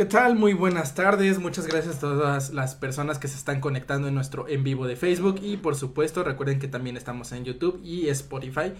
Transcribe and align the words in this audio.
¿Qué 0.00 0.06
tal? 0.06 0.34
Muy 0.34 0.54
buenas 0.54 0.94
tardes. 0.94 1.38
Muchas 1.38 1.66
gracias 1.66 1.96
a 1.96 2.00
todas 2.00 2.54
las 2.54 2.74
personas 2.74 3.18
que 3.18 3.28
se 3.28 3.36
están 3.36 3.60
conectando 3.60 4.08
en 4.08 4.14
nuestro 4.14 4.48
en 4.48 4.64
vivo 4.64 4.86
de 4.86 4.96
Facebook. 4.96 5.40
Y 5.42 5.58
por 5.58 5.76
supuesto, 5.76 6.24
recuerden 6.24 6.58
que 6.58 6.68
también 6.68 6.96
estamos 6.96 7.32
en 7.32 7.44
YouTube 7.44 7.78
y 7.84 8.08
Spotify. 8.08 8.72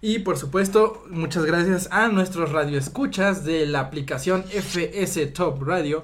Y 0.00 0.18
por 0.18 0.36
supuesto, 0.36 1.04
muchas 1.08 1.44
gracias 1.44 1.86
a 1.92 2.08
nuestros 2.08 2.50
radioescuchas 2.50 3.44
de 3.44 3.66
la 3.66 3.78
aplicación 3.78 4.42
FS 4.50 5.26
Top 5.26 5.62
Radio. 5.62 6.02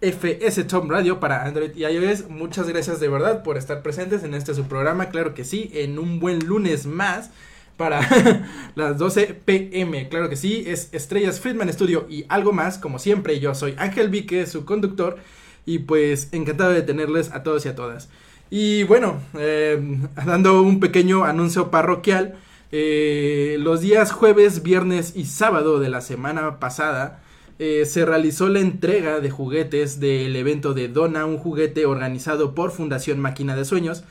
FS 0.00 0.64
Top 0.64 0.90
Radio 0.90 1.20
para 1.20 1.44
Android 1.44 1.70
y 1.76 1.84
iOS. 1.84 2.28
Muchas 2.28 2.68
gracias 2.68 2.98
de 2.98 3.06
verdad 3.06 3.44
por 3.44 3.56
estar 3.56 3.82
presentes 3.82 4.24
en 4.24 4.34
este 4.34 4.52
su 4.52 4.64
programa. 4.64 5.10
Claro 5.10 5.32
que 5.32 5.44
sí, 5.44 5.70
en 5.72 6.00
un 6.00 6.18
buen 6.18 6.40
lunes 6.40 6.86
más 6.86 7.30
para 7.76 8.00
las 8.74 8.98
12 8.98 9.34
pm. 9.44 10.08
Claro 10.08 10.28
que 10.28 10.36
sí, 10.36 10.64
es 10.66 10.88
Estrellas 10.92 11.40
Friedman 11.40 11.72
Studio 11.72 12.06
y 12.08 12.24
algo 12.28 12.52
más. 12.52 12.78
Como 12.78 12.98
siempre, 12.98 13.40
yo 13.40 13.54
soy 13.54 13.74
Ángel 13.78 14.08
Vique, 14.08 14.46
su 14.46 14.64
conductor. 14.64 15.18
Y 15.64 15.80
pues 15.80 16.28
encantado 16.32 16.70
de 16.70 16.82
tenerles 16.82 17.32
a 17.32 17.42
todos 17.42 17.66
y 17.66 17.68
a 17.68 17.74
todas. 17.74 18.08
Y 18.50 18.84
bueno, 18.84 19.20
eh, 19.38 19.98
dando 20.24 20.62
un 20.62 20.80
pequeño 20.80 21.24
anuncio 21.24 21.70
parroquial. 21.70 22.36
eh, 22.72 23.56
los 23.60 23.80
días 23.80 24.12
jueves, 24.12 24.62
viernes 24.62 25.14
y 25.16 25.24
sábado 25.26 25.78
de 25.80 25.88
la 25.88 26.00
semana 26.00 26.58
pasada 26.58 27.22
eh, 27.58 27.86
se 27.86 28.04
realizó 28.04 28.48
la 28.48 28.60
entrega 28.60 29.20
de 29.20 29.30
juguetes 29.30 29.98
del 29.98 30.36
evento 30.36 30.74
de 30.74 30.88
Dona 30.88 31.24
un 31.24 31.38
juguete 31.38 31.86
organizado 31.86 32.54
por 32.54 32.70
Fundación 32.70 33.18
Máquina 33.18 33.56
de 33.56 33.64
Sueños, 33.64 34.04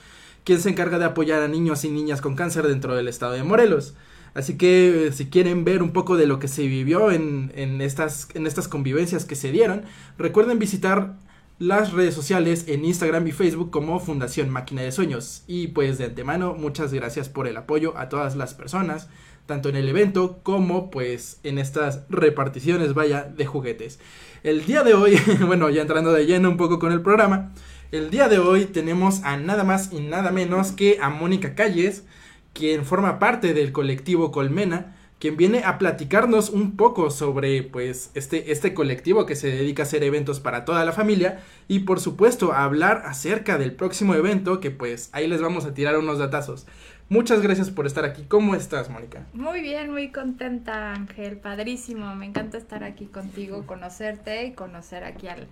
quien 0.45 0.61
se 0.61 0.69
encarga 0.69 0.97
de 0.97 1.05
apoyar 1.05 1.41
a 1.41 1.49
niños 1.49 1.83
y 1.83 1.89
niñas 1.89 2.21
con 2.21 2.35
cáncer 2.35 2.65
dentro 2.67 2.95
del 2.95 3.09
estado 3.09 3.33
de 3.33 3.43
Morelos. 3.43 3.95
Así 4.33 4.57
que 4.57 5.07
eh, 5.07 5.11
si 5.11 5.27
quieren 5.27 5.65
ver 5.65 5.81
un 5.81 5.91
poco 5.91 6.15
de 6.15 6.27
lo 6.27 6.39
que 6.39 6.47
se 6.47 6.67
vivió 6.67 7.11
en, 7.11 7.51
en 7.55 7.81
estas, 7.81 8.29
en 8.33 8.47
estas 8.47 8.67
convivencias 8.67 9.25
que 9.25 9.35
se 9.35 9.51
dieron, 9.51 9.83
recuerden 10.17 10.59
visitar 10.59 11.15
las 11.57 11.93
redes 11.93 12.13
sociales 12.13 12.65
en 12.67 12.83
Instagram 12.83 13.27
y 13.27 13.31
Facebook 13.31 13.71
como 13.71 13.99
Fundación 13.99 14.49
Máquina 14.49 14.81
de 14.81 14.91
Sueños. 14.91 15.43
Y 15.47 15.69
pues 15.69 15.97
de 15.97 16.05
antemano, 16.05 16.53
muchas 16.53 16.93
gracias 16.93 17.29
por 17.29 17.47
el 17.47 17.57
apoyo 17.57 17.97
a 17.97 18.09
todas 18.09 18.35
las 18.35 18.53
personas, 18.53 19.07
tanto 19.45 19.69
en 19.69 19.77
el 19.77 19.87
evento 19.87 20.39
como 20.43 20.91
pues 20.91 21.39
en 21.43 21.57
estas 21.57 22.01
reparticiones, 22.09 22.93
vaya, 22.93 23.23
de 23.23 23.45
juguetes. 23.45 23.99
El 24.43 24.65
día 24.65 24.83
de 24.83 24.93
hoy, 24.93 25.17
bueno, 25.47 25.69
ya 25.69 25.81
entrando 25.81 26.11
de 26.11 26.25
lleno 26.25 26.49
un 26.49 26.57
poco 26.57 26.77
con 26.77 26.91
el 26.91 27.01
programa, 27.01 27.53
el 27.91 28.09
día 28.09 28.27
de 28.27 28.39
hoy 28.39 28.65
tenemos 28.65 29.23
a 29.23 29.37
nada 29.37 29.63
más 29.63 29.93
y 29.93 29.99
nada 29.99 30.31
menos 30.31 30.71
que 30.71 30.97
a 31.01 31.09
Mónica 31.09 31.55
Calles, 31.55 32.03
quien 32.53 32.85
forma 32.85 33.19
parte 33.19 33.53
del 33.53 33.71
colectivo 33.71 34.31
Colmena, 34.31 34.95
quien 35.19 35.37
viene 35.37 35.63
a 35.63 35.77
platicarnos 35.77 36.49
un 36.49 36.75
poco 36.75 37.09
sobre 37.09 37.63
pues 37.63 38.11
este, 38.15 38.51
este 38.51 38.73
colectivo 38.73 39.25
que 39.25 39.35
se 39.35 39.49
dedica 39.49 39.83
a 39.83 39.85
hacer 39.85 40.03
eventos 40.03 40.39
para 40.39 40.65
toda 40.65 40.83
la 40.83 40.91
familia 40.91 41.41
y 41.67 41.79
por 41.79 41.99
supuesto 41.99 42.51
a 42.51 42.63
hablar 42.63 43.03
acerca 43.05 43.57
del 43.57 43.73
próximo 43.73 44.13
evento 44.15 44.59
que 44.59 44.71
pues 44.71 45.09
ahí 45.13 45.27
les 45.27 45.41
vamos 45.41 45.65
a 45.65 45.73
tirar 45.73 45.97
unos 45.97 46.19
datazos. 46.19 46.67
Muchas 47.07 47.41
gracias 47.41 47.69
por 47.69 47.85
estar 47.85 48.03
aquí. 48.03 48.25
¿Cómo 48.27 48.55
estás, 48.55 48.89
Mónica? 48.89 49.27
Muy 49.33 49.61
bien, 49.61 49.91
muy 49.91 50.11
contenta, 50.11 50.91
Ángel. 50.91 51.37
Padrísimo. 51.37 52.15
Me 52.15 52.25
encanta 52.25 52.57
estar 52.57 52.83
aquí 52.83 53.05
contigo, 53.05 53.67
conocerte 53.67 54.45
y 54.45 54.53
conocer 54.53 55.03
aquí 55.03 55.27
al, 55.27 55.47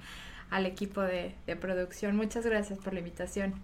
al 0.54 0.68
equipo 0.68 1.02
de, 1.02 1.34
de 1.48 1.56
producción. 1.56 2.16
Muchas 2.16 2.46
gracias 2.46 2.78
por 2.80 2.94
la 2.94 3.00
invitación. 3.00 3.56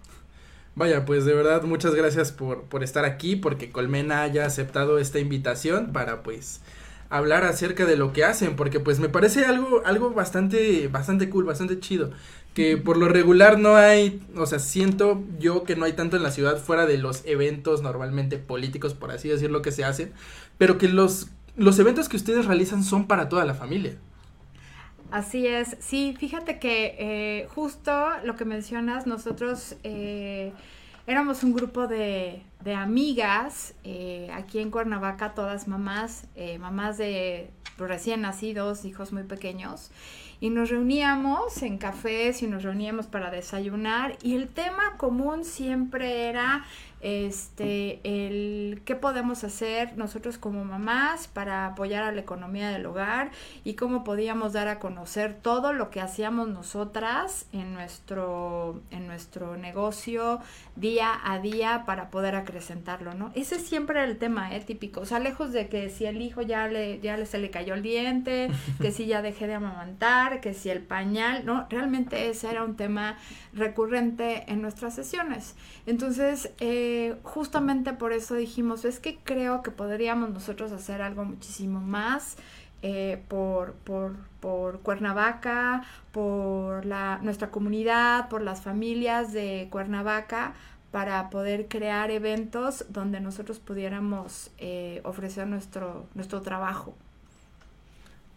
Vaya, 0.74 1.04
pues 1.04 1.24
de 1.24 1.34
verdad 1.34 1.62
muchas 1.62 1.94
gracias 1.94 2.32
por, 2.32 2.64
por 2.64 2.82
estar 2.82 3.04
aquí, 3.04 3.36
porque 3.36 3.70
Colmena 3.70 4.22
haya 4.22 4.44
aceptado 4.44 4.98
esta 4.98 5.18
invitación 5.18 5.92
para 5.92 6.22
pues 6.22 6.60
hablar 7.08 7.44
acerca 7.44 7.86
de 7.86 7.96
lo 7.96 8.12
que 8.12 8.24
hacen, 8.24 8.56
porque 8.56 8.80
pues 8.80 8.98
me 9.00 9.08
parece 9.08 9.44
algo, 9.44 9.82
algo 9.84 10.10
bastante, 10.10 10.88
bastante 10.88 11.30
cool, 11.30 11.44
bastante 11.44 11.78
chido. 11.80 12.10
Que 12.54 12.76
por 12.76 12.96
lo 12.96 13.08
regular 13.08 13.58
no 13.58 13.76
hay, 13.76 14.20
o 14.36 14.46
sea, 14.46 14.58
siento 14.58 15.22
yo 15.38 15.62
que 15.62 15.76
no 15.76 15.84
hay 15.84 15.92
tanto 15.92 16.16
en 16.16 16.24
la 16.24 16.32
ciudad 16.32 16.58
fuera 16.58 16.86
de 16.86 16.98
los 16.98 17.22
eventos 17.24 17.82
normalmente 17.82 18.38
políticos, 18.38 18.94
por 18.94 19.12
así 19.12 19.28
decirlo, 19.28 19.62
que 19.62 19.70
se 19.70 19.84
hacen, 19.84 20.12
pero 20.58 20.76
que 20.76 20.88
los, 20.88 21.28
los 21.56 21.78
eventos 21.78 22.08
que 22.08 22.16
ustedes 22.16 22.46
realizan 22.46 22.82
son 22.82 23.06
para 23.06 23.28
toda 23.28 23.44
la 23.44 23.54
familia. 23.54 23.96
Así 25.10 25.44
es, 25.46 25.76
sí, 25.80 26.14
fíjate 26.16 26.60
que 26.60 26.94
eh, 26.98 27.48
justo 27.54 27.92
lo 28.22 28.36
que 28.36 28.44
mencionas, 28.44 29.08
nosotros 29.08 29.74
eh, 29.82 30.52
éramos 31.08 31.42
un 31.42 31.52
grupo 31.52 31.88
de, 31.88 32.44
de 32.62 32.74
amigas 32.74 33.74
eh, 33.82 34.30
aquí 34.32 34.60
en 34.60 34.70
Cuernavaca, 34.70 35.34
todas 35.34 35.66
mamás, 35.66 36.28
mamás 36.60 36.96
de 36.96 37.50
recién 37.76 38.20
nacidos, 38.20 38.84
hijos 38.84 39.12
muy 39.12 39.24
pequeños, 39.24 39.90
y 40.38 40.50
nos 40.50 40.70
reuníamos 40.70 41.60
en 41.62 41.78
cafés 41.78 42.42
y 42.42 42.46
nos 42.46 42.62
reuníamos 42.62 43.06
para 43.06 43.30
desayunar 43.30 44.16
y 44.22 44.36
el 44.36 44.48
tema 44.48 44.96
común 44.96 45.44
siempre 45.44 46.28
era 46.28 46.64
este 47.00 48.00
el 48.04 48.82
qué 48.84 48.94
podemos 48.94 49.42
hacer 49.44 49.96
nosotros 49.96 50.36
como 50.36 50.64
mamás 50.64 51.28
para 51.28 51.66
apoyar 51.66 52.02
a 52.02 52.12
la 52.12 52.20
economía 52.20 52.70
del 52.70 52.84
hogar 52.84 53.30
y 53.64 53.74
cómo 53.74 54.04
podíamos 54.04 54.52
dar 54.52 54.68
a 54.68 54.78
conocer 54.78 55.34
todo 55.40 55.72
lo 55.72 55.90
que 55.90 56.00
hacíamos 56.00 56.48
nosotras 56.48 57.46
en 57.52 57.72
nuestro 57.72 58.82
en 58.90 59.06
nuestro 59.06 59.56
negocio 59.56 60.40
día 60.76 61.18
a 61.24 61.38
día 61.38 61.84
para 61.86 62.10
poder 62.10 62.34
acrecentarlo, 62.34 63.14
¿no? 63.14 63.32
Ese 63.34 63.58
siempre 63.58 63.98
era 63.98 64.08
el 64.08 64.18
tema, 64.18 64.54
¿eh? 64.54 64.60
típico, 64.60 65.00
o 65.00 65.06
sea, 65.06 65.18
lejos 65.18 65.52
de 65.52 65.68
que 65.68 65.88
si 65.90 66.04
el 66.04 66.20
hijo 66.20 66.42
ya 66.42 66.68
le 66.68 67.00
ya 67.00 67.24
se 67.24 67.38
le 67.38 67.50
cayó 67.50 67.74
el 67.74 67.82
diente, 67.82 68.50
que 68.80 68.92
si 68.92 69.06
ya 69.06 69.22
dejé 69.22 69.46
de 69.46 69.54
amamantar, 69.54 70.40
que 70.40 70.54
si 70.54 70.68
el 70.70 70.82
pañal, 70.82 71.44
no, 71.46 71.66
realmente 71.70 72.28
ese 72.28 72.50
era 72.50 72.64
un 72.64 72.76
tema 72.76 73.16
recurrente 73.52 74.44
en 74.48 74.62
nuestras 74.62 74.94
sesiones. 74.94 75.54
Entonces, 75.86 76.52
eh, 76.60 76.89
justamente 77.22 77.92
por 77.92 78.12
eso 78.12 78.34
dijimos, 78.34 78.84
es 78.84 79.00
que 79.00 79.18
creo 79.22 79.62
que 79.62 79.70
podríamos 79.70 80.30
nosotros 80.30 80.72
hacer 80.72 81.02
algo 81.02 81.24
muchísimo 81.24 81.80
más 81.80 82.36
eh, 82.82 83.22
por, 83.28 83.74
por, 83.74 84.16
por 84.40 84.80
Cuernavaca, 84.80 85.84
por 86.12 86.86
la, 86.86 87.18
nuestra 87.22 87.50
comunidad, 87.50 88.28
por 88.28 88.40
las 88.42 88.62
familias 88.62 89.32
de 89.32 89.68
Cuernavaca, 89.70 90.54
para 90.90 91.30
poder 91.30 91.68
crear 91.68 92.10
eventos 92.10 92.86
donde 92.88 93.20
nosotros 93.20 93.58
pudiéramos 93.60 94.50
eh, 94.58 95.00
ofrecer 95.04 95.46
nuestro, 95.46 96.06
nuestro 96.14 96.40
trabajo. 96.42 96.94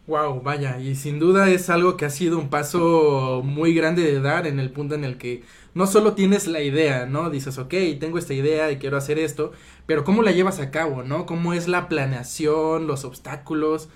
Wow, 0.06 0.42
vaya, 0.42 0.80
y 0.80 0.96
sin 0.96 1.18
duda 1.18 1.50
es 1.50 1.70
algo 1.70 1.96
que 1.96 2.04
ha 2.04 2.10
sido 2.10 2.38
un 2.38 2.50
paso 2.50 3.42
muy 3.42 3.74
grande 3.74 4.04
de 4.04 4.20
dar 4.20 4.48
en 4.48 4.60
el 4.60 4.70
punto 4.70 4.96
en 4.96 5.06
el 5.06 5.18
que 5.18 5.44
no 5.74 5.88
solo 5.88 6.14
tienes 6.14 6.46
la 6.46 6.60
idea, 6.62 7.06
¿no? 7.06 7.30
Dices, 7.30 7.58
ok, 7.58 7.74
tengo 8.02 8.18
esta 8.18 8.34
idea 8.34 8.70
y 8.70 8.80
quiero 8.80 8.98
hacer 8.98 9.18
esto, 9.18 9.54
pero 9.86 10.04
¿cómo 10.04 10.22
la 10.22 10.34
llevas 10.34 10.60
a 10.60 10.72
cabo, 10.72 11.04
¿no? 11.04 11.26
¿Cómo 11.26 11.54
es 11.54 11.70
la 11.70 11.88
planeación, 11.88 12.86
los 12.86 13.06
obstáculos? 13.06 13.88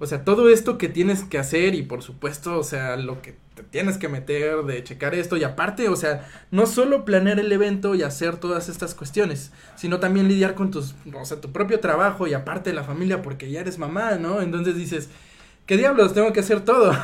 O 0.00 0.06
sea, 0.06 0.24
todo 0.24 0.48
esto 0.48 0.78
que 0.78 0.88
tienes 0.88 1.22
que 1.22 1.38
hacer 1.38 1.76
y 1.76 1.82
por 1.82 2.02
supuesto, 2.02 2.58
o 2.58 2.64
sea, 2.64 2.96
lo 2.96 3.22
que 3.22 3.36
te 3.54 3.62
tienes 3.62 3.98
que 3.98 4.08
meter 4.08 4.64
de 4.64 4.82
checar 4.82 5.14
esto 5.14 5.36
y 5.36 5.44
aparte, 5.44 5.88
o 5.88 5.94
sea, 5.94 6.28
no 6.50 6.66
solo 6.66 7.04
planear 7.04 7.38
el 7.38 7.52
evento 7.52 7.94
y 7.94 8.02
hacer 8.02 8.36
todas 8.38 8.68
estas 8.68 8.96
cuestiones, 8.96 9.52
sino 9.76 10.00
también 10.00 10.26
lidiar 10.26 10.56
con 10.56 10.72
tus, 10.72 10.96
o 11.14 11.24
sea, 11.24 11.40
tu 11.40 11.52
propio 11.52 11.78
trabajo 11.78 12.26
y 12.26 12.34
aparte 12.34 12.72
la 12.72 12.82
familia 12.82 13.22
porque 13.22 13.48
ya 13.48 13.60
eres 13.60 13.78
mamá, 13.78 14.16
¿no? 14.16 14.42
Entonces 14.42 14.74
dices, 14.74 15.08
¿qué 15.72 15.78
diablos? 15.78 16.12
Tengo 16.12 16.34
que 16.34 16.40
hacer 16.40 16.62
todo. 16.64 16.92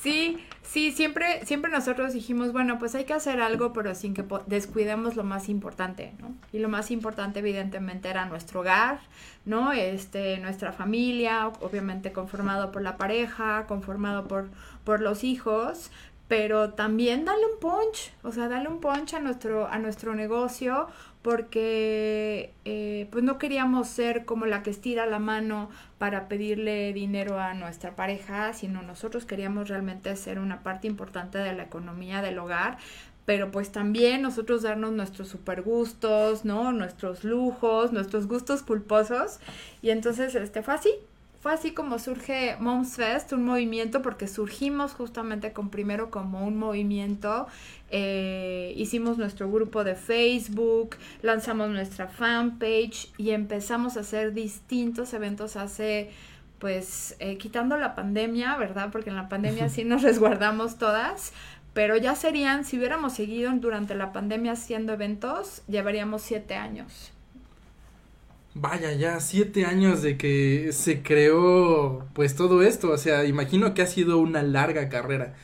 Sí, 0.00 0.36
sí, 0.62 0.92
siempre, 0.92 1.46
siempre 1.46 1.72
nosotros 1.72 2.12
dijimos, 2.12 2.52
bueno, 2.52 2.78
pues 2.78 2.94
hay 2.94 3.06
que 3.06 3.14
hacer 3.14 3.40
algo, 3.40 3.72
pero 3.72 3.94
sin 3.94 4.12
que 4.12 4.22
descuidemos 4.46 5.16
lo 5.16 5.24
más 5.24 5.48
importante, 5.48 6.12
¿no? 6.20 6.34
Y 6.52 6.58
lo 6.58 6.68
más 6.68 6.90
importante, 6.90 7.38
evidentemente, 7.38 8.10
era 8.10 8.26
nuestro 8.26 8.60
hogar, 8.60 9.00
¿no? 9.46 9.72
Este, 9.72 10.36
nuestra 10.40 10.72
familia, 10.72 11.48
obviamente 11.62 12.12
conformado 12.12 12.70
por 12.70 12.82
la 12.82 12.98
pareja, 12.98 13.64
conformado 13.66 14.28
por, 14.28 14.50
por 14.84 15.00
los 15.00 15.24
hijos, 15.24 15.90
pero 16.28 16.74
también 16.74 17.24
dale 17.24 17.46
un 17.46 17.58
punch, 17.60 18.12
o 18.22 18.30
sea, 18.30 18.48
dale 18.48 18.68
un 18.68 18.80
punch 18.80 19.14
a 19.14 19.20
nuestro, 19.20 19.66
a 19.66 19.78
nuestro 19.78 20.14
negocio, 20.14 20.88
porque 21.24 22.52
eh, 22.66 23.08
pues 23.10 23.24
no 23.24 23.38
queríamos 23.38 23.88
ser 23.88 24.26
como 24.26 24.44
la 24.44 24.62
que 24.62 24.68
estira 24.68 25.06
la 25.06 25.18
mano 25.18 25.70
para 25.96 26.28
pedirle 26.28 26.92
dinero 26.92 27.40
a 27.40 27.54
nuestra 27.54 27.96
pareja, 27.96 28.52
sino 28.52 28.82
nosotros 28.82 29.24
queríamos 29.24 29.70
realmente 29.70 30.14
ser 30.16 30.38
una 30.38 30.62
parte 30.62 30.86
importante 30.86 31.38
de 31.38 31.54
la 31.54 31.62
economía 31.62 32.20
del 32.20 32.38
hogar, 32.38 32.76
pero 33.24 33.50
pues 33.50 33.72
también 33.72 34.20
nosotros 34.20 34.60
darnos 34.60 34.92
nuestros 34.92 35.28
super 35.28 35.62
gustos, 35.62 36.44
¿no? 36.44 36.72
Nuestros 36.72 37.24
lujos, 37.24 37.90
nuestros 37.90 38.28
gustos 38.28 38.62
culposos. 38.62 39.40
Y 39.80 39.88
entonces 39.88 40.34
este 40.34 40.62
fue 40.62 40.74
así, 40.74 40.90
fue 41.44 41.52
así 41.52 41.72
como 41.72 41.98
surge 41.98 42.56
Moms 42.58 42.96
Fest, 42.96 43.34
un 43.34 43.44
movimiento, 43.44 44.00
porque 44.00 44.28
surgimos 44.28 44.94
justamente 44.94 45.52
con 45.52 45.68
primero 45.68 46.10
como 46.10 46.46
un 46.46 46.56
movimiento, 46.56 47.46
eh, 47.90 48.72
hicimos 48.78 49.18
nuestro 49.18 49.52
grupo 49.52 49.84
de 49.84 49.94
Facebook, 49.94 50.96
lanzamos 51.20 51.68
nuestra 51.68 52.08
fanpage 52.08 53.12
y 53.18 53.32
empezamos 53.32 53.98
a 53.98 54.00
hacer 54.00 54.32
distintos 54.32 55.12
eventos 55.12 55.56
hace, 55.56 56.08
pues, 56.60 57.14
eh, 57.18 57.36
quitando 57.36 57.76
la 57.76 57.94
pandemia, 57.94 58.56
¿verdad? 58.56 58.88
Porque 58.90 59.10
en 59.10 59.16
la 59.16 59.28
pandemia 59.28 59.68
sí 59.68 59.84
nos 59.84 60.00
resguardamos 60.00 60.78
todas, 60.78 61.34
pero 61.74 61.98
ya 61.98 62.14
serían, 62.14 62.64
si 62.64 62.78
hubiéramos 62.78 63.12
seguido 63.12 63.52
durante 63.52 63.94
la 63.94 64.14
pandemia 64.14 64.52
haciendo 64.52 64.94
eventos, 64.94 65.60
llevaríamos 65.68 66.22
siete 66.22 66.54
años. 66.54 67.13
Vaya, 68.56 68.92
ya 68.92 69.18
siete 69.18 69.64
años 69.64 70.00
de 70.02 70.16
que 70.16 70.70
se 70.72 71.02
creó 71.02 72.06
pues 72.14 72.36
todo 72.36 72.62
esto, 72.62 72.90
o 72.92 72.98
sea, 72.98 73.24
imagino 73.24 73.74
que 73.74 73.82
ha 73.82 73.86
sido 73.86 74.18
una 74.18 74.42
larga 74.44 74.88
carrera. 74.88 75.34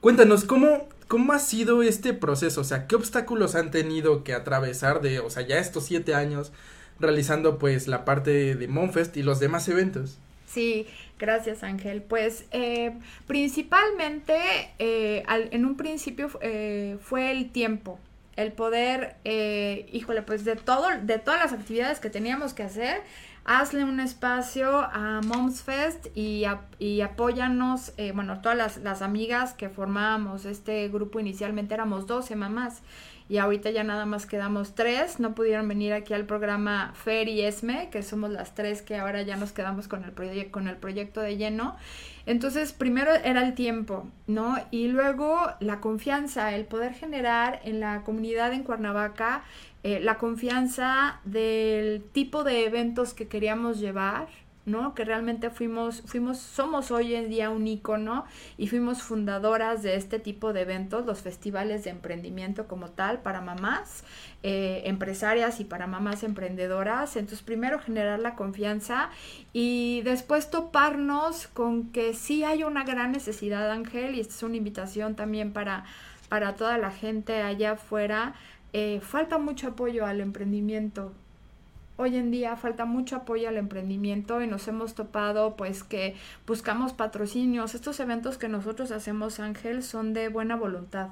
Cuéntanos, 0.00 0.44
¿cómo, 0.44 0.88
cómo 1.08 1.32
ha 1.34 1.38
sido 1.40 1.82
este 1.82 2.14
proceso? 2.14 2.62
O 2.62 2.64
sea, 2.64 2.86
¿qué 2.86 2.96
obstáculos 2.96 3.54
han 3.54 3.70
tenido 3.70 4.24
que 4.24 4.32
atravesar 4.34 5.02
de, 5.02 5.20
o 5.20 5.28
sea, 5.30 5.46
ya 5.46 5.58
estos 5.58 5.84
siete 5.86 6.14
años 6.14 6.52
realizando 7.00 7.58
pues 7.58 7.86
la 7.88 8.04
parte 8.06 8.54
de 8.54 8.68
Monfest 8.68 9.16
y 9.18 9.22
los 9.22 9.40
demás 9.40 9.68
eventos? 9.68 10.18
Sí, 10.46 10.86
gracias 11.18 11.62
Ángel. 11.62 12.02
Pues 12.02 12.44
eh, 12.52 12.92
principalmente 13.26 14.34
eh, 14.78 15.22
al- 15.26 15.48
en 15.52 15.64
un 15.64 15.76
principio 15.76 16.30
eh, 16.40 16.98
fue 17.02 17.30
el 17.30 17.50
tiempo, 17.50 17.98
el 18.36 18.52
poder, 18.52 19.16
eh, 19.24 19.86
híjole, 19.92 20.22
pues 20.22 20.44
de 20.44 20.56
todo, 20.56 20.86
de 21.02 21.18
todas 21.18 21.40
las 21.40 21.52
actividades 21.52 22.00
que 22.00 22.10
teníamos 22.10 22.54
que 22.54 22.62
hacer, 22.62 23.02
hazle 23.44 23.84
un 23.84 24.00
espacio 24.00 24.78
a 24.80 25.20
Moms 25.22 25.62
Fest 25.62 26.06
y, 26.14 26.44
y 26.78 27.00
apóyanos, 27.02 27.92
eh, 27.96 28.12
bueno, 28.12 28.40
todas 28.40 28.56
las, 28.56 28.76
las 28.78 29.02
amigas 29.02 29.52
que 29.52 29.68
formábamos 29.68 30.46
este 30.46 30.88
grupo 30.88 31.20
inicialmente 31.20 31.74
éramos 31.74 32.06
12 32.06 32.36
mamás 32.36 32.82
y 33.28 33.38
ahorita 33.38 33.70
ya 33.70 33.84
nada 33.84 34.04
más 34.06 34.26
quedamos 34.26 34.74
tres, 34.74 35.18
no 35.18 35.34
pudieron 35.34 35.66
venir 35.66 35.92
aquí 35.92 36.12
al 36.12 36.26
programa 36.26 36.92
Fer 36.94 37.28
y 37.28 37.42
Esme, 37.42 37.88
que 37.90 38.02
somos 38.02 38.30
las 38.30 38.54
tres 38.54 38.82
que 38.82 38.96
ahora 38.96 39.22
ya 39.22 39.36
nos 39.36 39.52
quedamos 39.52 39.88
con 39.88 40.04
el, 40.04 40.50
con 40.50 40.68
el 40.68 40.76
proyecto 40.76 41.20
de 41.20 41.36
lleno. 41.36 41.76
Entonces, 42.26 42.72
primero 42.72 43.14
era 43.14 43.46
el 43.46 43.54
tiempo, 43.54 44.08
¿no? 44.26 44.56
Y 44.70 44.88
luego 44.88 45.38
la 45.60 45.80
confianza, 45.80 46.54
el 46.54 46.64
poder 46.64 46.94
generar 46.94 47.60
en 47.64 47.80
la 47.80 48.02
comunidad 48.02 48.52
en 48.52 48.62
Cuernavaca 48.62 49.44
eh, 49.84 50.00
la 50.00 50.16
confianza 50.16 51.20
del 51.24 52.02
tipo 52.12 52.42
de 52.42 52.64
eventos 52.64 53.12
que 53.12 53.28
queríamos 53.28 53.80
llevar, 53.80 54.28
¿no? 54.66 54.94
Que 54.94 55.04
realmente 55.04 55.50
fuimos, 55.50 56.02
fuimos, 56.06 56.38
somos 56.38 56.90
hoy 56.90 57.14
en 57.14 57.28
día 57.28 57.50
un 57.50 57.66
icono 57.66 58.24
y 58.56 58.68
fuimos 58.68 59.02
fundadoras 59.02 59.82
de 59.82 59.96
este 59.96 60.18
tipo 60.18 60.52
de 60.52 60.62
eventos, 60.62 61.04
los 61.04 61.20
festivales 61.20 61.84
de 61.84 61.90
emprendimiento 61.90 62.66
como 62.66 62.90
tal, 62.90 63.20
para 63.20 63.40
mamás, 63.40 64.04
eh, 64.42 64.82
empresarias 64.86 65.60
y 65.60 65.64
para 65.64 65.86
mamás 65.86 66.22
emprendedoras. 66.22 67.16
Entonces, 67.16 67.42
primero 67.42 67.78
generar 67.78 68.20
la 68.20 68.36
confianza 68.36 69.10
y 69.52 70.00
después 70.02 70.50
toparnos 70.50 71.46
con 71.48 71.90
que 71.90 72.14
sí 72.14 72.44
hay 72.44 72.64
una 72.64 72.84
gran 72.84 73.12
necesidad, 73.12 73.70
Ángel, 73.70 74.14
y 74.14 74.20
esta 74.20 74.34
es 74.34 74.42
una 74.42 74.56
invitación 74.56 75.14
también 75.14 75.52
para, 75.52 75.84
para 76.28 76.54
toda 76.54 76.78
la 76.78 76.90
gente 76.90 77.42
allá 77.42 77.72
afuera. 77.72 78.34
Eh, 78.72 79.00
falta 79.02 79.38
mucho 79.38 79.68
apoyo 79.68 80.06
al 80.06 80.20
emprendimiento. 80.20 81.12
Hoy 81.96 82.16
en 82.16 82.32
día 82.32 82.56
falta 82.56 82.86
mucho 82.86 83.16
apoyo 83.16 83.48
al 83.48 83.56
emprendimiento 83.56 84.42
y 84.42 84.48
nos 84.48 84.66
hemos 84.66 84.94
topado 84.94 85.56
pues 85.56 85.84
que 85.84 86.16
buscamos 86.46 86.92
patrocinios. 86.92 87.74
Estos 87.74 88.00
eventos 88.00 88.36
que 88.36 88.48
nosotros 88.48 88.90
hacemos, 88.90 89.38
Ángel, 89.38 89.82
son 89.82 90.12
de 90.12 90.28
buena 90.28 90.56
voluntad. 90.56 91.10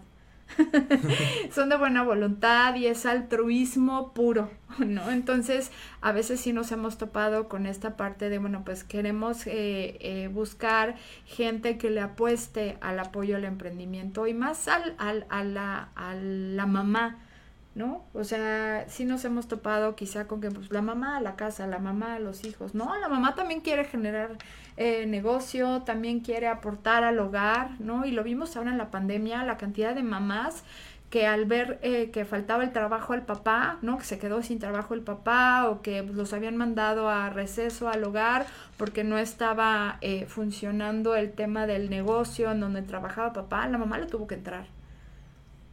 son 1.53 1.69
de 1.69 1.77
buena 1.77 2.03
voluntad 2.03 2.75
y 2.75 2.87
es 2.87 3.07
altruismo 3.07 4.13
puro, 4.13 4.51
¿no? 4.79 5.11
Entonces, 5.11 5.71
a 6.01 6.13
veces 6.13 6.41
sí 6.41 6.53
nos 6.53 6.73
hemos 6.73 6.99
topado 6.99 7.49
con 7.49 7.67
esta 7.67 7.97
parte 7.97 8.29
de, 8.29 8.39
bueno, 8.39 8.63
pues 8.65 8.85
queremos 8.85 9.47
eh, 9.47 9.97
eh, 10.01 10.29
buscar 10.33 10.97
gente 11.27 11.79
que 11.79 11.91
le 11.91 12.01
apueste 12.01 12.77
al 12.81 12.99
apoyo 12.99 13.37
al 13.37 13.45
emprendimiento 13.45 14.27
y 14.27 14.35
más 14.35 14.69
al, 14.69 14.95
al, 14.99 15.27
a, 15.31 15.45
la, 15.45 15.89
a 15.95 16.15
la 16.15 16.67
mamá, 16.67 17.19
¿no? 17.75 18.05
O 18.13 18.25
sea, 18.25 18.85
sí 18.89 19.05
nos 19.05 19.25
hemos 19.25 19.49
topado 19.49 19.97
quizá 19.97 20.27
con 20.27 20.41
que 20.41 20.51
pues 20.51 20.71
la 20.71 20.83
mamá 20.83 21.21
la 21.21 21.37
casa, 21.37 21.67
la 21.67 21.79
mamá 21.79 22.15
a 22.15 22.19
los 22.19 22.45
hijos, 22.45 22.75
¿no? 22.75 22.97
La 22.99 23.09
mamá 23.09 23.35
también 23.35 23.61
quiere 23.61 23.85
generar 23.85 24.37
eh, 24.77 25.07
negocio, 25.07 25.83
también 25.83 26.21
quiere 26.21 26.49
aportar 26.49 27.05
al 27.05 27.19
hogar, 27.19 27.81
¿no? 27.81 28.05
Y 28.05 28.13
lo 28.13 28.23
vimos 28.25 28.57
ahora 28.57 28.71
en 28.73 28.79
la 28.79 28.91
pandemia, 28.91 29.45
la 29.45 29.57
cantidad 29.57 29.95
de 29.95 30.03
mamás 30.03 30.65
que 31.13 31.27
al 31.27 31.45
ver 31.45 31.79
eh, 31.83 32.11
que 32.11 32.25
faltaba 32.25 32.65
el 32.65 32.73
trabajo 32.73 33.13
al 33.13 33.27
papá, 33.27 33.77
¿no? 33.83 33.99
Que 33.99 34.05
se 34.05 34.19
quedó 34.19 34.43
sin 34.43 34.59
trabajo 34.59 34.95
el 34.95 35.03
papá 35.03 35.69
o 35.69 35.83
que 35.83 36.03
pues, 36.03 36.15
los 36.17 36.33
habían 36.33 36.57
mandado 36.57 37.11
a 37.11 37.29
receso 37.29 37.91
al 37.91 38.03
hogar 38.05 38.47
porque 38.79 39.05
no 39.05 39.19
estaba 39.19 39.99
eh, 40.01 40.25
funcionando 40.27 41.15
el 41.15 41.33
tema 41.33 41.67
del 41.67 41.91
negocio 41.91 42.51
en 42.51 42.61
donde 42.61 42.81
trabajaba 42.81 43.35
papá, 43.35 43.69
la 43.69 43.77
mamá 43.77 43.99
le 43.99 44.07
tuvo 44.07 44.27
que 44.27 44.37
entrar. 44.37 44.67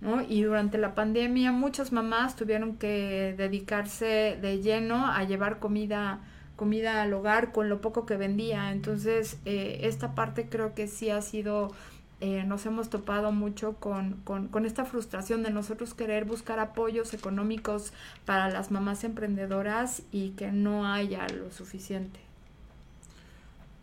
¿No? 0.01 0.21
Y 0.21 0.43
durante 0.43 0.77
la 0.77 0.95
pandemia 0.95 1.51
muchas 1.51 1.91
mamás 1.91 2.35
tuvieron 2.35 2.77
que 2.77 3.35
dedicarse 3.37 4.37
de 4.41 4.61
lleno 4.61 5.07
a 5.07 5.23
llevar 5.23 5.59
comida 5.59 6.21
comida 6.59 7.01
al 7.01 7.13
hogar 7.13 7.53
con 7.53 7.69
lo 7.69 7.79
poco 7.79 8.05
que 8.05 8.17
vendía. 8.17 8.73
Entonces, 8.73 9.39
eh, 9.45 9.79
esta 9.83 10.13
parte 10.13 10.49
creo 10.49 10.75
que 10.75 10.87
sí 10.89 11.09
ha 11.09 11.21
sido, 11.21 11.71
eh, 12.19 12.43
nos 12.43 12.65
hemos 12.65 12.89
topado 12.89 13.31
mucho 13.31 13.75
con, 13.75 14.15
con, 14.25 14.49
con, 14.49 14.65
esta 14.65 14.83
frustración 14.83 15.41
de 15.41 15.51
nosotros 15.51 15.93
querer 15.93 16.25
buscar 16.25 16.59
apoyos 16.59 17.13
económicos 17.13 17.93
para 18.25 18.49
las 18.49 18.71
mamás 18.71 19.05
emprendedoras 19.05 20.03
y 20.11 20.31
que 20.31 20.51
no 20.51 20.85
haya 20.85 21.25
lo 21.29 21.49
suficiente. 21.49 22.28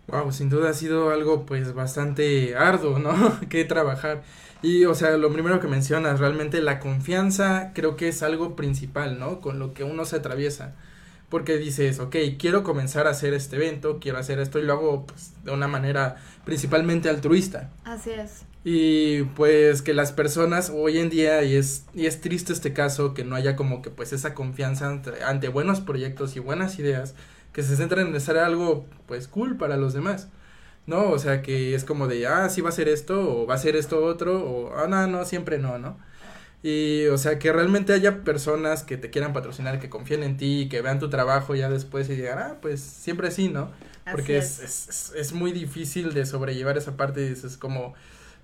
Wow, 0.09 0.31
sin 0.31 0.49
duda 0.49 0.71
ha 0.71 0.75
sido 0.75 1.11
algo 1.11 1.47
pues 1.47 1.75
bastante 1.75 2.55
arduo, 2.57 2.99
¿no? 2.99 3.41
que 3.49 3.65
trabajar. 3.65 4.23
Y 4.63 4.85
o 4.85 4.95
sea, 4.95 5.17
lo 5.17 5.33
primero 5.33 5.61
que 5.61 5.69
mencionas, 5.69 6.21
realmente 6.21 6.61
la 6.61 6.79
confianza 6.81 7.73
creo 7.75 7.97
que 7.97 8.09
es 8.09 8.23
algo 8.23 8.57
principal, 8.57 9.19
¿no? 9.19 9.41
Con 9.41 9.59
lo 9.59 9.75
que 9.75 9.85
uno 9.85 10.05
se 10.05 10.17
atraviesa. 10.17 10.75
Porque 11.29 11.59
dices, 11.59 11.99
ok, 11.99 12.15
quiero 12.39 12.63
comenzar 12.63 13.09
a 13.09 13.11
hacer 13.11 13.35
este 13.35 13.57
evento, 13.57 13.99
quiero 14.01 14.19
hacer 14.19 14.39
esto 14.39 14.61
y 14.61 14.63
lo 14.63 14.75
hago 14.75 15.07
pues, 15.07 15.33
de 15.45 15.51
una 15.51 15.67
manera 15.67 16.17
principalmente 16.45 17.09
altruista. 17.09 17.71
Así 17.85 18.11
es. 18.11 18.45
Y 18.69 19.23
pues 19.35 19.83
que 19.83 19.95
las 19.95 20.13
personas 20.13 20.73
hoy 20.75 20.99
en 20.99 21.11
día, 21.11 21.43
y 21.43 21.55
es, 21.55 21.85
y 21.95 22.07
es 22.07 22.21
triste 22.21 22.53
este 22.53 22.73
caso, 22.73 23.15
que 23.15 23.25
no 23.25 23.37
haya 23.37 23.55
como 23.55 23.83
que 23.83 23.91
pues 23.91 24.13
esa 24.13 24.35
confianza 24.35 24.89
ante, 24.89 25.23
ante 25.23 25.49
buenos 25.49 25.81
proyectos 25.81 26.35
y 26.37 26.41
buenas 26.41 26.79
ideas, 26.79 27.15
que 27.57 27.63
se 27.63 27.75
centren 27.75 28.09
en 28.09 28.15
hacer 28.15 28.37
algo 28.37 28.85
pues 29.07 29.29
cool 29.29 29.57
para 29.57 29.79
los 29.79 29.95
demás. 29.95 30.29
¿No? 30.85 31.11
O 31.11 31.19
sea 31.19 31.41
que 31.41 31.75
es 31.75 31.85
como 31.85 32.07
de, 32.07 32.27
ah, 32.27 32.51
sí 32.51 32.61
va 32.61 32.69
a 32.69 32.73
ser 32.73 32.87
esto, 32.87 33.43
o 33.43 33.47
va 33.47 33.55
a 33.55 33.59
ser 33.59 33.77
esto 33.77 34.05
otro, 34.05 34.45
o, 34.45 34.77
ah, 34.77 34.87
no, 34.87 35.07
no, 35.07 35.25
siempre 35.25 35.59
no, 35.59 35.79
¿no? 35.79 35.97
Y, 36.63 37.07
o 37.07 37.17
sea, 37.17 37.39
que 37.39 37.53
realmente 37.53 37.95
haya 37.95 38.23
personas 38.25 38.85
que 38.85 38.99
te 38.99 39.09
quieran 39.11 39.33
patrocinar, 39.33 39.81
que 39.81 39.89
confíen 39.89 40.23
en 40.23 40.37
ti, 40.37 40.69
que 40.71 40.83
vean 40.83 41.01
tu 41.01 41.09
trabajo 41.09 41.55
ya 41.55 41.71
después 41.71 42.11
y 42.11 42.17
digan, 42.17 42.39
ah, 42.39 42.57
pues 42.61 42.83
siempre 42.83 43.31
sí, 43.31 43.49
¿no? 43.49 43.71
Porque 44.13 44.37
es. 44.37 44.61
Es, 44.61 44.89
es, 44.89 45.13
es, 45.17 45.33
muy 45.33 45.51
difícil 45.51 46.13
de 46.13 46.27
sobrellevar 46.27 46.77
esa 46.77 46.97
parte 46.97 47.27
y 47.27 47.33
es 47.33 47.57
como, 47.57 47.95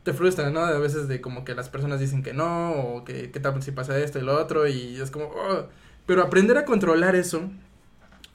te 0.02 0.14
frustra, 0.14 0.50
¿no? 0.50 0.60
A 0.60 0.78
veces 0.78 1.06
de 1.06 1.20
como 1.20 1.44
que 1.44 1.54
las 1.54 1.68
personas 1.68 2.00
dicen 2.00 2.22
que 2.22 2.32
no, 2.32 2.72
o 2.72 3.04
que 3.04 3.30
qué 3.30 3.40
tal 3.40 3.62
si 3.62 3.72
pasa 3.72 3.98
esto 3.98 4.18
y 4.18 4.22
lo 4.22 4.40
otro, 4.40 4.66
y 4.66 4.98
es 5.00 5.10
como, 5.10 5.26
oh. 5.26 5.68
pero 6.06 6.22
aprender 6.22 6.56
a 6.56 6.64
controlar 6.64 7.14
eso, 7.14 7.50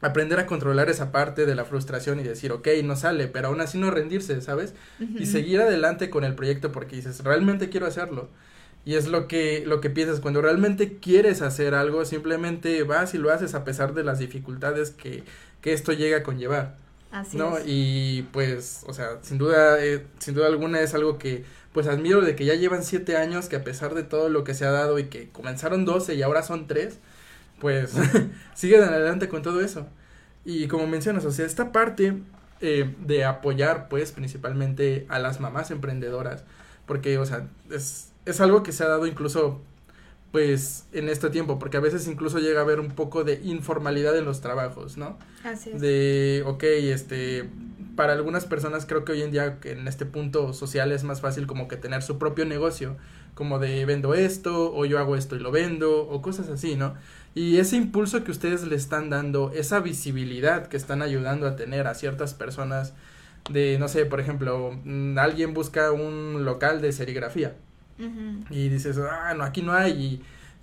aprender 0.02 0.40
a 0.40 0.46
controlar 0.46 0.90
esa 0.90 1.12
parte 1.12 1.46
de 1.46 1.56
la 1.56 1.66
frustración 1.66 2.20
y 2.20 2.24
decir, 2.24 2.52
ok, 2.52 2.68
no 2.84 2.96
sale, 2.96 3.28
pero 3.28 3.48
aún 3.48 3.62
así 3.62 3.78
no 3.78 3.90
rendirse, 3.90 4.42
¿sabes? 4.42 4.74
Uh 5.00 5.04
-huh. 5.04 5.22
Y 5.22 5.26
seguir 5.26 5.62
adelante 5.62 6.10
con 6.10 6.24
el 6.24 6.36
proyecto 6.36 6.72
porque 6.72 6.96
dices, 6.96 7.24
realmente 7.24 7.70
quiero 7.70 7.88
hacerlo. 7.88 8.30
Y 8.86 8.96
es 8.96 9.08
lo 9.08 9.28
que, 9.28 9.64
lo 9.66 9.82
que 9.82 9.90
piensas, 9.90 10.22
cuando 10.22 10.42
realmente 10.42 10.98
quieres 11.00 11.42
hacer 11.42 11.76
algo, 11.76 12.06
simplemente 12.06 12.84
vas 12.84 13.14
y 13.14 13.18
lo 13.18 13.34
haces 13.34 13.54
a 13.54 13.66
pesar 13.66 13.94
de 13.94 14.04
las 14.04 14.20
dificultades 14.20 14.92
que, 14.92 15.24
que 15.62 15.74
esto 15.74 15.92
llega 15.92 16.18
a 16.18 16.24
conllevar. 16.24 16.78
Así 17.12 17.38
¿no? 17.38 17.58
es. 17.58 17.64
Y 17.68 18.24
pues, 18.32 18.84
o 18.88 18.94
sea, 18.94 19.20
sin 19.24 19.38
duda, 19.38 19.84
eh, 19.84 20.06
sin 20.20 20.36
duda 20.36 20.48
alguna 20.48 20.80
es 20.80 20.94
algo 20.94 21.18
que 21.18 21.44
pues 21.74 21.88
admiro 21.88 22.22
de 22.22 22.36
que 22.36 22.46
ya 22.46 22.56
llevan 22.56 22.84
siete 22.84 23.18
años, 23.18 23.50
que 23.50 23.56
a 23.58 23.64
pesar 23.64 23.94
de 23.94 24.04
todo 24.04 24.30
lo 24.30 24.44
que 24.44 24.54
se 24.54 24.66
ha 24.66 24.72
dado 24.72 24.98
y 25.00 25.06
que 25.06 25.30
comenzaron 25.30 25.86
12 25.86 26.16
y 26.16 26.22
ahora 26.24 26.42
son 26.42 26.66
tres, 26.68 26.98
pues 27.60 27.94
siguen 28.54 28.84
adelante 28.84 29.28
con 29.28 29.42
todo 29.42 29.62
eso. 29.62 29.88
Y 30.46 30.68
como 30.68 30.88
mencionas, 30.88 31.26
o 31.26 31.32
sea, 31.32 31.46
esta 31.46 31.72
parte 31.72 32.22
eh, 32.62 32.96
de 33.06 33.26
apoyar, 33.26 33.90
pues, 33.90 34.12
principalmente 34.12 35.06
a 35.10 35.20
las 35.20 35.40
mamás 35.40 35.72
emprendedoras, 35.72 36.44
porque, 36.86 37.18
o 37.18 37.26
sea, 37.26 37.48
es, 37.70 38.12
es 38.26 38.42
algo 38.42 38.64
que 38.64 38.72
se 38.72 38.84
ha 38.84 38.88
dado 38.88 39.06
incluso, 39.08 39.62
pues, 40.32 40.86
en 40.94 41.10
este 41.10 41.30
tiempo, 41.30 41.60
porque 41.60 41.78
a 41.78 41.82
veces 41.82 42.08
incluso 42.08 42.40
llega 42.40 42.62
a 42.62 42.64
haber 42.64 42.80
un 42.80 42.92
poco 42.92 43.24
de 43.24 43.42
informalidad 43.44 44.18
en 44.18 44.26
los 44.26 44.42
trabajos, 44.42 44.98
¿no? 44.98 45.18
Así 45.44 45.72
es. 45.72 45.82
de, 45.82 46.44
ok, 46.46 46.64
este, 46.64 47.50
para 47.96 48.14
algunas 48.14 48.46
personas 48.46 48.86
creo 48.86 49.04
que 49.04 49.12
hoy 49.12 49.24
en 49.24 49.32
día 49.32 49.60
que 49.60 49.72
en 49.72 49.88
este 49.88 50.06
punto 50.06 50.54
social 50.54 50.92
es 50.92 51.04
más 51.04 51.20
fácil 51.20 51.46
como 51.46 51.68
que 51.68 51.76
tener 51.76 52.02
su 52.04 52.18
propio 52.18 52.46
negocio, 52.46 52.96
como 53.34 53.60
de 53.60 53.86
vendo 53.86 54.14
esto, 54.14 54.74
o 54.74 54.86
yo 54.86 54.98
hago 54.98 55.16
esto 55.16 55.36
y 55.36 55.40
lo 55.40 55.52
vendo, 55.52 56.08
o 56.08 56.22
cosas 56.22 56.50
así, 56.50 56.76
¿no? 56.76 56.96
Y 57.38 57.60
ese 57.60 57.76
impulso 57.76 58.24
que 58.24 58.32
ustedes 58.32 58.64
le 58.64 58.76
están 58.76 59.12
dando, 59.12 59.52
esa 59.54 59.80
visibilidad 59.80 60.66
que 60.66 60.76
están 60.76 61.04
ayudando 61.04 61.46
a 61.46 61.56
tener 61.56 61.86
a 61.86 61.94
ciertas 61.94 62.34
personas, 62.34 62.96
de, 63.52 63.78
no 63.78 63.88
sé, 63.88 64.08
por 64.08 64.20
ejemplo, 64.20 64.72
mm, 64.84 65.20
alguien 65.20 65.54
busca 65.54 65.92
un 65.92 66.46
local 66.46 66.82
de 66.82 66.92
serigrafía, 66.92 67.56
y 68.50 68.70
dices, 68.70 68.98
ah, 68.98 69.36
no, 69.36 69.44
aquí 69.44 69.62
no 69.62 69.74
hay. 69.74 69.92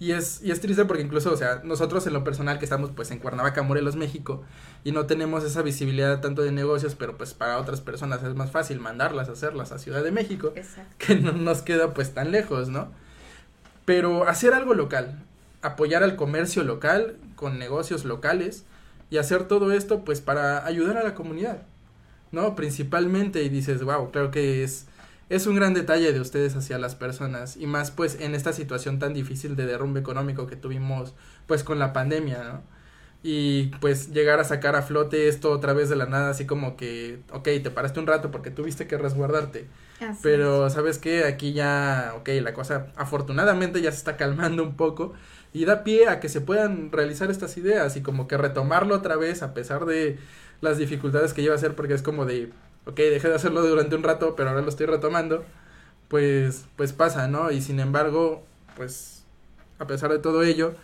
Y, 0.00 0.04
y 0.04 0.10
es, 0.10 0.42
y 0.42 0.50
es 0.50 0.60
triste 0.60 0.84
porque 0.84 1.04
incluso, 1.04 1.32
o 1.32 1.36
sea, 1.36 1.60
nosotros 1.62 2.08
en 2.08 2.12
lo 2.12 2.24
personal 2.24 2.58
que 2.58 2.64
estamos 2.64 2.90
pues 2.90 3.12
en 3.12 3.20
Cuernavaca, 3.20 3.62
Morelos, 3.62 3.94
México, 3.94 4.42
y 4.82 4.90
no 4.90 5.06
tenemos 5.06 5.44
esa 5.44 5.62
visibilidad 5.62 6.20
tanto 6.20 6.42
de 6.42 6.50
negocios, 6.50 6.96
pero 6.96 7.16
pues 7.16 7.34
para 7.34 7.58
otras 7.58 7.82
personas 7.82 8.20
es 8.24 8.34
más 8.34 8.50
fácil 8.50 8.80
mandarlas 8.80 9.28
a 9.28 9.32
hacerlas 9.32 9.70
a 9.70 9.78
Ciudad 9.78 10.02
de 10.02 10.10
México, 10.10 10.52
Exacto. 10.56 10.92
que 10.98 11.14
no 11.14 11.30
nos 11.30 11.62
queda 11.62 11.94
pues 11.94 12.14
tan 12.14 12.32
lejos, 12.32 12.68
¿no? 12.68 12.88
Pero 13.84 14.26
hacer 14.26 14.54
algo 14.54 14.74
local, 14.74 15.22
apoyar 15.64 16.02
al 16.02 16.16
comercio 16.16 16.62
local 16.62 17.16
con 17.36 17.58
negocios 17.58 18.04
locales 18.04 18.64
y 19.10 19.16
hacer 19.16 19.48
todo 19.48 19.72
esto 19.72 20.04
pues 20.04 20.20
para 20.20 20.66
ayudar 20.66 20.96
a 20.98 21.02
la 21.02 21.14
comunidad, 21.14 21.62
¿no? 22.32 22.54
Principalmente 22.54 23.42
y 23.42 23.48
dices, 23.48 23.82
wow, 23.82 24.10
creo 24.10 24.30
que 24.30 24.62
es 24.62 24.86
es 25.30 25.46
un 25.46 25.56
gran 25.56 25.72
detalle 25.72 26.12
de 26.12 26.20
ustedes 26.20 26.54
hacia 26.54 26.78
las 26.78 26.94
personas 26.94 27.56
y 27.56 27.66
más 27.66 27.90
pues 27.90 28.20
en 28.20 28.34
esta 28.34 28.52
situación 28.52 28.98
tan 28.98 29.14
difícil 29.14 29.56
de 29.56 29.66
derrumbe 29.66 30.00
económico 30.00 30.46
que 30.46 30.56
tuvimos 30.56 31.14
pues 31.46 31.64
con 31.64 31.78
la 31.78 31.92
pandemia, 31.92 32.44
¿no? 32.44 32.62
Y 33.22 33.68
pues 33.80 34.12
llegar 34.12 34.38
a 34.38 34.44
sacar 34.44 34.76
a 34.76 34.82
flote 34.82 35.28
esto 35.28 35.50
otra 35.50 35.72
vez 35.72 35.88
de 35.88 35.96
la 35.96 36.04
nada, 36.04 36.28
así 36.28 36.44
como 36.44 36.76
que, 36.76 37.20
ok, 37.32 37.44
te 37.62 37.70
paraste 37.70 37.98
un 38.00 38.06
rato 38.06 38.30
porque 38.30 38.50
tuviste 38.50 38.86
que 38.86 38.98
resguardarte, 38.98 39.66
Así 40.00 40.20
pero 40.22 40.66
es. 40.66 40.72
sabes 40.72 40.98
que 40.98 41.24
aquí 41.24 41.52
ya, 41.52 42.14
ok, 42.18 42.28
la 42.42 42.52
cosa 42.52 42.88
afortunadamente 42.96 43.80
ya 43.80 43.90
se 43.92 43.98
está 43.98 44.16
calmando 44.16 44.62
un 44.62 44.76
poco 44.76 45.14
y 45.52 45.64
da 45.66 45.84
pie 45.84 46.08
a 46.08 46.20
que 46.20 46.28
se 46.28 46.40
puedan 46.40 46.90
realizar 46.90 47.30
estas 47.30 47.56
ideas 47.56 47.96
y 47.96 48.02
como 48.02 48.26
que 48.26 48.36
retomarlo 48.36 48.94
otra 48.96 49.16
vez 49.16 49.42
a 49.42 49.54
pesar 49.54 49.86
de 49.86 50.18
las 50.60 50.78
dificultades 50.78 51.32
que 51.32 51.42
lleva 51.42 51.54
a 51.54 51.58
ser 51.58 51.74
porque 51.76 51.94
es 51.94 52.02
como 52.02 52.24
de, 52.26 52.50
ok, 52.86 52.96
dejé 52.96 53.28
de 53.28 53.34
hacerlo 53.34 53.62
durante 53.62 53.94
un 53.94 54.02
rato, 54.02 54.34
pero 54.36 54.50
ahora 54.50 54.62
lo 54.62 54.68
estoy 54.68 54.86
retomando, 54.86 55.44
pues, 56.08 56.64
pues 56.76 56.92
pasa, 56.92 57.28
¿no? 57.28 57.50
Y 57.50 57.60
sin 57.60 57.78
embargo, 57.80 58.44
pues, 58.76 59.24
a 59.78 59.86
pesar 59.86 60.10
de 60.10 60.18
todo 60.18 60.42
ello, 60.42 60.74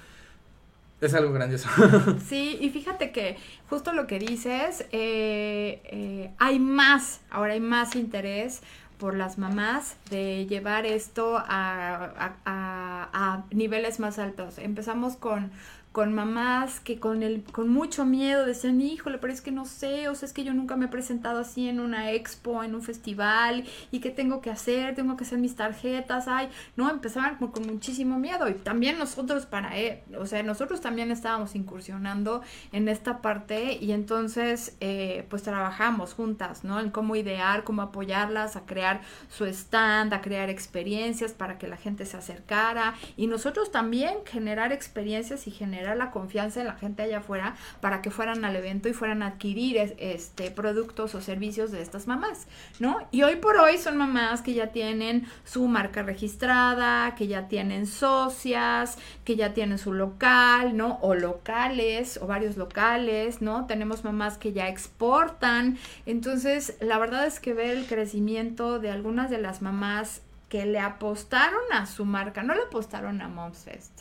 es 1.00 1.14
algo 1.14 1.32
grandioso. 1.32 1.68
Sí, 2.28 2.58
y 2.60 2.70
fíjate 2.70 3.10
que 3.10 3.36
justo 3.68 3.92
lo 3.92 4.06
que 4.06 4.18
dices, 4.18 4.84
eh, 4.92 5.80
eh, 5.84 6.30
hay 6.38 6.58
más, 6.58 7.20
ahora 7.30 7.54
hay 7.54 7.60
más 7.60 7.96
interés 7.96 8.60
por 9.00 9.16
las 9.16 9.38
mamás 9.38 9.96
de 10.10 10.46
llevar 10.46 10.86
esto 10.86 11.36
a, 11.38 12.12
a- 12.44 13.44
niveles 13.50 13.98
más 13.98 14.18
altos. 14.18 14.58
Empezamos 14.58 15.16
con, 15.16 15.50
con 15.92 16.14
mamás 16.14 16.78
que 16.78 17.00
con 17.00 17.24
el 17.24 17.42
con 17.42 17.68
mucho 17.68 18.04
miedo 18.04 18.46
decían, 18.46 18.80
híjole, 18.80 19.18
pero 19.18 19.32
es 19.32 19.40
que 19.40 19.50
no 19.50 19.64
sé, 19.64 20.08
o 20.08 20.14
sea, 20.14 20.26
es 20.26 20.32
que 20.32 20.44
yo 20.44 20.54
nunca 20.54 20.76
me 20.76 20.84
he 20.84 20.88
presentado 20.88 21.40
así 21.40 21.68
en 21.68 21.80
una 21.80 22.12
expo, 22.12 22.62
en 22.62 22.76
un 22.76 22.82
festival, 22.82 23.64
y 23.90 23.98
qué 23.98 24.10
tengo 24.10 24.40
que 24.40 24.50
hacer, 24.50 24.94
tengo 24.94 25.16
que 25.16 25.24
hacer 25.24 25.38
mis 25.38 25.56
tarjetas, 25.56 26.28
ay, 26.28 26.48
no, 26.76 26.88
empezaban 26.88 27.36
con 27.36 27.66
muchísimo 27.66 28.20
miedo, 28.20 28.48
y 28.48 28.54
también 28.54 28.98
nosotros 28.98 29.46
para, 29.46 29.76
eh, 29.78 30.04
o 30.16 30.26
sea, 30.26 30.44
nosotros 30.44 30.80
también 30.80 31.10
estábamos 31.10 31.56
incursionando 31.56 32.42
en 32.70 32.88
esta 32.88 33.20
parte, 33.20 33.76
y 33.80 33.90
entonces, 33.90 34.76
eh, 34.78 35.26
pues 35.28 35.42
trabajamos 35.42 36.14
juntas, 36.14 36.62
¿no? 36.62 36.78
En 36.78 36.90
cómo 36.90 37.16
idear, 37.16 37.64
cómo 37.64 37.82
apoyarlas 37.82 38.54
a 38.54 38.60
crear 38.60 39.00
su 39.28 39.44
stand, 39.46 40.14
a 40.14 40.20
crear 40.20 40.50
experiencias 40.50 41.32
para 41.32 41.58
que 41.58 41.66
la 41.66 41.76
gente 41.76 42.06
se 42.06 42.16
acercara, 42.16 42.94
y 43.16 43.26
nosotros 43.26 43.72
también 43.72 44.18
generar 44.24 44.72
experiencias 44.72 45.48
y 45.48 45.50
generar 45.50 45.79
la 45.94 46.10
confianza 46.10 46.60
en 46.60 46.66
la 46.66 46.74
gente 46.74 47.02
allá 47.02 47.18
afuera 47.18 47.54
para 47.80 48.02
que 48.02 48.10
fueran 48.10 48.44
al 48.44 48.56
evento 48.56 48.88
y 48.88 48.92
fueran 48.92 49.22
a 49.22 49.28
adquirir 49.28 49.76
es- 49.76 49.94
este 49.98 50.50
productos 50.50 51.14
o 51.14 51.20
servicios 51.20 51.70
de 51.70 51.82
estas 51.82 52.06
mamás, 52.06 52.46
¿no? 52.78 52.98
Y 53.10 53.22
hoy 53.22 53.36
por 53.36 53.56
hoy 53.56 53.78
son 53.78 53.96
mamás 53.96 54.42
que 54.42 54.54
ya 54.54 54.68
tienen 54.68 55.26
su 55.44 55.66
marca 55.66 56.02
registrada, 56.02 57.14
que 57.14 57.26
ya 57.26 57.48
tienen 57.48 57.86
socias, 57.86 58.98
que 59.24 59.36
ya 59.36 59.54
tienen 59.54 59.78
su 59.78 59.92
local, 59.92 60.76
¿no? 60.76 60.98
O 61.02 61.14
locales, 61.14 62.18
o 62.22 62.26
varios 62.26 62.56
locales, 62.56 63.42
¿no? 63.42 63.66
Tenemos 63.66 64.04
mamás 64.04 64.38
que 64.38 64.52
ya 64.52 64.68
exportan. 64.68 65.78
Entonces, 66.06 66.76
la 66.80 66.98
verdad 66.98 67.26
es 67.26 67.40
que 67.40 67.54
ver 67.54 67.76
el 67.76 67.86
crecimiento 67.86 68.78
de 68.78 68.90
algunas 68.90 69.30
de 69.30 69.38
las 69.38 69.62
mamás 69.62 70.22
que 70.48 70.66
le 70.66 70.80
apostaron 70.80 71.62
a 71.72 71.86
su 71.86 72.04
marca, 72.04 72.42
no 72.42 72.54
le 72.54 72.62
apostaron 72.62 73.22
a 73.22 73.28
Moms 73.28 73.58
Fest, 73.64 74.00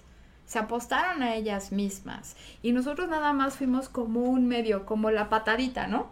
se 0.50 0.58
apostaron 0.58 1.22
a 1.22 1.36
ellas 1.36 1.72
mismas. 1.72 2.36
Y 2.64 2.72
nosotros 2.72 3.08
nada 3.08 3.34
más 3.34 3.56
fuimos 3.56 3.88
como 3.88 4.22
un 4.22 4.48
medio, 4.48 4.84
como 4.84 5.12
la 5.12 5.30
patadita, 5.30 5.86
¿no? 5.86 6.08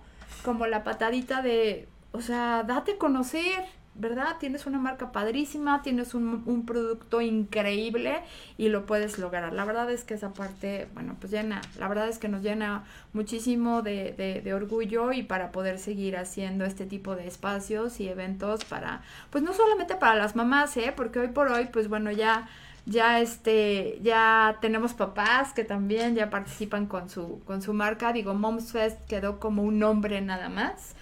Como 0.46 0.68
la 0.68 0.84
patadita 0.84 1.42
de, 1.42 1.88
o 2.12 2.22
sea, 2.22 2.62
date 2.62 2.92
a 2.92 2.98
conocer, 3.00 3.66
¿verdad? 3.96 4.36
Tienes 4.40 4.68
una 4.68 4.78
marca 4.78 5.12
padrísima, 5.12 5.82
tienes 5.82 6.14
un, 6.14 6.66
producto 6.68 7.20
increíble 7.20 8.20
y 8.60 8.70
lo 8.70 8.86
puedes 8.86 9.18
lograr. 9.18 9.54
La 9.54 9.66
verdad 9.66 9.90
es 9.90 10.04
que 10.04 10.14
esa 10.14 10.34
parte, 10.34 10.88
bueno, 10.94 11.16
pues 11.20 11.32
llena, 11.32 11.60
la 11.80 11.88
verdad 11.88 12.08
es 12.08 12.20
que 12.20 12.28
nos 12.28 12.44
llena 12.44 12.84
muchísimo 13.14 13.82
de, 13.82 14.14
de, 14.16 14.42
de 14.42 14.54
orgullo 14.54 15.14
y 15.14 15.24
para 15.24 15.52
poder 15.52 15.80
seguir 15.80 16.16
haciendo 16.16 16.64
este 16.64 16.86
tipo 16.86 17.16
de 17.16 17.26
espacios 17.26 18.00
y 18.00 18.08
eventos 18.08 18.66
para, 18.66 19.02
pues 19.32 19.44
no 19.44 19.52
solamente 19.52 19.96
para 19.96 20.14
las 20.14 20.36
mamás, 20.36 20.78
¿eh? 20.78 20.94
Porque 20.96 21.18
hoy 21.18 21.30
por 21.30 21.48
hoy, 21.48 21.70
pues 21.74 21.88
bueno, 21.88 22.12
ya 22.12 22.48
ya 22.88 23.20
este 23.20 24.00
ya 24.02 24.58
tenemos 24.62 24.94
papás 24.94 25.54
que 25.54 25.66
también 25.66 26.16
ya 26.16 26.30
participan 26.30 26.88
con 26.88 27.10
su 27.10 27.42
con 27.46 27.62
su 27.62 27.74
marca. 27.74 28.14
Digo 28.14 28.34
Moms 28.34 28.72
Fest 28.72 29.00
quedó 29.08 29.40
como 29.40 29.64
un 29.64 29.78
nombre 29.80 30.22
nada 30.22 30.50
más 30.50 30.96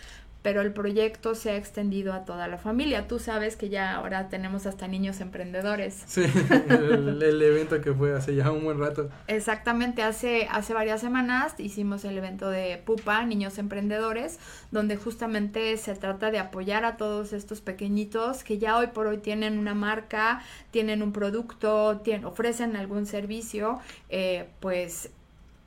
pero 0.45 0.61
el 0.61 0.73
proyecto 0.73 1.33
se 1.33 1.49
ha 1.49 1.55
extendido 1.57 2.13
a 2.13 2.23
toda 2.23 2.47
la 2.47 2.59
familia 2.59 3.07
tú 3.07 3.17
sabes 3.17 3.55
que 3.55 3.69
ya 3.69 3.95
ahora 3.95 4.29
tenemos 4.29 4.67
hasta 4.67 4.87
niños 4.87 5.19
emprendedores 5.19 6.03
Sí, 6.05 6.23
el, 6.69 7.21
el 7.23 7.41
evento 7.41 7.81
que 7.81 7.91
fue 7.93 8.15
hace 8.15 8.35
ya 8.35 8.51
un 8.51 8.63
buen 8.63 8.79
rato. 8.79 9.09
Exactamente, 9.27 10.03
hace, 10.03 10.47
hace 10.51 10.73
varias 10.73 11.01
semanas 11.01 11.55
hicimos 11.57 12.05
el 12.05 12.17
evento 12.17 12.49
de 12.49 12.81
Pupa, 12.85 13.25
Niños 13.25 13.57
Emprendedores, 13.57 14.39
donde 14.71 14.97
justamente 14.97 15.75
se 15.77 15.95
trata 15.95 16.31
de 16.31 16.39
apoyar 16.39 16.85
a 16.85 16.97
todos 16.97 17.33
estos 17.33 17.61
pequeñitos 17.61 18.43
que 18.43 18.57
ya 18.57 18.77
hoy 18.77 18.87
por 18.87 19.07
hoy 19.07 19.17
tienen 19.17 19.57
una 19.57 19.73
marca, 19.73 20.41
tienen 20.71 21.01
un 21.01 21.11
producto, 21.11 22.01
tienen, 22.03 22.25
ofrecen 22.25 22.75
algún 22.75 23.05
servicio, 23.05 23.79
eh, 24.09 24.47
pues 24.59 25.09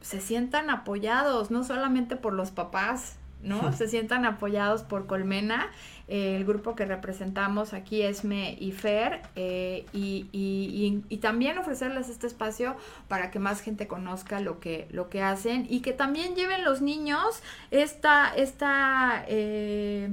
se 0.01 0.21
sientan 0.21 0.71
apoyados, 0.71 1.51
no 1.51 1.65
solamente 1.65 2.17
por 2.17 2.33
los 2.33 2.53
papás, 2.53 3.18
¿no? 3.43 3.73
Se 3.73 3.87
sientan 3.89 4.25
apoyados 4.25 4.83
por 4.83 5.07
Colmena, 5.07 5.69
eh, 6.09 6.37
el 6.37 6.45
grupo 6.45 6.75
que 6.75 6.85
representamos 6.87 7.73
aquí, 7.73 8.03
Esme 8.03 8.57
y 8.59 8.73
Fer, 8.73 9.21
eh, 9.37 9.85
y, 9.93 10.27
y- 10.33 11.03
y- 11.09 11.15
y 11.15 11.19
también 11.19 11.57
ofrecerles 11.59 12.09
este 12.09 12.27
espacio 12.27 12.77
para 13.09 13.31
que 13.31 13.39
más 13.39 13.61
gente 13.61 13.87
conozca 13.87 14.41
lo 14.41 14.59
que, 14.59 14.89
lo 14.91 15.09
que 15.09 15.23
hacen 15.23 15.67
y 15.69 15.81
que 15.81 15.93
también 15.93 16.35
lleven 16.35 16.65
los 16.65 16.81
niños 16.83 17.43
esta, 17.71 18.33
esta, 18.35 19.25
eh, 19.29 20.11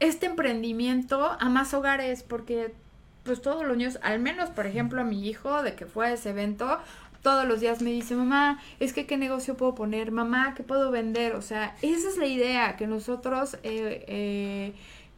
este 0.00 0.26
emprendimiento 0.26 1.36
a 1.40 1.48
más 1.48 1.72
hogares, 1.74 2.22
porque 2.22 2.74
pues 3.22 3.40
todos 3.40 3.64
los 3.64 3.74
niños, 3.76 3.98
al 4.02 4.18
menos 4.20 4.50
por 4.50 4.66
ejemplo 4.66 5.00
a 5.00 5.04
mi 5.04 5.26
hijo 5.26 5.62
de 5.62 5.74
que 5.74 5.86
fue 5.86 6.08
a 6.08 6.12
ese 6.12 6.30
evento, 6.30 6.78
todos 7.24 7.48
los 7.48 7.60
días 7.60 7.82
me 7.82 7.90
dice, 7.90 8.14
mamá, 8.14 8.60
es 8.78 8.92
que 8.92 9.06
qué 9.06 9.16
negocio 9.16 9.56
puedo 9.56 9.74
poner, 9.74 10.12
mamá, 10.12 10.54
qué 10.54 10.62
puedo 10.62 10.90
vender, 10.92 11.34
o 11.34 11.42
sea, 11.42 11.74
esa 11.80 12.08
es 12.08 12.18
la 12.18 12.26
idea, 12.26 12.76
que 12.76 12.86
nosotros 12.86 13.54
eh, 13.64 14.04
eh, 14.06 14.74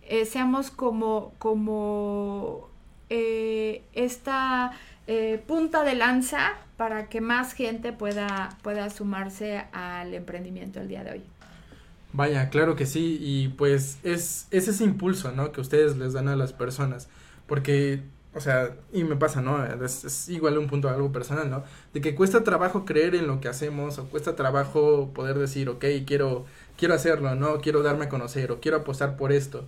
eh, 0.08 0.24
seamos 0.24 0.70
como, 0.70 1.34
como 1.38 2.70
esta 3.08 4.72
punta 5.46 5.84
de 5.84 5.94
lanza 5.94 6.54
para 6.76 7.08
que 7.08 7.20
más 7.20 7.52
gente 7.52 7.92
pueda, 7.92 8.56
pueda 8.62 8.88
sumarse 8.90 9.64
al 9.72 10.14
emprendimiento 10.14 10.80
el 10.80 10.88
día 10.88 11.04
de 11.04 11.10
hoy. 11.10 11.22
Vaya, 12.12 12.48
claro 12.50 12.76
que 12.76 12.86
sí, 12.86 13.18
y 13.20 13.48
pues 13.48 13.98
es, 14.04 14.46
es 14.50 14.68
ese 14.68 14.84
impulso, 14.84 15.32
¿no? 15.32 15.52
Que 15.52 15.60
ustedes 15.60 15.96
les 15.96 16.12
dan 16.12 16.28
a 16.28 16.36
las 16.36 16.52
personas, 16.52 17.08
porque, 17.46 18.02
o 18.36 18.40
sea, 18.40 18.76
y 18.92 19.02
me 19.02 19.16
pasa, 19.16 19.40
¿no? 19.40 19.64
Es, 19.82 20.04
es 20.04 20.28
igual 20.28 20.58
un 20.58 20.66
punto 20.66 20.90
algo 20.90 21.10
personal, 21.10 21.50
¿no? 21.50 21.64
De 21.94 22.02
que 22.02 22.14
cuesta 22.14 22.44
trabajo 22.44 22.84
creer 22.84 23.14
en 23.14 23.26
lo 23.26 23.40
que 23.40 23.48
hacemos 23.48 23.98
o 23.98 24.04
cuesta 24.10 24.36
trabajo 24.36 25.10
poder 25.14 25.38
decir, 25.38 25.70
ok, 25.70 25.86
quiero, 26.06 26.44
quiero 26.76 26.92
hacerlo, 26.92 27.34
¿no? 27.34 27.62
Quiero 27.62 27.82
darme 27.82 28.04
a 28.04 28.08
conocer 28.10 28.52
o 28.52 28.60
quiero 28.60 28.76
apostar 28.76 29.16
por 29.16 29.32
esto. 29.32 29.64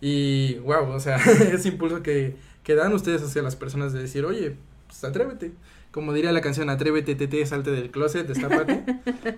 Y, 0.00 0.54
wow, 0.60 0.88
o 0.88 1.00
sea, 1.00 1.16
ese 1.52 1.68
impulso 1.68 2.02
que, 2.02 2.34
que 2.64 2.74
dan 2.74 2.94
ustedes 2.94 3.22
hacia 3.22 3.42
las 3.42 3.56
personas 3.56 3.92
de 3.92 4.00
decir, 4.00 4.24
oye, 4.24 4.56
pues 4.86 5.04
atrévete. 5.04 5.52
Como 5.90 6.14
diría 6.14 6.32
la 6.32 6.40
canción, 6.40 6.70
atrévete, 6.70 7.14
tete, 7.14 7.44
salte 7.44 7.72
del 7.72 7.90
closet, 7.90 8.26
destápate. 8.26 8.84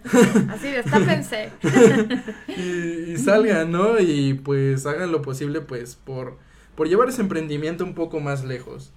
Así, 0.49 0.71
destápense. 0.71 1.51
y, 2.57 3.13
y 3.13 3.17
salgan, 3.17 3.73
¿no? 3.73 3.99
Y 3.99 4.35
pues 4.35 4.87
hagan 4.87 5.11
lo 5.11 5.23
posible, 5.23 5.61
pues, 5.61 5.97
por, 5.97 6.39
por 6.81 6.89
llevar 6.89 7.11
ese 7.11 7.21
emprendimiento 7.21 7.85
un 7.85 7.93
poco 7.93 8.21
más 8.21 8.43
lejos. 8.43 8.91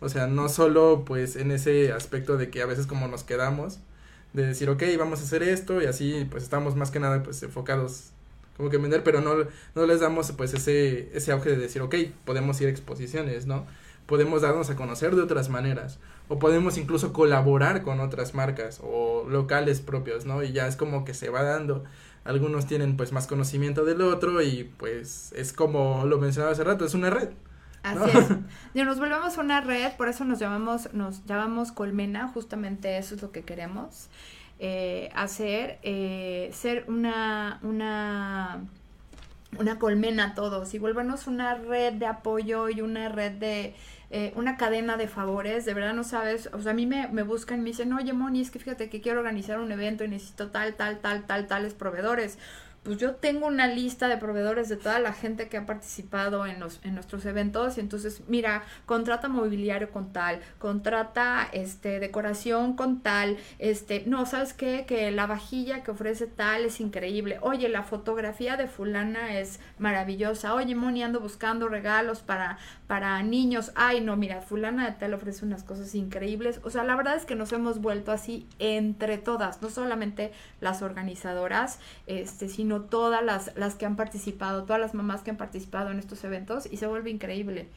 O 0.00 0.08
sea, 0.08 0.26
no 0.26 0.48
solo, 0.48 1.04
pues, 1.06 1.36
en 1.36 1.52
ese 1.52 1.92
aspecto 1.92 2.36
de 2.36 2.50
que 2.50 2.62
a 2.62 2.66
veces 2.66 2.88
como 2.88 3.06
nos 3.06 3.22
quedamos, 3.22 3.78
de 4.32 4.44
decir, 4.44 4.68
ok, 4.68 4.82
vamos 4.98 5.20
a 5.20 5.22
hacer 5.22 5.44
esto, 5.44 5.80
y 5.80 5.86
así, 5.86 6.26
pues, 6.28 6.42
estamos 6.42 6.74
más 6.74 6.90
que 6.90 6.98
nada, 6.98 7.22
pues, 7.22 7.40
enfocados 7.44 8.10
como 8.56 8.70
que 8.70 8.74
en 8.74 8.82
vender, 8.82 9.04
pero 9.04 9.20
no, 9.20 9.36
no 9.76 9.86
les 9.86 10.00
damos, 10.00 10.32
pues, 10.32 10.52
ese, 10.52 11.16
ese 11.16 11.30
auge 11.30 11.50
de 11.50 11.58
decir, 11.58 11.80
ok, 11.80 11.94
podemos 12.24 12.60
ir 12.60 12.66
a 12.66 12.70
exposiciones, 12.70 13.46
¿no? 13.46 13.68
Podemos 14.06 14.42
darnos 14.42 14.68
a 14.70 14.74
conocer 14.74 15.14
de 15.14 15.22
otras 15.22 15.48
maneras, 15.48 16.00
o 16.26 16.40
podemos 16.40 16.76
incluso 16.76 17.12
colaborar 17.12 17.82
con 17.82 18.00
otras 18.00 18.34
marcas 18.34 18.80
o 18.82 19.28
locales 19.28 19.80
propios, 19.80 20.24
¿no? 20.24 20.42
Y 20.42 20.50
ya 20.50 20.66
es 20.66 20.74
como 20.74 21.04
que 21.04 21.14
se 21.14 21.28
va 21.28 21.44
dando 21.44 21.84
algunos 22.28 22.66
tienen 22.66 22.96
pues 22.96 23.10
más 23.10 23.26
conocimiento 23.26 23.86
del 23.86 24.02
otro 24.02 24.42
y 24.42 24.64
pues 24.76 25.32
es 25.32 25.54
como 25.54 26.04
lo 26.04 26.18
mencionaba 26.18 26.52
hace 26.52 26.62
rato, 26.62 26.84
es 26.84 26.92
una 26.92 27.08
red. 27.08 27.30
Así 27.82 27.98
¿no? 27.98 28.20
es. 28.20 28.28
Ya 28.74 28.84
nos 28.84 28.98
volvemos 28.98 29.38
una 29.38 29.62
red, 29.62 29.92
por 29.96 30.08
eso 30.08 30.26
nos 30.26 30.38
llamamos, 30.38 30.92
nos 30.92 31.24
llamamos 31.24 31.72
Colmena, 31.72 32.28
justamente 32.28 32.98
eso 32.98 33.14
es 33.14 33.22
lo 33.22 33.32
que 33.32 33.42
queremos 33.42 34.08
eh, 34.58 35.08
hacer, 35.14 35.78
eh, 35.82 36.50
ser 36.52 36.84
una, 36.88 37.60
una, 37.62 38.60
una 39.58 39.78
colmena 39.78 40.34
todos 40.34 40.74
y 40.74 40.78
volvernos 40.78 41.28
una 41.28 41.54
red 41.54 41.94
de 41.94 42.06
apoyo 42.06 42.68
y 42.68 42.82
una 42.82 43.08
red 43.08 43.32
de, 43.32 43.74
eh, 44.10 44.32
una 44.36 44.56
cadena 44.56 44.96
de 44.96 45.08
favores, 45.08 45.64
de 45.64 45.74
verdad 45.74 45.92
no 45.94 46.04
sabes, 46.04 46.48
o 46.52 46.60
sea, 46.62 46.72
a 46.72 46.74
mí 46.74 46.86
me, 46.86 47.08
me 47.08 47.22
buscan 47.22 47.58
y 47.60 47.62
me 47.62 47.70
dicen, 47.70 47.92
oye 47.92 48.12
Moni, 48.12 48.40
es 48.40 48.50
que 48.50 48.58
fíjate 48.58 48.88
que 48.88 49.00
quiero 49.00 49.20
organizar 49.20 49.60
un 49.60 49.70
evento 49.70 50.04
y 50.04 50.08
necesito 50.08 50.50
tal, 50.50 50.74
tal, 50.74 51.00
tal, 51.00 51.26
tal, 51.26 51.46
tales 51.46 51.74
proveedores. 51.74 52.38
Pues 52.88 52.96
yo 52.96 53.16
tengo 53.16 53.46
una 53.46 53.66
lista 53.66 54.08
de 54.08 54.16
proveedores 54.16 54.70
de 54.70 54.78
toda 54.78 54.98
la 54.98 55.12
gente 55.12 55.50
que 55.50 55.58
ha 55.58 55.66
participado 55.66 56.46
en 56.46 56.58
los 56.58 56.80
en 56.84 56.94
nuestros 56.94 57.26
eventos 57.26 57.76
y 57.76 57.80
entonces 57.80 58.22
mira 58.28 58.62
contrata 58.86 59.28
mobiliario 59.28 59.90
con 59.90 60.10
tal 60.14 60.40
contrata 60.58 61.46
este 61.52 62.00
decoración 62.00 62.76
con 62.76 63.02
tal 63.02 63.36
este 63.58 64.04
no 64.06 64.24
sabes 64.24 64.54
qué 64.54 64.86
que 64.86 65.10
la 65.10 65.26
vajilla 65.26 65.82
que 65.82 65.90
ofrece 65.90 66.26
tal 66.26 66.64
es 66.64 66.80
increíble. 66.80 67.38
Oye 67.42 67.68
la 67.68 67.82
fotografía 67.82 68.56
de 68.56 68.68
fulana 68.68 69.38
es 69.38 69.60
maravillosa. 69.78 70.54
Oye 70.54 70.74
Moni 70.74 71.02
ando 71.02 71.20
buscando 71.20 71.68
regalos 71.68 72.20
para 72.20 72.56
para 72.86 73.22
niños. 73.22 73.70
Ay 73.74 74.00
no 74.00 74.16
mira 74.16 74.40
fulana 74.40 74.86
de 74.86 74.92
tal 74.92 75.12
ofrece 75.12 75.44
unas 75.44 75.62
cosas 75.62 75.94
increíbles. 75.94 76.58
O 76.64 76.70
sea 76.70 76.84
la 76.84 76.96
verdad 76.96 77.16
es 77.16 77.26
que 77.26 77.34
nos 77.34 77.52
hemos 77.52 77.82
vuelto 77.82 78.12
así 78.12 78.46
entre 78.58 79.18
todas 79.18 79.60
no 79.60 79.68
solamente 79.68 80.32
las 80.62 80.80
organizadoras 80.80 81.80
este 82.06 82.48
sino 82.48 82.77
todas 82.82 83.24
las, 83.24 83.52
las 83.56 83.74
que 83.74 83.86
han 83.86 83.96
participado, 83.96 84.64
todas 84.64 84.80
las 84.80 84.94
mamás 84.94 85.22
que 85.22 85.30
han 85.30 85.36
participado 85.36 85.90
en 85.90 85.98
estos 85.98 86.24
eventos 86.24 86.66
y 86.70 86.76
se 86.76 86.86
vuelve 86.86 87.10
increíble. 87.10 87.68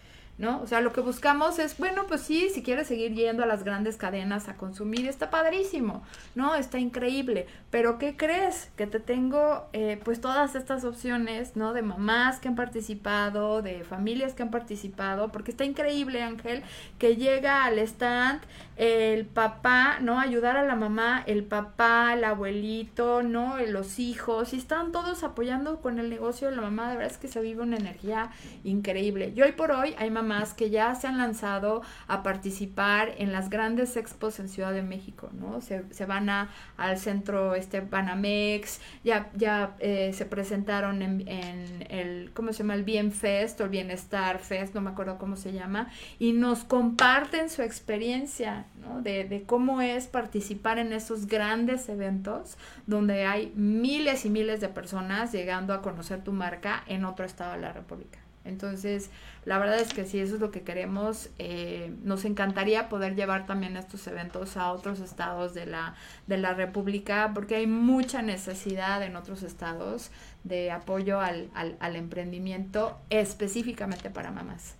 ¿No? 0.41 0.60
O 0.63 0.65
sea, 0.65 0.81
lo 0.81 0.91
que 0.91 1.01
buscamos 1.01 1.60
es, 1.60 1.77
bueno, 1.77 2.07
pues 2.07 2.21
sí, 2.21 2.50
si 2.50 2.63
quieres 2.63 2.88
seguir 2.88 3.13
yendo 3.13 3.43
a 3.43 3.45
las 3.45 3.63
grandes 3.63 3.95
cadenas 3.95 4.50
a 4.50 4.55
consumir, 4.55 5.07
está 5.07 5.29
padrísimo, 5.29 6.01
¿no? 6.33 6.55
Está 6.55 6.79
increíble. 6.79 7.45
Pero 7.69 8.00
¿qué 8.00 8.17
crees? 8.17 8.71
Que 8.75 8.88
te 8.88 9.00
tengo, 9.00 9.67
eh, 9.71 10.01
pues, 10.03 10.19
todas 10.19 10.55
estas 10.55 10.83
opciones, 10.83 11.55
¿no? 11.55 11.74
De 11.74 11.83
mamás 11.83 12.39
que 12.39 12.48
han 12.48 12.55
participado, 12.55 13.61
de 13.61 13.83
familias 13.83 14.33
que 14.33 14.42
han 14.42 14.50
participado, 14.50 15.31
porque 15.31 15.51
está 15.51 15.63
increíble, 15.63 16.24
Ángel, 16.24 16.63
que 16.98 17.18
llega 17.18 17.63
al 17.63 17.77
stand 17.77 18.42
el 18.77 19.27
papá, 19.27 20.00
¿no? 20.01 20.20
Ayudar 20.20 20.57
a 20.57 20.63
la 20.63 20.75
mamá, 20.75 21.24
el 21.27 21.44
papá, 21.44 22.15
el 22.15 22.24
abuelito, 22.24 23.22
¿no? 23.22 23.59
Los 23.59 24.00
hijos, 24.00 24.53
y 24.53 24.57
están 24.57 24.92
todos 24.92 25.24
apoyando 25.24 25.81
con 25.81 26.00
el 26.00 26.09
negocio 26.09 26.50
de 26.50 26.55
la 26.55 26.63
mamá, 26.63 26.89
de 26.89 26.98
verdad 26.98 27.11
es 27.11 27.20
que 27.20 27.27
se 27.27 27.42
vive 27.42 27.61
una 27.61 27.77
energía 27.77 28.31
increíble. 28.63 29.33
Y 29.35 29.42
hoy 29.44 29.51
por 29.51 29.72
hoy 29.72 29.94
hay 30.00 30.09
mamás 30.09 30.30
que 30.55 30.70
ya 30.70 30.96
se 30.96 31.07
han 31.07 31.17
lanzado 31.17 31.81
a 32.07 32.24
participar 32.24 33.13
en 33.17 33.31
las 33.31 33.50
grandes 33.50 33.98
expos 33.98 34.39
en 34.39 34.50
Ciudad 34.50 34.74
de 34.74 34.81
México, 34.81 35.29
¿no? 35.33 35.61
Se, 35.61 36.05
van 36.05 36.29
a, 36.29 36.50
al 36.77 36.98
centro 36.98 37.55
este 37.55 37.81
Banamex, 37.81 38.79
ya, 39.03 39.29
ya 39.35 39.75
eh, 39.79 40.11
se 40.13 40.25
presentaron 40.25 41.01
en, 41.01 41.85
el, 41.89 42.31
¿cómo 42.33 42.53
se 42.53 42.59
llama? 42.59 42.75
El 42.75 42.83
Bien 42.83 43.11
Fest 43.11 43.59
o 43.61 43.65
el 43.65 43.70
Bienestar 43.70 44.39
Fest, 44.39 44.74
no 44.74 44.81
me 44.81 44.89
acuerdo 44.91 45.17
cómo 45.17 45.35
se 45.35 45.53
llama, 45.53 45.89
y 46.20 46.33
nos 46.33 46.63
comparten 46.63 47.50
su 47.50 47.61
experiencia, 47.61 48.65
¿no? 48.79 49.01
De 49.01 49.44
cómo 49.46 49.81
es 49.81 50.07
participar 50.07 50.79
en 50.79 50.94
esos 50.94 51.27
grandes 51.27 51.89
eventos 51.89 52.57
donde 52.87 53.25
hay 53.25 53.51
miles 53.55 54.25
y 54.25 54.29
miles 54.29 54.61
de 54.61 54.70
personas 54.70 55.31
llegando 55.31 55.74
a 55.74 55.81
conocer 55.81 56.24
tu 56.24 56.31
marca 56.31 56.83
en 56.87 57.05
otro 57.05 57.25
estado 57.25 57.53
de 57.53 57.61
la 57.61 57.74
República. 57.74 58.21
Entonces, 58.43 59.11
la 59.45 59.59
verdad 59.59 59.79
es 59.79 59.93
que 59.93 60.05
si 60.05 60.19
eso 60.19 60.35
es 60.35 60.41
lo 60.41 60.49
que 60.49 60.61
queremos, 60.61 61.29
eh, 61.37 61.93
nos 62.03 62.25
encantaría 62.25 62.89
poder 62.89 63.15
llevar 63.15 63.45
también 63.45 63.77
estos 63.77 64.05
eventos 64.07 64.57
a 64.57 64.71
otros 64.71 64.99
estados 64.99 65.53
de 65.53 65.67
la, 65.67 65.95
de 66.27 66.37
la 66.37 66.53
República, 66.53 67.31
porque 67.35 67.55
hay 67.55 67.67
mucha 67.67 68.21
necesidad 68.21 69.03
en 69.03 69.15
otros 69.15 69.43
estados 69.43 70.09
de 70.43 70.71
apoyo 70.71 71.19
al, 71.19 71.49
al, 71.53 71.95
emprendimiento 71.95 72.97
específicamente 73.11 74.09
para 74.09 74.31
mamás. 74.31 74.75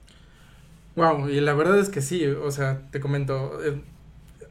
Wow, 0.96 1.30
y 1.30 1.40
la 1.40 1.54
verdad 1.54 1.80
es 1.80 1.90
que 1.90 2.02
sí, 2.02 2.26
o 2.26 2.50
sea, 2.52 2.82
te 2.92 3.00
comento, 3.00 3.64
eh, 3.64 3.80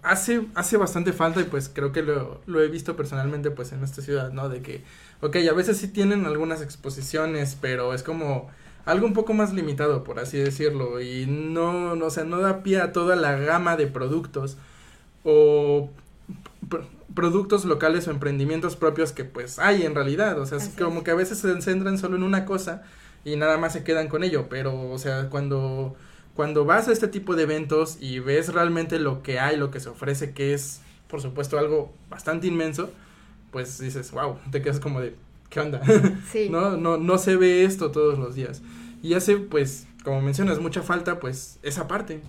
hace, 0.03 0.47
hace 0.55 0.77
bastante 0.77 1.13
falta 1.13 1.41
y 1.41 1.45
pues 1.45 1.69
creo 1.69 1.91
que 1.93 2.03
lo, 2.03 2.41
lo 2.47 2.63
he 2.63 2.69
visto 2.69 2.97
personalmente 2.97 3.51
pues 3.51 3.73
en 3.73 3.83
esta 3.83 4.03
ciudad, 4.03 4.31
¿no? 4.31 4.49
De 4.49 4.63
que, 4.63 4.85
ok, 5.21 5.37
a 5.51 5.53
veces 5.53 5.79
sí 5.79 5.89
tienen 5.89 6.27
algunas 6.27 6.63
exposiciones, 6.63 7.59
pero 7.61 7.93
es 7.93 8.05
como 8.05 8.49
algo 8.85 9.07
un 9.07 9.13
poco 9.15 9.33
más 9.35 9.53
limitado, 9.53 10.05
por 10.05 10.19
así 10.19 10.39
decirlo, 10.39 11.01
y 11.01 11.27
no, 11.27 11.97
no, 11.97 12.07
o 12.07 12.11
sea, 12.11 12.25
no 12.25 12.41
da 12.41 12.63
pie 12.63 12.81
a 12.81 12.93
toda 12.93 13.17
la 13.17 13.37
gama 13.37 13.77
de 13.77 13.87
productos 13.87 14.57
o 15.25 15.91
pr- 16.69 16.87
productos 17.15 17.65
locales 17.65 18.09
o 18.09 18.11
emprendimientos 18.11 18.77
propios 18.77 19.13
que 19.13 19.25
pues 19.25 19.59
hay 19.59 19.83
en 19.85 19.95
realidad, 19.95 20.39
o 20.39 20.47
sea, 20.47 20.59
es 20.59 20.69
Así 20.69 20.77
como 20.79 20.99
es. 20.99 21.05
que 21.05 21.11
a 21.11 21.15
veces 21.15 21.39
se 21.39 21.61
centran 21.63 21.99
solo 21.99 22.17
en 22.17 22.23
una 22.23 22.45
cosa 22.45 22.83
y 23.25 23.37
nada 23.37 23.59
más 23.59 23.73
se 23.75 23.85
quedan 23.85 24.09
con 24.09 24.25
ello, 24.25 24.49
pero 24.49 24.91
o 24.91 24.99
sea, 24.99 25.29
cuando 25.31 25.97
cuando 26.35 26.65
vas 26.65 26.89
a 26.89 26.93
este 26.93 27.09
tipo 27.09 27.35
de 27.37 27.43
eventos 27.43 27.99
y 28.01 28.21
ves 28.21 28.53
realmente 28.55 28.99
lo 28.99 29.23
que 29.23 29.41
hay, 29.41 29.57
lo 29.57 29.71
que 29.71 29.81
se 29.81 29.89
ofrece, 29.91 30.33
que 30.33 30.55
es 30.55 30.81
por 31.09 31.21
supuesto 31.21 31.59
algo 31.59 31.93
bastante 32.09 32.47
inmenso, 32.47 32.91
pues 33.51 33.79
dices, 33.79 34.11
wow, 34.13 34.39
te 34.51 34.63
quedas 34.63 34.81
como 34.81 35.01
de, 35.01 35.15
¿qué 35.51 35.61
onda? 35.61 35.83
Sí. 36.33 36.49
no, 36.51 36.77
no, 36.79 36.97
no 36.97 37.19
se 37.19 37.37
ve 37.37 37.65
esto 37.65 37.91
todos 37.91 38.19
los 38.19 38.35
días. 38.35 38.63
Y 39.03 39.15
hace, 39.15 39.37
pues, 39.37 39.87
como 40.05 40.23
mencionas, 40.23 40.61
mucha 40.61 40.83
falta, 40.83 41.21
pues, 41.21 41.59
esa 41.63 41.87
parte. 41.89 42.23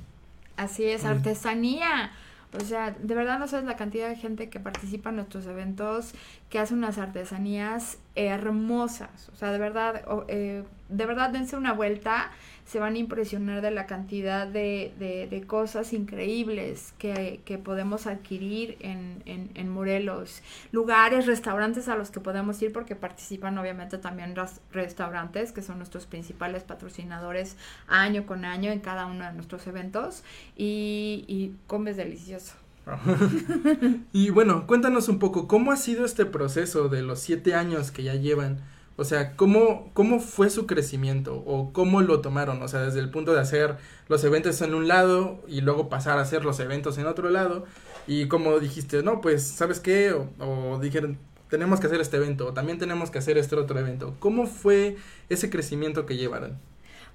Así 0.58 0.84
es, 0.84 1.04
Mm. 1.04 1.08
artesanía. 1.08 2.12
O 2.54 2.66
sea, 2.66 2.92
de 2.92 3.16
verdad 3.16 3.40
no 3.40 3.48
sabes 3.48 3.66
la 3.66 3.78
cantidad 3.78 4.10
de 4.10 4.18
gente 4.18 4.50
que 4.50 4.60
participa 4.60 5.10
en 5.10 5.16
nuestros 5.18 5.46
eventos, 5.46 6.12
que 6.50 6.60
hace 6.60 6.74
unas 6.74 6.98
artesanías 6.98 7.98
hermosas. 8.16 9.30
O 9.34 9.36
sea, 9.36 9.52
de 9.52 9.58
verdad, 9.58 10.04
eh, 10.28 10.64
de 10.90 11.06
verdad 11.06 11.30
dense 11.30 11.56
una 11.56 11.74
vuelta, 11.74 12.32
se 12.66 12.80
van 12.80 12.96
a 12.96 12.98
impresionar 13.00 13.62
de 13.62 13.72
la 13.72 13.86
cantidad 13.86 14.48
de, 14.48 15.44
cosas 15.48 15.94
increíbles 15.94 16.94
que, 16.98 17.62
podemos 17.64 18.08
adquirir 18.08 18.78
en, 18.80 19.70
Morelos. 19.70 20.42
Lugares, 20.72 21.26
restaurantes 21.26 21.88
a 21.88 21.96
los 21.96 22.12
que 22.12 22.20
podemos 22.20 22.62
ir 22.62 22.72
porque 22.72 22.96
participan 22.96 23.58
obviamente 23.58 23.98
también 23.98 24.36
restaurantes 24.72 25.52
que 25.52 25.62
son 25.62 25.78
nuestros 25.78 26.06
principales 26.06 26.64
patrocinadores 26.64 27.58
año 27.88 28.26
con 28.26 28.46
año 28.46 28.72
en 28.72 28.80
cada 28.80 29.06
uno 29.06 29.26
de 29.26 29.34
nuestros 29.34 29.66
eventos 29.68 30.24
y, 30.56 31.26
y 31.28 31.54
comes 31.68 31.98
delicioso. 31.98 32.61
y 34.14 34.30
bueno, 34.30 34.66
cuéntanos 34.68 35.08
un 35.10 35.20
poco, 35.20 35.48
¿cómo 35.48 35.72
ha 35.72 35.78
sido 35.78 36.06
este 36.06 36.26
proceso 36.26 36.90
de 36.90 37.02
los 37.02 37.20
siete 37.20 37.56
años 37.56 37.92
que 37.92 38.04
ya 38.04 38.16
llevan? 38.16 38.62
O 38.98 39.04
sea, 39.04 39.36
¿cómo, 39.36 39.90
¿cómo 39.94 40.20
fue 40.20 40.50
su 40.50 40.68
crecimiento? 40.68 41.44
¿O 41.46 41.72
cómo 41.74 42.02
lo 42.02 42.22
tomaron? 42.22 42.62
O 42.62 42.68
sea, 42.68 42.82
desde 42.82 43.00
el 43.00 43.10
punto 43.10 43.34
de 43.34 43.40
hacer 43.40 43.78
los 44.10 44.24
eventos 44.24 44.62
en 44.62 44.74
un 44.74 44.88
lado 44.88 45.42
y 45.48 45.62
luego 45.62 45.90
pasar 45.90 46.18
a 46.18 46.22
hacer 46.22 46.44
los 46.44 46.60
eventos 46.60 46.98
en 46.98 47.08
otro 47.08 47.30
lado. 47.30 47.66
Y 48.08 48.28
como 48.28 48.60
dijiste, 48.60 49.02
no, 49.04 49.22
pues, 49.22 49.44
¿sabes 49.44 49.80
qué? 49.80 50.12
O, 50.12 50.30
o 50.40 50.80
dijeron, 50.80 51.18
tenemos 51.50 51.80
que 51.80 51.88
hacer 51.88 52.02
este 52.02 52.18
evento, 52.18 52.48
o 52.48 52.54
también 52.54 52.80
tenemos 52.80 53.12
que 53.12 53.20
hacer 53.20 53.38
este 53.38 53.56
otro 53.56 53.80
evento. 53.80 54.16
¿Cómo 54.20 54.48
fue 54.48 54.98
ese 55.30 55.50
crecimiento 55.50 56.06
que 56.06 56.18
llevaron? 56.18 56.58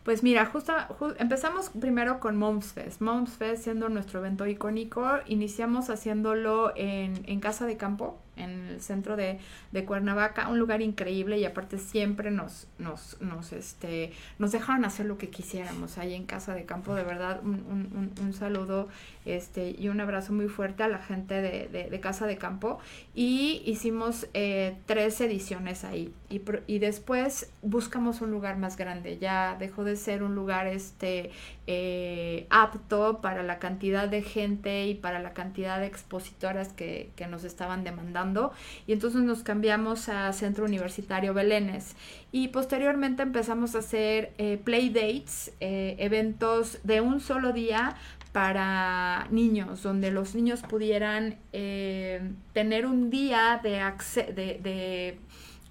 Pues 0.07 0.23
mira, 0.23 0.47
justo, 0.47 0.73
ju- 1.01 1.17
empezamos 1.19 1.69
primero 1.71 2.21
con 2.21 2.37
Moms 2.37 2.73
Fest. 2.73 3.01
Moms 3.01 3.33
Fest 3.33 3.65
siendo 3.65 3.89
nuestro 3.89 4.21
evento 4.21 4.47
icónico, 4.47 5.05
iniciamos 5.27 5.91
haciéndolo 5.91 6.73
en, 6.77 7.25
en 7.27 7.41
Casa 7.41 7.67
de 7.67 7.77
Campo, 7.77 8.17
en 8.37 8.69
el 8.69 8.81
centro 8.81 9.17
de, 9.17 9.41
de 9.73 9.85
Cuernavaca, 9.85 10.49
un 10.49 10.61
lugar 10.61 10.81
increíble 10.81 11.39
y 11.41 11.45
aparte 11.45 11.79
siempre 11.79 12.31
nos, 12.31 12.69
nos, 12.79 13.21
nos, 13.21 13.53
este, 13.53 14.13
nos 14.39 14.53
dejaron 14.53 14.85
hacer 14.85 15.07
lo 15.07 15.19
que 15.19 15.29
quisiéramos 15.31 15.99
ahí 15.99 16.15
en 16.15 16.25
Casa 16.27 16.55
de 16.55 16.65
Campo. 16.67 16.95
De 16.95 17.03
verdad, 17.03 17.41
un- 17.43 17.67
un- 17.69 18.13
un 18.25 18.33
saludo 18.33 18.89
este, 19.27 19.75
y 19.79 19.89
un 19.89 20.01
abrazo 20.01 20.33
muy 20.33 20.49
fuerte 20.49 20.83
a 20.83 20.89
la 20.89 20.99
gente 20.99 21.43
de, 21.43 22.01
Casa 22.01 22.27
de 22.27 22.39
Campo. 22.39 22.79
Y 23.15 23.63
hicimos 23.67 24.29
eh, 24.35 24.77
tres 24.87 25.21
ediciones 25.21 25.85
ahí. 25.85 26.13
Y, 26.31 26.41
y 26.67 26.79
después 26.79 27.51
buscamos 27.63 28.21
un 28.21 28.31
lugar 28.31 28.57
más 28.57 28.77
grande. 28.77 29.19
Ya 29.19 29.57
dejó 29.59 29.85
de 29.85 29.97
ser 29.97 30.23
un 30.23 30.35
lugar 30.35 30.67
este, 30.67 31.31
eh, 31.67 32.47
apto 32.49 33.21
para 33.21 33.43
la 33.43 33.59
cantidad 33.59 34.09
de 34.09 34.23
gente 34.23 34.87
y 34.87 34.95
para 34.95 35.19
la 35.19 35.33
cantidad 35.33 35.81
de 35.81 35.87
expositoras 35.87 36.73
que, 36.73 37.11
que 37.17 37.27
nos 37.27 37.45
estaban 37.45 37.83
demandando. 37.83 38.53
Y 38.87 38.93
entonces 38.93 39.23
nos 39.23 39.43
cambiamos 39.43 40.09
a 40.09 40.33
Centro 40.33 40.65
Universitario 40.65 41.35
Belénes. 41.35 41.97
Y 42.33 42.49
posteriormente 42.49 43.23
empezamos 43.23 43.75
a 43.75 43.79
hacer 43.79 44.33
eh, 44.39 44.61
play 44.63 44.91
dates, 44.91 45.53
eh, 45.61 45.97
eventos 45.99 46.79
de 46.83 47.01
un 47.01 47.21
solo 47.21 47.53
día 47.53 47.97
para 48.37 49.29
niños, 49.31 49.83
donde 49.83 50.11
los 50.11 50.35
niños 50.35 50.61
pudieran 50.61 51.39
eh, 51.55 52.21
tener 52.53 52.85
un 52.85 53.09
día 53.09 53.63
de, 53.63 55.19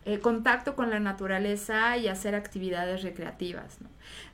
eh, 0.06 0.20
contacto 0.20 0.76
con 0.76 0.90
la 0.90 1.00
naturaleza 1.00 1.96
y 1.98 2.08
hacer 2.08 2.34
actividades 2.34 3.04
recreativas. 3.04 3.78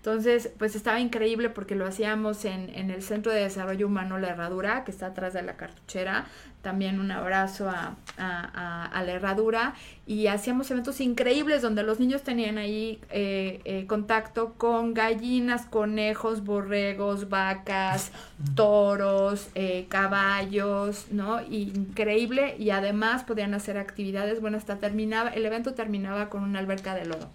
Entonces, 0.01 0.49
pues 0.57 0.75
estaba 0.75 0.99
increíble 0.99 1.49
porque 1.51 1.75
lo 1.75 1.85
hacíamos 1.85 2.43
en, 2.45 2.69
en 2.73 2.89
el 2.89 3.03
Centro 3.03 3.31
de 3.31 3.41
Desarrollo 3.41 3.85
Humano 3.85 4.17
La 4.17 4.29
Herradura, 4.29 4.83
que 4.83 4.89
está 4.89 5.05
atrás 5.05 5.33
de 5.33 5.43
la 5.43 5.57
cartuchera. 5.57 6.25
También 6.63 6.99
un 6.99 7.11
abrazo 7.11 7.69
a, 7.69 7.95
a- 8.17 8.51
a- 8.53 8.85
a 8.87 9.03
la 9.03 9.11
herradura. 9.11 9.75
Y 10.07 10.25
hacíamos 10.25 10.71
eventos 10.71 11.01
increíbles 11.01 11.61
donde 11.61 11.83
los 11.83 11.99
niños 11.99 12.23
tenían 12.23 12.57
ahí 12.57 12.99
eh, 13.11 13.61
eh, 13.63 13.85
contacto 13.85 14.55
con 14.57 14.95
gallinas, 14.95 15.67
conejos, 15.67 16.43
borregos, 16.43 17.29
vacas, 17.29 18.11
toros, 18.55 19.49
eh, 19.53 19.85
caballos, 19.87 21.07
¿no? 21.11 21.41
Increíble. 21.43 22.55
Y 22.57 22.71
además 22.71 23.23
podían 23.23 23.53
hacer 23.53 23.77
actividades. 23.77 24.41
Bueno, 24.41 24.57
hasta 24.57 24.77
terminaba, 24.77 25.29
el 25.29 25.45
evento 25.45 25.75
terminaba 25.75 26.29
con 26.29 26.41
una 26.43 26.57
alberca 26.57 26.95
de 26.95 27.05
lodo. 27.05 27.29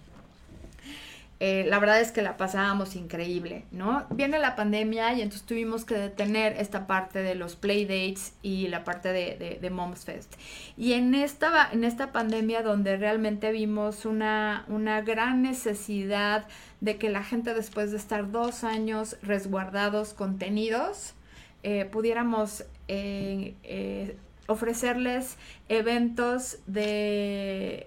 Eh, 1.39 1.65
la 1.67 1.77
verdad 1.77 2.01
es 2.01 2.11
que 2.11 2.23
la 2.23 2.35
pasábamos 2.35 2.95
increíble, 2.95 3.65
¿no? 3.71 4.07
Viene 4.09 4.39
la 4.39 4.55
pandemia 4.55 5.13
y 5.13 5.21
entonces 5.21 5.45
tuvimos 5.45 5.85
que 5.85 5.93
detener 5.93 6.53
esta 6.53 6.87
parte 6.87 7.19
de 7.19 7.35
los 7.35 7.55
playdates 7.55 8.33
y 8.41 8.67
la 8.69 8.83
parte 8.83 9.13
de, 9.13 9.37
de, 9.37 9.59
de 9.61 9.69
Moms 9.69 10.03
Fest. 10.03 10.33
Y 10.77 10.93
en 10.93 11.13
esta, 11.13 11.69
en 11.71 11.83
esta 11.83 12.11
pandemia 12.11 12.63
donde 12.63 12.97
realmente 12.97 13.51
vimos 13.51 14.05
una, 14.05 14.65
una 14.67 15.01
gran 15.01 15.43
necesidad 15.43 16.47
de 16.81 16.97
que 16.97 17.09
la 17.09 17.23
gente 17.23 17.53
después 17.53 17.91
de 17.91 17.97
estar 17.97 18.31
dos 18.31 18.63
años 18.63 19.17
resguardados, 19.21 20.15
contenidos, 20.15 21.13
eh, 21.61 21.85
pudiéramos 21.85 22.65
eh, 22.87 24.15
ofrecerles 24.47 25.37
eventos 25.69 26.57
de, 26.65 27.85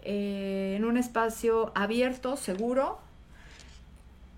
en 0.76 0.84
un 0.84 0.96
espacio 0.96 1.72
abierto, 1.74 2.36
seguro, 2.36 3.00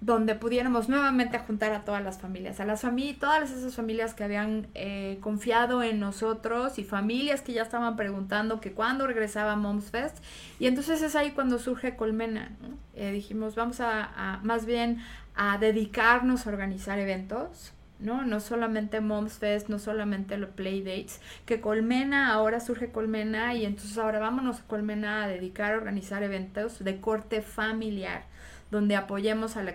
donde 0.03 0.35
pudiéramos 0.35 0.89
nuevamente 0.89 1.39
juntar 1.39 1.73
a 1.73 1.85
todas 1.85 2.03
las 2.03 2.19
familias, 2.19 2.59
a 2.59 2.65
las 2.65 2.81
familias, 2.81 3.21
todas 3.21 3.53
esas 3.53 3.77
familias 3.77 4.15
que 4.15 4.25
habían 4.25 4.67
eh, 4.75 5.19
confiado 5.21 5.85
en 5.85 6.01
nosotros 6.01 6.81
y 6.81 6.85
familias 6.85 7.41
que 7.41 7.53
ya 7.53 7.63
estaban 7.63 7.95
preguntando 7.95 8.61
que 8.61 8.73
cuándo 8.73 9.07
regresaba 9.07 9.55
Moms 9.55 9.93
Fest. 9.93 10.19
Y 10.59 10.67
entonces 10.67 11.03
es 11.03 11.15
ahí 11.15 11.31
cuando 11.31 11.61
surge 11.61 11.95
Colmena. 11.95 12.51
¿no? 12.61 12.77
Eh, 12.95 13.13
dijimos, 13.13 13.55
vamos 13.55 13.79
a, 13.81 14.41
más 14.43 14.67
bien 14.67 14.99
a 15.37 15.57
dedicarnos 15.59 16.49
a 16.49 16.51
organizar 16.51 16.99
eventos. 16.99 17.73
¿no? 18.01 18.25
No 18.25 18.41
solamente 18.41 19.01
Moms 19.01 19.35
Fest, 19.35 19.69
no 19.69 19.79
solamente 19.79 20.37
los 20.37 20.51
Playdates, 20.51 21.21
que 21.47 21.61
Colmena, 21.61 22.33
ahora 22.33 22.59
surge 22.59 22.91
Colmena 22.91 23.55
y 23.55 23.65
entonces 23.65 23.97
ahora 23.99 24.19
vámonos 24.19 24.59
a 24.59 24.63
Colmena 24.65 25.23
a 25.23 25.29
dedicar 25.29 25.75
a 25.75 25.77
organizar 25.77 26.25
eventos 26.25 26.83
de 26.83 27.01
corte 27.01 27.41
familiar 27.41 28.32
donde 28.73 28.97
apoyemos 28.97 29.59
a, 29.59 29.63
la 29.63 29.75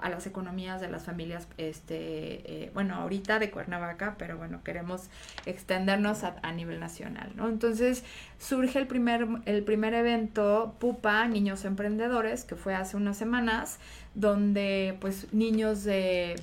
a 0.00 0.08
las 0.08 0.24
economías 0.28 0.80
de 0.80 0.88
las 0.88 1.04
familias, 1.04 1.48
este, 1.58 2.64
eh, 2.66 2.70
bueno, 2.74 2.94
ahorita 2.94 3.40
de 3.40 3.50
Cuernavaca, 3.50 4.14
pero 4.18 4.38
bueno, 4.38 4.62
queremos 4.62 5.08
extendernos 5.46 6.22
a, 6.22 6.36
a 6.42 6.52
nivel 6.52 6.78
nacional, 6.78 7.32
¿no? 7.34 7.48
Entonces 7.48 8.04
surge 8.38 8.78
el 8.78 8.86
primer, 8.86 9.26
el 9.46 9.64
primer 9.64 9.94
evento 9.94 10.76
Pupa, 10.78 11.26
Niños 11.26 11.64
Emprendedores, 11.64 12.44
que 12.44 12.54
fue 12.54 12.76
hace 12.76 12.96
unas 12.96 13.16
semanas, 13.16 13.80
donde 14.14 14.96
pues 15.00 15.32
niños 15.32 15.82
de 15.82 16.36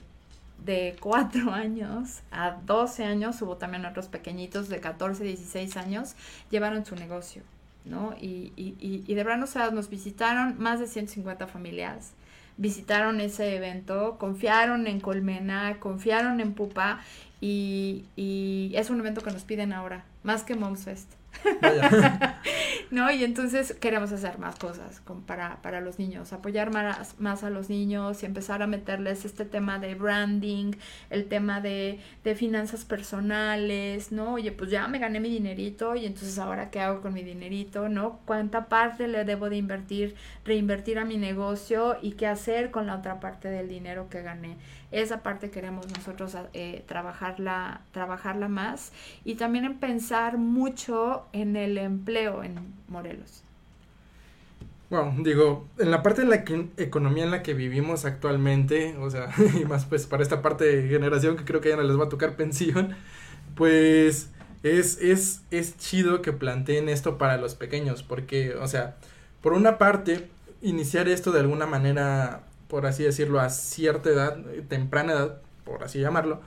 de 0.65 0.97
4 0.99 1.51
años 1.53 2.21
a 2.31 2.51
12 2.65 3.05
años, 3.05 3.41
hubo 3.41 3.55
también 3.55 3.85
otros 3.85 4.07
pequeñitos 4.07 4.67
de 4.67 4.81
14, 4.81 5.23
16 5.23 5.77
años, 5.77 6.15
llevaron 6.51 6.85
su 6.85 6.95
negocio, 6.95 7.43
¿no? 7.85 8.15
Y, 8.19 8.53
y, 8.55 8.75
y, 8.79 9.03
y 9.05 9.15
de 9.15 9.23
verdad, 9.23 9.45
sea, 9.45 9.71
nos 9.71 9.89
visitaron 9.89 10.55
más 10.59 10.79
de 10.79 10.87
150 10.87 11.47
familias, 11.47 12.13
visitaron 12.57 13.21
ese 13.21 13.55
evento, 13.55 14.17
confiaron 14.19 14.87
en 14.87 14.99
Colmena, 14.99 15.79
confiaron 15.79 16.39
en 16.39 16.53
Pupa 16.53 17.01
y, 17.41 18.05
y 18.15 18.71
es 18.75 18.89
un 18.89 18.99
evento 18.99 19.21
que 19.21 19.31
nos 19.31 19.43
piden 19.43 19.73
ahora, 19.73 20.05
más 20.23 20.43
que 20.43 20.55
Moms 20.55 20.85
Fest. 20.85 21.11
Vaya. 21.61 22.41
¿no? 22.93 23.11
Y 23.11 23.23
entonces 23.23 23.73
queremos 23.73 24.11
hacer 24.11 24.37
más 24.37 24.55
cosas 24.57 25.01
para, 25.25 25.61
para 25.63 25.81
los 25.81 25.97
niños, 25.97 26.31
apoyar 26.31 26.71
más, 26.71 27.19
más 27.19 27.43
a 27.43 27.49
los 27.49 27.67
niños 27.67 28.21
y 28.21 28.27
empezar 28.27 28.61
a 28.61 28.67
meterles 28.67 29.25
este 29.25 29.45
tema 29.45 29.79
de 29.79 29.95
branding, 29.95 30.73
el 31.09 31.25
tema 31.27 31.59
de, 31.59 31.99
de 32.23 32.35
finanzas 32.35 32.85
personales, 32.85 34.11
¿no? 34.11 34.33
Oye, 34.35 34.51
pues 34.51 34.69
ya 34.69 34.87
me 34.87 34.99
gané 34.99 35.19
mi 35.19 35.29
dinerito 35.29 35.95
y 35.95 36.05
entonces 36.05 36.37
ahora 36.37 36.69
qué 36.69 36.81
hago 36.81 37.01
con 37.01 37.15
mi 37.15 37.23
dinerito, 37.23 37.89
¿no? 37.89 38.19
¿Cuánta 38.25 38.69
parte 38.69 39.07
le 39.07 39.25
debo 39.25 39.49
de 39.49 39.57
invertir, 39.57 40.15
reinvertir 40.45 40.99
a 40.99 41.05
mi 41.05 41.17
negocio 41.17 41.97
y 41.99 42.11
qué 42.11 42.27
hacer 42.27 42.69
con 42.69 42.85
la 42.85 42.97
otra 42.97 43.19
parte 43.19 43.49
del 43.49 43.67
dinero 43.69 44.07
que 44.07 44.21
gané? 44.21 44.57
Esa 44.93 45.23
parte 45.23 45.51
queremos 45.51 45.87
nosotros 45.89 46.35
eh, 46.53 46.83
trabajarla, 46.87 47.81
trabajarla 47.91 48.47
más 48.49 48.93
y 49.25 49.35
también 49.35 49.65
en 49.65 49.79
pensar 49.79 50.37
mucho 50.37 51.27
en 51.33 51.55
el 51.55 51.77
empleo 51.77 52.43
en 52.43 52.73
Morelos. 52.87 53.43
Wow, 54.89 55.23
digo, 55.23 55.67
en 55.79 55.89
la 55.89 56.03
parte 56.03 56.21
de 56.21 56.27
la 56.27 56.43
que- 56.43 56.69
economía 56.77 57.23
en 57.23 57.31
la 57.31 57.41
que 57.41 57.55
vivimos 57.55 58.05
actualmente, 58.05 58.95
o 58.99 59.09
sea, 59.09 59.29
y 59.59 59.65
más 59.65 59.85
pues 59.85 60.05
para 60.05 60.21
esta 60.21 60.41
parte 60.41 60.65
de 60.65 60.87
generación 60.87 61.35
que 61.35 61.45
creo 61.45 61.61
que 61.61 61.69
ya 61.69 61.75
no 61.77 61.83
les 61.83 61.99
va 61.99 62.05
a 62.05 62.09
tocar 62.09 62.35
pensión, 62.35 62.95
pues 63.55 64.29
es, 64.63 64.99
es, 65.01 65.41
es 65.51 65.77
chido 65.77 66.21
que 66.21 66.31
planteen 66.33 66.89
esto 66.89 67.17
para 67.17 67.37
los 67.37 67.55
pequeños, 67.55 68.03
porque, 68.03 68.55
o 68.55 68.67
sea, 68.67 68.97
por 69.41 69.53
una 69.53 69.77
parte, 69.79 70.29
iniciar 70.61 71.07
esto 71.09 71.31
de 71.31 71.39
alguna 71.39 71.65
manera, 71.65 72.43
por 72.73 72.87
así 72.87 73.03
decirlo, 73.03 73.39
a 73.39 73.51
cierta 73.51 74.09
edad, 74.09 74.35
temprana 74.67 75.13
edad, 75.13 75.41
por 75.63 75.83
así 75.83 75.99
llamarlo, 75.99 76.41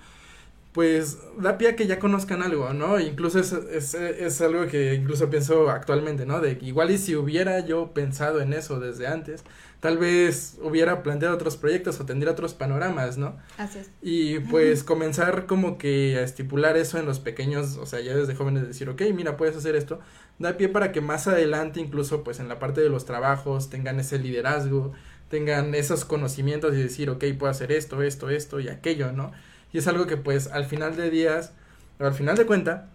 pues 0.72 1.18
da 1.38 1.56
pie 1.56 1.68
a 1.68 1.76
que 1.76 1.86
ya 1.86 2.00
conozcan 2.00 2.42
algo, 2.42 2.72
¿no? 2.72 2.98
Incluso 2.98 3.38
es, 3.38 3.52
es, 3.52 3.94
es 3.94 4.40
algo 4.40 4.66
que 4.66 4.94
incluso 4.94 5.30
pienso 5.30 5.70
actualmente, 5.70 6.26
¿no? 6.26 6.40
De 6.40 6.58
igual 6.62 6.90
y 6.90 6.98
si 6.98 7.14
hubiera 7.14 7.60
yo 7.60 7.92
pensado 7.94 8.40
en 8.40 8.54
eso 8.54 8.80
desde 8.80 9.06
antes, 9.06 9.44
tal 9.78 9.98
vez 9.98 10.58
hubiera 10.60 11.04
planteado 11.04 11.32
otros 11.32 11.56
proyectos 11.56 12.00
o 12.00 12.06
tendría 12.06 12.32
otros 12.32 12.54
panoramas, 12.54 13.18
¿no? 13.18 13.36
Así 13.56 13.78
es. 13.78 13.90
Y 14.02 14.40
pues 14.40 14.82
comenzar 14.82 15.46
como 15.46 15.78
que 15.78 16.16
a 16.18 16.22
estipular 16.22 16.76
eso 16.76 16.98
en 16.98 17.06
los 17.06 17.20
pequeños, 17.20 17.76
o 17.76 17.86
sea, 17.86 18.00
ya 18.00 18.16
desde 18.16 18.34
jóvenes 18.34 18.66
decir, 18.66 18.88
ok, 18.88 19.00
mira, 19.14 19.36
puedes 19.36 19.56
hacer 19.56 19.76
esto, 19.76 20.00
da 20.40 20.56
pie 20.56 20.68
para 20.68 20.90
que 20.90 21.00
más 21.00 21.28
adelante 21.28 21.78
incluso 21.80 22.24
pues 22.24 22.40
en 22.40 22.48
la 22.48 22.58
parte 22.58 22.80
de 22.80 22.88
los 22.88 23.04
trabajos 23.04 23.70
tengan 23.70 24.00
ese 24.00 24.18
liderazgo, 24.18 24.92
tengan 25.28 25.74
esos 25.74 26.04
conocimientos 26.04 26.74
y 26.74 26.82
decir, 26.82 27.10
ok, 27.10 27.24
puedo 27.38 27.50
hacer 27.50 27.72
esto, 27.72 28.02
esto, 28.02 28.30
esto 28.30 28.60
y 28.60 28.68
aquello, 28.68 29.12
¿no? 29.12 29.32
Y 29.72 29.78
es 29.78 29.86
algo 29.88 30.06
que 30.06 30.16
pues 30.16 30.48
al 30.48 30.64
final 30.66 30.96
de 30.96 31.10
días, 31.10 31.52
o 31.98 32.04
al 32.04 32.14
final 32.14 32.36
de 32.36 32.46
cuenta, 32.46 32.88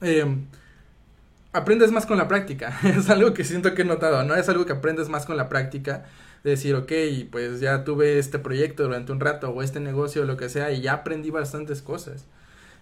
eh, 0.00 0.24
aprendes 1.52 1.92
más 1.92 2.06
con 2.06 2.18
la 2.18 2.28
práctica. 2.28 2.78
es 2.84 3.08
algo 3.08 3.32
que 3.32 3.44
siento 3.44 3.74
que 3.74 3.82
he 3.82 3.84
notado, 3.84 4.22
¿no? 4.24 4.34
Es 4.34 4.48
algo 4.48 4.66
que 4.66 4.72
aprendes 4.72 5.08
más 5.08 5.26
con 5.26 5.36
la 5.36 5.48
práctica. 5.48 6.04
De 6.42 6.50
decir, 6.50 6.74
ok, 6.74 6.92
pues 7.30 7.60
ya 7.60 7.84
tuve 7.84 8.18
este 8.18 8.38
proyecto 8.38 8.82
durante 8.82 9.12
un 9.12 9.20
rato 9.20 9.48
o 9.48 9.62
este 9.62 9.80
negocio 9.80 10.22
o 10.22 10.24
lo 10.26 10.36
que 10.36 10.50
sea 10.50 10.72
y 10.72 10.82
ya 10.82 10.92
aprendí 10.92 11.30
bastantes 11.30 11.80
cosas. 11.80 12.26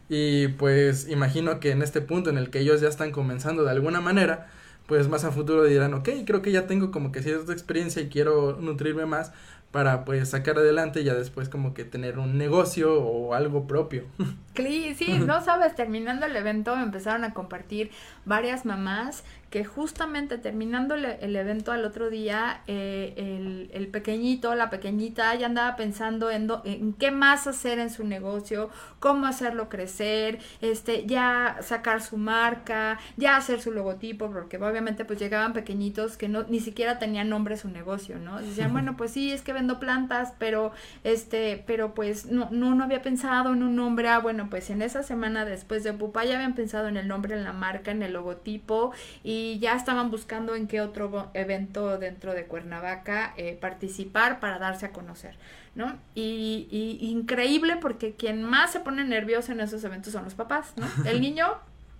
Y 0.09 0.49
pues 0.49 1.09
imagino 1.09 1.61
que 1.61 1.71
en 1.71 1.81
este 1.81 2.01
punto 2.01 2.29
en 2.29 2.39
el 2.39 2.51
que 2.51 2.59
ellos 2.59 2.81
ya 2.81 2.89
están 2.89 3.13
comenzando 3.13 3.63
de 3.63 3.71
alguna 3.71 4.01
manera, 4.01 4.49
pues 4.93 5.09
más 5.09 5.25
a 5.25 5.33
futuro 5.33 5.65
dirán, 5.65 5.95
ok, 5.95 6.07
creo 6.27 6.43
que 6.43 6.53
ya 6.53 6.67
tengo 6.67 6.91
como 6.91 7.13
que 7.13 7.23
cierta 7.23 7.51
experiencia 7.51 8.03
y 8.03 8.11
quiero 8.11 8.59
nutrirme 8.61 9.07
más 9.07 9.33
para 9.71 10.05
pues 10.05 10.29
sacar 10.29 10.59
adelante 10.59 11.01
y 11.01 11.05
ya 11.05 11.15
después 11.15 11.49
como 11.49 11.73
que 11.73 11.87
tener 11.87 12.19
un 12.19 12.37
negocio 12.37 13.03
o 13.03 13.33
algo 13.33 13.67
propio. 13.67 14.05
Sí, 14.55 14.95
no 15.19 15.43
sabes, 15.43 15.75
terminando 15.75 16.27
el 16.27 16.37
evento 16.37 16.77
empezaron 16.77 17.25
a 17.25 17.33
compartir 17.33 17.91
varias 18.27 18.67
mamás 18.67 19.25
que 19.53 19.65
justamente 19.65 20.39
terminando 20.39 20.97
el, 20.97 21.05
el 21.05 21.37
evento 21.37 21.73
al 21.73 21.85
otro 21.85 22.11
día, 22.11 22.63
eh, 22.67 23.15
el, 23.17 23.71
el 23.73 23.87
pequeñito, 23.89 24.55
la 24.57 24.71
pequeñita 24.71 25.33
ya 25.37 25.47
andaba 25.47 25.77
pensando 25.77 26.31
en, 26.31 26.49
do- 26.49 26.63
en 26.65 26.95
qué 26.95 27.13
más 27.13 27.47
hacer 27.47 27.79
en 27.79 27.91
su 27.91 28.05
negocio, 28.05 28.71
cómo 28.99 29.27
hacerlo 29.27 29.69
crecer, 29.69 30.41
este, 30.63 31.07
ya 31.07 31.59
sacar 31.61 32.03
su 32.03 32.17
marca, 32.17 32.99
ya 33.19 33.37
hacer 33.37 33.61
su 33.61 33.73
logotipo, 33.73 34.31
porque 34.33 34.57
obviamente 34.57 35.05
pues 35.05 35.19
llegaban 35.21 35.53
pequeñitos 35.53 36.17
que 36.17 36.29
no, 36.29 36.45
ni 36.45 36.61
siquiera 36.61 36.99
tenían 36.99 37.29
nombre 37.29 37.57
su 37.59 37.69
negocio, 37.69 38.19
¿no? 38.19 38.41
Decían, 38.41 38.73
bueno, 38.73 38.97
pues 38.97 39.13
sí, 39.13 39.33
es 39.33 39.43
que 39.43 39.53
vendo 39.53 39.79
plantas, 39.79 40.33
pero 40.39 40.73
este, 41.05 41.63
pero 41.67 41.95
pues 41.95 42.27
no, 42.27 42.49
no, 42.51 42.75
no 42.75 42.85
había 42.85 43.03
pensado 43.03 43.53
en 43.53 43.63
un 43.63 43.77
nombre, 43.77 44.09
ah, 44.09 44.19
bueno, 44.19 44.49
pues 44.51 44.71
en 44.71 44.83
esa 44.83 45.03
semana 45.03 45.45
después 45.45 45.85
de 45.85 45.93
Pupa 45.93 46.25
ya 46.25 46.37
habían 46.37 46.55
pensado 46.55 46.89
en 46.89 46.97
el 46.97 47.09
nombre, 47.09 47.37
en 47.37 47.45
la 47.45 47.53
marca, 47.53 47.91
en 47.91 48.03
el 48.03 48.13
logotipo 48.15 48.93
y 49.23 49.42
ya 49.61 49.75
estaban 49.75 50.11
buscando 50.11 50.55
en 50.55 50.67
qué 50.67 50.81
otro 50.81 51.31
evento 51.35 51.99
dentro 51.99 52.35
de 52.35 52.47
Cuernavaca 52.47 53.35
eh, 53.37 53.57
participar 53.61 54.41
para 54.41 54.59
darse 54.59 54.87
a 54.87 54.93
conocer, 54.93 55.37
¿no? 55.75 55.99
Y, 56.15 56.69
y 56.71 57.11
increíble 57.11 57.77
porque 57.77 58.15
quien 58.15 58.43
más 58.43 58.73
se 58.73 58.81
pone 58.81 59.05
nervioso 59.05 59.53
en 59.53 59.61
esos 59.61 59.83
eventos 59.85 60.13
son 60.13 60.25
los 60.25 60.35
papás, 60.35 60.75
¿no? 60.77 60.87
El 61.09 61.21
niño 61.21 61.47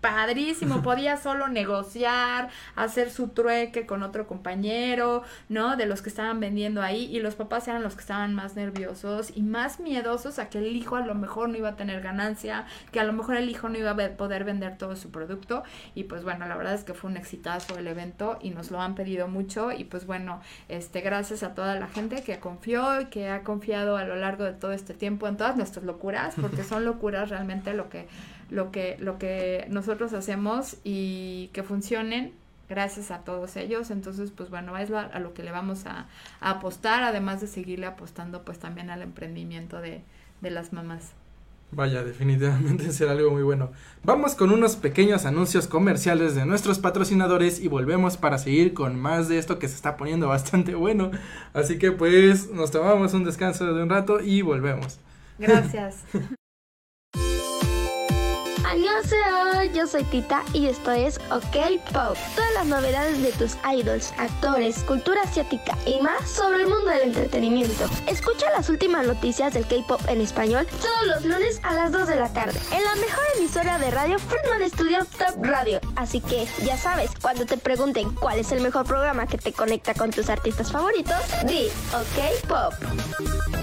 padrísimo, 0.03 0.83
podía 0.83 1.17
solo 1.17 1.49
negociar, 1.49 2.51
hacer 2.77 3.11
su 3.11 3.29
trueque 3.29 3.87
con 3.87 4.03
otro 4.03 4.27
compañero, 4.27 5.23
¿no? 5.49 5.77
De 5.77 5.87
los 5.87 6.03
que 6.03 6.11
estaban 6.11 6.41
vendiendo 6.41 6.83
ahí 6.83 7.05
y 7.05 7.21
los 7.21 7.37
papás 7.37 7.67
eran 7.69 7.83
los 7.83 7.95
que 7.95 8.03
estaban 8.03 8.35
más 8.35 8.55
nerviosos 8.55 9.33
y 9.35 9.43
más 9.43 9.81
miedosos 9.81 10.39
a 10.39 10.51
que 10.51 10.59
el 10.59 10.77
hijo 10.77 10.97
a 10.97 11.07
lo 11.07 11.15
mejor 11.15 11.49
no 11.49 11.57
iba 11.57 11.71
a 11.71 11.77
tener 11.77 12.03
ganancia, 12.03 12.67
que 12.91 13.01
a 13.01 13.05
lo 13.05 13.15
mejor 13.15 13.37
el 13.37 13.49
hijo 13.49 13.71
no 13.71 13.79
iba 13.79 13.93
a 13.93 14.17
poder 14.17 14.45
vender 14.45 14.77
todo 14.77 14.97
su 14.97 15.11
producto 15.11 15.63
y 15.95 16.05
pues 16.05 16.25
bueno, 16.25 16.47
la 16.47 16.57
verdad 16.57 16.75
es 16.75 16.85
que 16.85 16.93
fue 16.93 17.09
un 17.09 17.17
exitazo 17.17 17.79
el 17.79 17.87
evento 17.87 18.39
y 18.43 18.51
nos 18.51 18.71
lo 18.71 18.81
han 18.83 18.95
pedido 18.95 19.29
mucho 19.29 19.73
y 19.73 19.85
pues 19.85 20.05
bueno, 20.05 20.41
este 20.69 21.01
gracias 21.01 21.43
a 21.43 21.55
toda 21.55 21.77
la 21.77 21.87
gente 21.87 22.23
que 22.23 22.41
confió 22.41 23.01
y 23.01 23.07
que 23.07 23.29
ha 23.29 23.43
confiado 23.45 23.97
a 23.97 24.05
lo 24.05 24.17
largo 24.17 24.45
de 24.45 24.53
todo 24.53 24.73
este 24.73 24.95
tiempo 24.95 25.29
en 25.29 25.37
todas 25.37 25.57
nuestras 25.57 25.85
locuras, 25.85 26.35
porque 26.41 26.65
son 26.65 26.85
locuras 26.85 27.31
realmente 27.31 27.73
lo 27.73 27.89
que 27.89 28.09
lo 28.53 28.71
que, 28.71 28.97
lo 29.01 29.19
que 29.19 29.67
nosotros 29.71 30.13
hacemos 30.13 30.77
y 30.85 31.51
que 31.53 31.63
funcionen 31.63 32.33
gracias 32.69 33.11
a 33.11 33.19
todos 33.21 33.57
ellos. 33.57 33.91
Entonces, 33.91 34.31
pues 34.31 34.51
bueno, 34.51 34.77
es 34.79 34.91
lo- 34.91 34.99
a 34.99 35.19
lo 35.21 35.35
que 35.35 35.43
le 35.43 35.51
vamos 35.51 35.87
a, 35.87 36.07
a 36.41 36.51
apostar, 36.51 37.03
además 37.03 37.41
de 37.41 37.47
seguirle 37.47 37.87
apostando 37.87 38.43
pues 38.45 38.59
también 38.59 38.91
al 38.91 39.03
emprendimiento 39.03 39.81
de, 39.81 40.03
de 40.41 40.51
las 40.51 40.73
mamás. 40.73 41.13
Vaya, 41.71 42.05
definitivamente 42.05 42.93
será 42.93 43.13
algo 43.13 43.31
muy 43.31 43.43
bueno. 43.43 43.73
Vamos 44.05 44.35
con 44.35 44.51
unos 44.53 44.77
pequeños 44.77 45.25
anuncios 45.25 45.67
comerciales 45.69 46.35
de 46.35 46.45
nuestros 46.45 46.79
patrocinadores 46.79 47.61
y 47.61 47.69
volvemos 47.69 48.17
para 48.19 48.37
seguir 48.39 48.75
con 48.75 48.99
más 49.01 49.29
de 49.29 49.39
esto 49.39 49.59
que 49.59 49.69
se 49.69 49.77
está 49.77 49.97
poniendo 49.97 50.29
bastante 50.29 50.75
bueno. 50.75 51.11
Así 51.55 51.79
que 51.79 51.93
pues 51.93 52.51
nos 52.51 52.71
tomamos 52.71 53.15
un 53.15 53.25
descanso 53.25 53.73
de 53.73 53.83
un 53.83 53.89
rato 53.89 54.21
y 54.21 54.43
volvemos. 54.43 54.99
Gracias. 55.39 56.05
Annyeonghaseyo, 59.03 59.73
yo 59.75 59.87
soy 59.87 60.05
Tita 60.05 60.45
y 60.53 60.67
esto 60.67 60.91
es 60.91 61.19
OK 61.31 61.81
Pop. 61.93 62.17
Todas 62.35 62.55
las 62.55 62.67
novedades 62.67 63.23
de 63.23 63.33
tus 63.33 63.57
idols, 63.73 64.13
actores, 64.19 64.79
cultura 64.85 65.23
asiática 65.23 65.77
y 65.87 66.01
más 66.01 66.29
sobre 66.31 66.63
el 66.63 66.69
mundo 66.69 66.91
del 66.91 67.03
entretenimiento. 67.09 67.85
Escucha 68.07 68.51
las 68.51 68.69
últimas 68.69 69.07
noticias 69.07 69.55
del 69.55 69.67
K-Pop 69.67 70.01
en 70.09 70.21
español 70.21 70.67
todos 70.81 71.07
los 71.07 71.25
lunes 71.25 71.61
a 71.63 71.75
las 71.75 71.93
2 71.93 72.09
de 72.09 72.17
la 72.17 72.33
tarde 72.33 72.59
en 72.73 72.85
la 72.85 72.95
mejor 72.97 73.25
emisora 73.39 73.79
de 73.79 73.91
radio 73.91 74.19
Friedman 74.19 74.69
Studio 74.71 74.99
Top 75.19 75.43
Radio. 75.43 75.81
Así 75.97 76.21
que 76.21 76.47
ya 76.65 76.77
sabes, 76.77 77.11
cuando 77.21 77.47
te 77.47 77.57
pregunten 77.57 78.15
cuál 78.15 78.39
es 78.39 78.53
el 78.53 78.61
mejor 78.61 78.87
programa 78.87 79.27
que 79.27 79.39
te 79.39 79.53
conecta 79.53 79.95
con 79.95 80.11
tus 80.11 80.29
artistas 80.29 80.71
favoritos, 80.71 81.17
di 81.47 81.69
OK 81.93 82.49
Pop. 82.49 83.62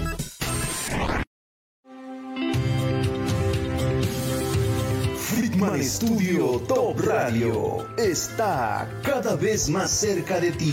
Friedman 5.60 5.84
Studio 5.84 6.58
Top 6.60 6.98
Radio 7.00 7.86
está 7.98 8.88
cada 9.02 9.36
vez 9.36 9.68
más 9.68 9.90
cerca 9.90 10.40
de 10.40 10.52
ti. 10.52 10.72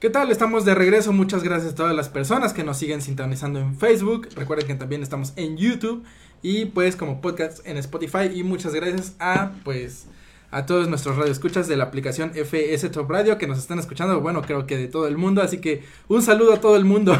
¿Qué 0.00 0.08
tal? 0.08 0.30
Estamos 0.30 0.64
de 0.64 0.74
regreso. 0.74 1.12
Muchas 1.12 1.42
gracias 1.42 1.74
a 1.74 1.76
todas 1.76 1.94
las 1.94 2.08
personas 2.08 2.54
que 2.54 2.64
nos 2.64 2.78
siguen 2.78 3.02
sintonizando 3.02 3.60
en 3.60 3.76
Facebook. 3.76 4.30
Recuerden 4.34 4.66
que 4.66 4.74
también 4.74 5.02
estamos 5.02 5.34
en 5.36 5.58
YouTube 5.58 6.04
y 6.40 6.64
pues 6.64 6.96
como 6.96 7.20
podcast 7.20 7.60
en 7.66 7.76
Spotify. 7.76 8.30
Y 8.34 8.42
muchas 8.42 8.74
gracias 8.74 9.14
a 9.18 9.52
pues 9.62 10.06
a 10.50 10.64
todos 10.64 10.88
nuestros 10.88 11.18
radioescuchas 11.18 11.68
de 11.68 11.76
la 11.76 11.84
aplicación 11.84 12.32
FS 12.34 12.88
Top 12.88 13.10
Radio 13.10 13.36
que 13.36 13.46
nos 13.46 13.58
están 13.58 13.78
escuchando. 13.78 14.18
Bueno, 14.22 14.40
creo 14.40 14.66
que 14.66 14.78
de 14.78 14.88
todo 14.88 15.06
el 15.06 15.18
mundo. 15.18 15.42
Así 15.42 15.58
que 15.58 15.84
un 16.08 16.22
saludo 16.22 16.54
a 16.54 16.62
todo 16.62 16.76
el 16.76 16.86
mundo. 16.86 17.14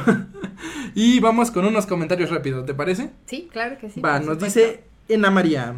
y 0.94 1.20
vamos 1.20 1.50
con 1.50 1.66
unos 1.66 1.84
comentarios 1.84 2.30
rápidos, 2.30 2.64
¿te 2.64 2.72
parece? 2.72 3.10
Sí, 3.26 3.46
claro 3.52 3.76
que 3.78 3.90
sí. 3.90 4.00
Va, 4.00 4.20
nos 4.20 4.36
supuesto. 4.36 4.46
dice 4.46 4.84
Ena 5.06 5.30
María. 5.30 5.76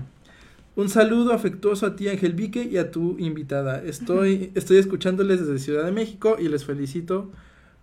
Un 0.75 0.89
saludo 0.89 1.33
afectuoso 1.35 1.85
a 1.87 1.97
ti, 1.97 2.09
Ángel 2.09 2.33
Vique, 2.33 2.63
y 2.65 2.79
a 2.79 2.91
tu 2.91 3.19
invitada. 3.19 3.83
Estoy, 3.83 4.53
estoy 4.55 4.79
escuchándoles 4.79 5.41
desde 5.41 5.59
Ciudad 5.59 5.85
de 5.85 5.93
México 5.93 6.37
y 6.39 6.49
les 6.49 6.65
felicito 6.65 7.31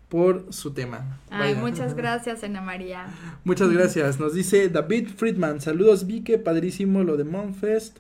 por 0.09 0.51
su 0.51 0.73
tema. 0.73 1.19
Ay, 1.29 1.53
Vaya. 1.53 1.61
muchas 1.65 1.95
gracias, 1.95 2.43
Ana 2.43 2.61
María. 2.61 3.05
Muchas 3.43 3.69
gracias. 3.69 4.19
Nos 4.19 4.33
dice 4.33 4.69
David 4.69 5.09
Friedman. 5.15 5.61
Saludos, 5.61 6.07
Vique. 6.07 6.39
Padrísimo 6.39 7.03
lo 7.03 7.15
de 7.15 7.25
Monfest. 7.25 7.99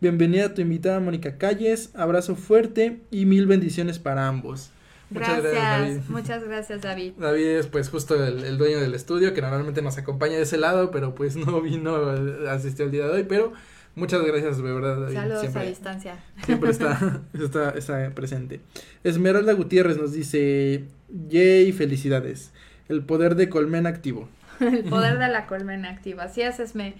Bienvenida 0.00 0.46
a 0.46 0.54
tu 0.54 0.62
invitada, 0.62 1.00
Mónica 1.00 1.36
Calles. 1.36 1.90
Abrazo 1.94 2.34
fuerte 2.34 3.02
y 3.10 3.26
mil 3.26 3.46
bendiciones 3.46 3.98
para 3.98 4.26
ambos. 4.26 4.70
Muchas 5.10 5.42
Gracias, 5.42 5.52
gracias, 5.52 5.80
David. 5.80 6.00
muchas 6.08 6.44
gracias, 6.44 6.80
David. 6.80 7.12
David 7.18 7.46
es 7.46 7.66
pues 7.66 7.90
justo 7.90 8.24
el, 8.24 8.44
el 8.44 8.56
dueño 8.56 8.78
del 8.80 8.94
estudio 8.94 9.34
que 9.34 9.42
normalmente 9.42 9.82
nos 9.82 9.98
acompaña 9.98 10.36
de 10.36 10.42
ese 10.42 10.56
lado, 10.56 10.90
pero 10.90 11.14
pues 11.14 11.36
no 11.46 11.60
vino, 11.60 12.14
eh, 12.14 12.48
asistió 12.48 12.86
el 12.86 12.90
día 12.90 13.06
de 13.06 13.10
hoy, 13.12 13.24
pero 13.28 13.52
muchas 13.94 14.24
gracias 14.24 14.56
de 14.58 14.62
verdad 14.62 15.00
David. 15.00 15.14
Saludos 15.14 15.56
a 15.56 15.62
distancia. 15.62 16.24
siempre 16.44 16.70
está, 16.70 17.20
está, 17.32 17.70
está 17.70 18.10
presente. 18.14 18.60
Esmeralda 19.04 19.52
Gutiérrez 19.52 19.96
nos 19.96 20.12
dice, 20.12 20.84
yay, 21.28 21.72
felicidades. 21.72 22.52
El 22.88 23.04
poder 23.04 23.36
de 23.36 23.48
colmen 23.48 23.86
activo. 23.86 24.28
El 24.60 24.84
poder 24.84 25.18
de 25.18 25.28
la 25.32 25.46
colmena 25.46 25.90
activa. 25.90 26.24
Así 26.24 26.42
es, 26.42 26.60
Esme. 26.60 26.94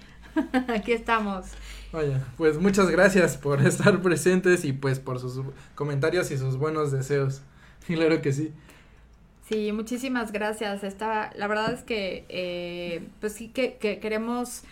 Aquí 0.68 0.92
estamos. 0.92 1.46
Vaya, 1.92 2.24
pues 2.36 2.58
muchas 2.58 2.88
gracias 2.88 3.36
por 3.36 3.60
estar 3.66 4.00
presentes 4.00 4.64
y 4.64 4.72
pues 4.72 5.00
por 5.00 5.18
sus 5.18 5.42
comentarios 5.74 6.30
y 6.30 6.38
sus 6.38 6.56
buenos 6.56 6.92
deseos. 6.92 7.42
Claro 7.86 8.22
que 8.22 8.32
sí. 8.32 8.52
Sí, 9.48 9.72
muchísimas 9.72 10.30
gracias. 10.30 10.84
Está, 10.84 11.32
la 11.34 11.48
verdad 11.48 11.72
es 11.72 11.82
que, 11.82 12.24
eh, 12.28 13.08
pues 13.18 13.32
sí 13.32 13.48
que, 13.48 13.78
que 13.78 13.98
queremos 13.98 14.62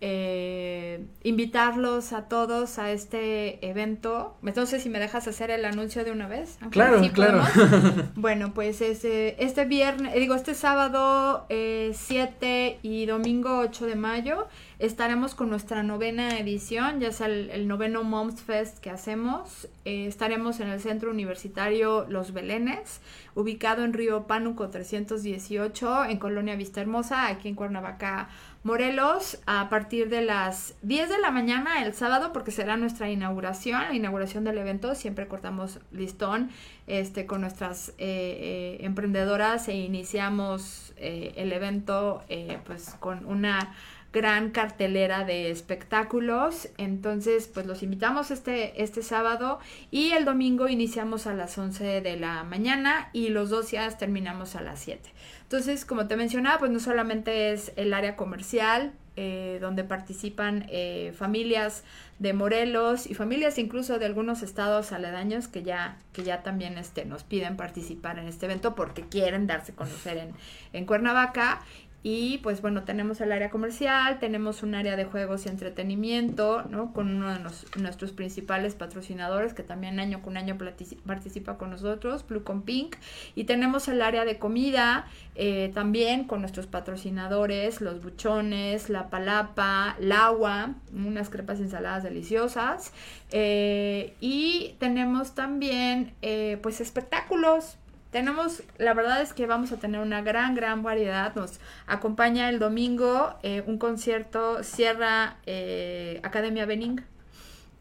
eh, 0.00 1.06
invitarlos 1.22 2.12
a 2.12 2.28
todos 2.28 2.78
a 2.78 2.92
este 2.92 3.66
evento. 3.66 4.36
Sé 4.66 4.80
si 4.80 4.88
me 4.88 4.98
dejas 4.98 5.26
hacer 5.28 5.50
el 5.50 5.64
anuncio 5.64 6.04
de 6.04 6.10
una 6.10 6.28
vez. 6.28 6.56
Ángel, 6.56 6.70
Claro, 6.70 7.02
¿sí 7.02 7.10
claro. 7.10 7.42
Bueno, 8.14 8.52
pues 8.52 8.80
este, 8.80 9.42
este 9.42 9.64
viernes, 9.64 10.14
eh, 10.14 10.20
digo, 10.20 10.34
este 10.34 10.54
sábado 10.54 11.46
eh, 11.48 11.92
7 11.94 12.80
y 12.82 13.06
domingo 13.06 13.58
8 13.58 13.86
de 13.86 13.94
mayo 13.96 14.48
estaremos 14.78 15.34
con 15.34 15.48
nuestra 15.48 15.82
novena 15.82 16.38
edición, 16.38 17.00
ya 17.00 17.10
sea 17.10 17.28
el, 17.28 17.66
noveno 17.66 18.04
Moms 18.04 18.42
Fest 18.42 18.78
que 18.78 18.90
hacemos. 18.90 19.68
Eh, 19.84 20.06
estaremos 20.06 20.60
en 20.60 20.68
el 20.68 20.80
Centro 20.80 21.10
Universitario 21.10 22.06
Los 22.08 22.32
Belenes, 22.32 23.00
ubicado 23.34 23.84
en 23.84 23.94
Río 23.94 24.26
Pánuco 24.26 24.68
318, 24.68 26.04
en 26.06 26.18
Colonia 26.18 26.56
Vista 26.56 26.80
Hermosa, 26.82 27.28
aquí 27.28 27.48
en 27.48 27.54
Cuernavaca, 27.54 28.28
Morelos, 28.64 29.38
a 29.46 29.68
partir 29.70 30.10
de 30.10 30.22
las 30.22 30.74
10 30.82 31.08
de 31.08 31.18
la 31.20 31.30
mañana 31.30 31.84
el 31.84 31.94
sábado, 31.94 32.32
porque 32.32 32.50
será 32.50 32.76
nuestra 32.76 33.08
inauguración, 33.08 33.80
la 33.80 33.94
inauguración 33.94 34.42
del 34.42 34.58
evento. 34.58 34.96
Siempre 34.96 35.28
cortamos 35.28 35.78
listón 35.92 36.50
este, 36.88 37.26
con 37.26 37.42
nuestras 37.42 37.90
eh, 37.90 37.94
eh, 37.98 38.78
emprendedoras 38.80 39.68
e 39.68 39.74
iniciamos 39.74 40.92
el 40.98 41.52
evento 41.52 42.24
pues 42.64 42.96
con 42.98 43.26
una 43.26 43.74
gran 44.16 44.50
cartelera 44.50 45.24
de 45.24 45.50
espectáculos. 45.50 46.70
Entonces, 46.78 47.48
pues 47.52 47.66
los 47.66 47.82
invitamos 47.82 48.30
este, 48.30 48.82
este 48.82 49.02
sábado 49.02 49.58
y 49.90 50.12
el 50.12 50.24
domingo 50.24 50.68
iniciamos 50.68 51.26
a 51.26 51.34
las 51.34 51.58
11 51.58 52.00
de 52.00 52.16
la 52.16 52.42
mañana 52.42 53.10
y 53.12 53.28
los 53.28 53.50
dos 53.50 53.70
días 53.70 53.98
terminamos 53.98 54.56
a 54.56 54.62
las 54.62 54.80
7. 54.80 55.12
Entonces, 55.42 55.84
como 55.84 56.08
te 56.08 56.16
mencionaba, 56.16 56.58
pues 56.58 56.70
no 56.70 56.80
solamente 56.80 57.52
es 57.52 57.72
el 57.76 57.92
área 57.92 58.16
comercial, 58.16 58.94
eh, 59.18 59.58
donde 59.60 59.84
participan 59.84 60.66
eh, 60.68 61.12
familias 61.16 61.84
de 62.18 62.32
Morelos 62.32 63.06
y 63.06 63.14
familias 63.14 63.58
incluso 63.58 63.98
de 63.98 64.04
algunos 64.04 64.42
estados 64.42 64.92
aledaños 64.92 65.48
que 65.48 65.62
ya, 65.62 65.96
que 66.12 66.22
ya 66.22 66.42
también 66.42 66.76
este, 66.78 67.04
nos 67.04 67.22
piden 67.22 67.56
participar 67.56 68.18
en 68.18 68.28
este 68.28 68.46
evento 68.46 68.74
porque 68.74 69.02
quieren 69.08 69.46
darse 69.46 69.72
a 69.72 69.74
conocer 69.74 70.18
en, 70.18 70.32
en 70.72 70.84
Cuernavaca. 70.86 71.62
Y 72.08 72.38
pues 72.38 72.62
bueno, 72.62 72.84
tenemos 72.84 73.20
el 73.20 73.32
área 73.32 73.50
comercial, 73.50 74.20
tenemos 74.20 74.62
un 74.62 74.76
área 74.76 74.94
de 74.94 75.06
juegos 75.06 75.44
y 75.44 75.48
entretenimiento, 75.48 76.62
¿no? 76.70 76.92
Con 76.92 77.08
uno 77.08 77.34
de 77.34 77.40
nuestros 77.80 78.12
principales 78.12 78.76
patrocinadores 78.76 79.54
que 79.54 79.64
también 79.64 79.98
año 79.98 80.22
con 80.22 80.36
año 80.36 80.56
participa 81.04 81.58
con 81.58 81.70
nosotros, 81.70 82.24
Blue 82.24 82.44
con 82.44 82.62
Pink. 82.62 82.94
Y 83.34 83.42
tenemos 83.42 83.88
el 83.88 84.02
área 84.02 84.24
de 84.24 84.38
comida 84.38 85.08
eh, 85.34 85.72
también 85.74 86.28
con 86.28 86.42
nuestros 86.42 86.68
patrocinadores, 86.68 87.80
los 87.80 88.00
buchones, 88.00 88.88
la 88.88 89.10
palapa, 89.10 89.96
el 90.00 90.12
agua, 90.12 90.74
unas 90.94 91.28
crepas 91.28 91.58
ensaladas 91.58 92.04
deliciosas. 92.04 92.92
Eh, 93.32 94.14
y 94.20 94.76
tenemos 94.78 95.34
también 95.34 96.14
eh, 96.22 96.60
pues 96.62 96.80
espectáculos. 96.80 97.78
Tenemos, 98.10 98.62
la 98.78 98.94
verdad 98.94 99.20
es 99.20 99.32
que 99.32 99.46
vamos 99.46 99.72
a 99.72 99.78
tener 99.78 100.00
una 100.00 100.22
gran, 100.22 100.54
gran 100.54 100.82
variedad. 100.82 101.34
Nos 101.34 101.60
acompaña 101.86 102.48
el 102.48 102.58
domingo 102.58 103.34
eh, 103.42 103.62
un 103.66 103.78
concierto 103.78 104.62
Sierra 104.62 105.36
eh, 105.44 106.20
Academia 106.22 106.66
Benning 106.66 107.00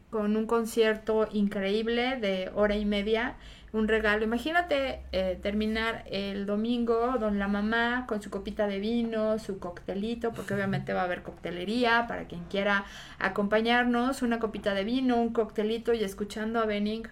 con 0.09 0.35
un 0.35 0.47
concierto 0.47 1.27
increíble 1.31 2.17
de 2.17 2.49
hora 2.55 2.75
y 2.77 2.85
media, 2.85 3.35
un 3.73 3.88
regalo. 3.88 4.23
Imagínate 4.23 5.01
eh, 5.11 5.38
terminar 5.41 6.05
el 6.09 6.45
domingo 6.45 7.17
con 7.19 7.38
la 7.38 7.47
mamá 7.47 8.05
con 8.07 8.21
su 8.21 8.29
copita 8.29 8.65
de 8.67 8.79
vino, 8.79 9.38
su 9.39 9.59
coctelito, 9.59 10.31
porque 10.31 10.53
obviamente 10.53 10.93
va 10.93 11.01
a 11.01 11.03
haber 11.03 11.21
coctelería 11.21 12.07
para 12.07 12.25
quien 12.25 12.45
quiera 12.45 12.85
acompañarnos, 13.19 14.21
una 14.21 14.39
copita 14.39 14.73
de 14.73 14.85
vino, 14.85 15.17
un 15.17 15.33
coctelito 15.33 15.93
y 15.93 16.03
escuchando 16.03 16.59
a 16.61 16.65
Benning 16.65 17.03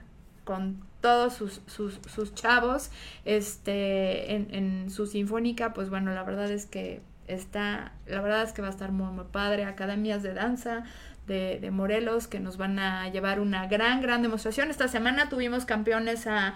con 0.45 0.92
todos 1.03 1.33
sus, 1.33 1.59
sus, 1.67 1.99
sus 2.07 2.33
chavos 2.33 2.89
este 3.25 4.33
en, 4.35 4.89
su 4.89 5.05
sinfónica 5.05 5.73
pues 5.73 5.89
bueno 5.89 6.13
la 6.13 6.23
verdad 6.23 6.49
es 6.49 6.65
que 6.65 7.01
está 7.27 7.91
la 8.07 8.21
verdad 8.21 8.43
es 8.43 8.53
que 8.53 8.61
va 8.61 8.69
a 8.69 8.71
estar 8.71 8.93
muy 8.93 9.11
muy 9.11 9.25
padre. 9.25 9.65
Academias 9.65 10.23
de 10.23 10.33
danza 10.33 10.85
de, 11.27 11.69
Morelos 11.71 12.27
que 12.27 12.39
nos 12.39 12.55
van 12.55 12.79
a 12.79 13.09
llevar 13.09 13.41
una 13.41 13.67
gran 13.67 14.01
gran 14.01 14.21
demostración. 14.21 14.69
Esta 14.69 14.87
semana 14.87 15.27
tuvimos 15.27 15.65
campeones 15.65 16.25
a 16.25 16.53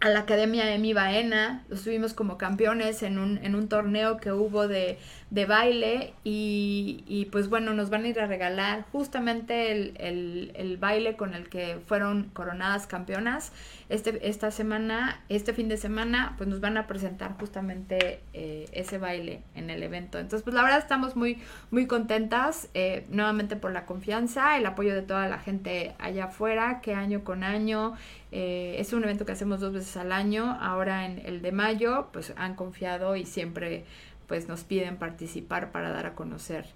a 0.00 0.08
la 0.08 0.20
Academia 0.20 0.74
Emi 0.74 0.94
Baena, 0.94 1.62
los 1.68 1.84
tuvimos 1.84 2.14
como 2.14 2.38
campeones 2.38 3.02
en 3.02 3.18
un, 3.18 3.38
en 3.42 3.54
un 3.54 3.68
torneo 3.68 4.16
que 4.16 4.32
hubo 4.32 4.66
de, 4.66 4.98
de 5.28 5.44
baile 5.44 6.14
y, 6.24 7.04
y, 7.06 7.26
pues 7.26 7.50
bueno, 7.50 7.74
nos 7.74 7.90
van 7.90 8.04
a 8.04 8.08
ir 8.08 8.18
a 8.18 8.26
regalar 8.26 8.86
justamente 8.92 9.72
el, 9.72 9.94
el, 9.98 10.52
el 10.54 10.78
baile 10.78 11.16
con 11.16 11.34
el 11.34 11.50
que 11.50 11.78
fueron 11.86 12.30
coronadas 12.32 12.86
campeonas. 12.86 13.52
Este, 13.90 14.26
esta 14.26 14.50
semana, 14.50 15.20
este 15.28 15.52
fin 15.52 15.68
de 15.68 15.76
semana, 15.76 16.34
pues 16.38 16.48
nos 16.48 16.60
van 16.60 16.78
a 16.78 16.86
presentar 16.86 17.36
justamente 17.38 18.20
eh, 18.32 18.70
ese 18.72 18.96
baile 18.96 19.42
en 19.54 19.68
el 19.68 19.82
evento. 19.82 20.18
Entonces, 20.18 20.44
pues 20.44 20.54
la 20.54 20.62
verdad 20.62 20.78
estamos 20.78 21.14
muy, 21.14 21.42
muy 21.70 21.86
contentas 21.86 22.70
eh, 22.72 23.04
nuevamente 23.10 23.54
por 23.56 23.72
la 23.72 23.84
confianza, 23.84 24.56
el 24.56 24.64
apoyo 24.64 24.94
de 24.94 25.02
toda 25.02 25.28
la 25.28 25.40
gente 25.40 25.94
allá 25.98 26.26
afuera, 26.26 26.80
que 26.80 26.94
año 26.94 27.22
con 27.22 27.44
año 27.44 27.96
eh, 28.32 28.76
es 28.78 28.92
un 28.92 29.02
evento 29.04 29.26
que 29.26 29.32
hacemos 29.32 29.60
dos 29.60 29.72
veces 29.72 29.96
al 29.96 30.12
año. 30.12 30.56
Ahora 30.60 31.06
en 31.06 31.18
el 31.18 31.42
de 31.42 31.52
mayo, 31.52 32.08
pues 32.12 32.32
han 32.36 32.54
confiado 32.54 33.16
y 33.16 33.26
siempre 33.26 33.84
pues 34.26 34.48
nos 34.48 34.62
piden 34.62 34.96
participar 34.96 35.72
para 35.72 35.90
dar 35.90 36.06
a 36.06 36.14
conocer 36.14 36.66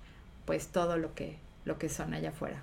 pues 0.44 0.68
todo 0.68 0.96
lo 0.96 1.14
que 1.14 1.38
lo 1.64 1.78
que 1.78 1.88
son 1.88 2.14
allá 2.14 2.30
afuera. 2.30 2.62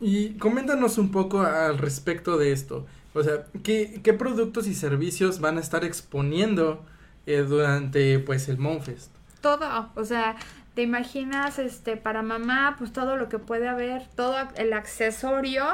Y 0.00 0.30
coméntanos 0.34 0.98
un 0.98 1.10
poco 1.10 1.42
al 1.42 1.78
respecto 1.78 2.36
de 2.36 2.52
esto. 2.52 2.86
O 3.14 3.22
sea, 3.22 3.46
¿qué, 3.62 4.00
qué 4.02 4.12
productos 4.12 4.66
y 4.66 4.74
servicios 4.74 5.40
van 5.40 5.58
a 5.58 5.60
estar 5.60 5.84
exponiendo 5.84 6.84
eh, 7.26 7.44
durante 7.46 8.18
pues 8.18 8.48
el 8.48 8.58
Monfest? 8.58 9.12
Todo, 9.40 9.90
o 9.94 10.04
sea, 10.04 10.36
te 10.74 10.82
imaginas 10.82 11.58
este 11.58 11.96
para 11.96 12.22
mamá, 12.22 12.76
pues 12.78 12.92
todo 12.92 13.16
lo 13.16 13.28
que 13.28 13.38
puede 13.38 13.68
haber, 13.68 14.06
todo 14.16 14.36
el 14.56 14.72
accesorio 14.72 15.64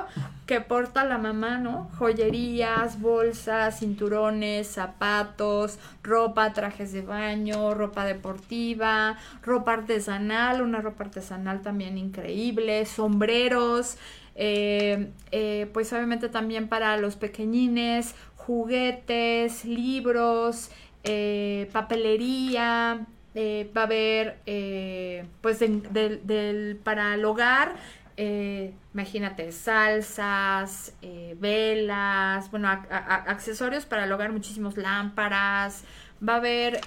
que 0.46 0.60
porta 0.60 1.04
la 1.04 1.18
mamá, 1.18 1.58
¿no? 1.58 1.88
Joyerías, 1.98 3.00
bolsas, 3.00 3.78
cinturones, 3.78 4.66
zapatos, 4.66 5.78
ropa, 6.02 6.52
trajes 6.52 6.92
de 6.92 7.02
baño, 7.02 7.74
ropa 7.74 8.04
deportiva, 8.04 9.16
ropa 9.42 9.74
artesanal, 9.74 10.62
una 10.62 10.80
ropa 10.80 11.04
artesanal 11.04 11.62
también 11.62 11.96
increíble, 11.96 12.84
sombreros, 12.84 13.98
eh, 14.34 15.12
eh, 15.30 15.70
pues 15.72 15.92
obviamente 15.92 16.28
también 16.28 16.68
para 16.68 16.96
los 16.96 17.14
pequeñines, 17.14 18.16
juguetes, 18.36 19.64
libros, 19.64 20.70
eh, 21.04 21.68
papelería, 21.72 23.06
eh, 23.34 23.70
va 23.76 23.82
a 23.82 23.84
haber 23.84 24.38
eh, 24.46 25.26
pues 25.40 25.58
de- 25.60 25.68
del- 25.90 26.26
del- 26.26 26.76
para 26.82 27.14
el 27.14 27.24
hogar 27.24 27.74
eh, 28.16 28.74
imagínate 28.94 29.52
salsas 29.52 30.92
velas 31.38 32.50
bueno 32.50 32.66
ac- 32.68 32.90
a- 32.90 32.96
a- 32.96 33.30
accesorios 33.30 33.86
para 33.86 34.04
el 34.04 34.12
hogar 34.12 34.32
muchísimos 34.32 34.76
lámparas. 34.76 35.84
Va 36.26 36.32
a 36.34 36.36
haber 36.36 36.80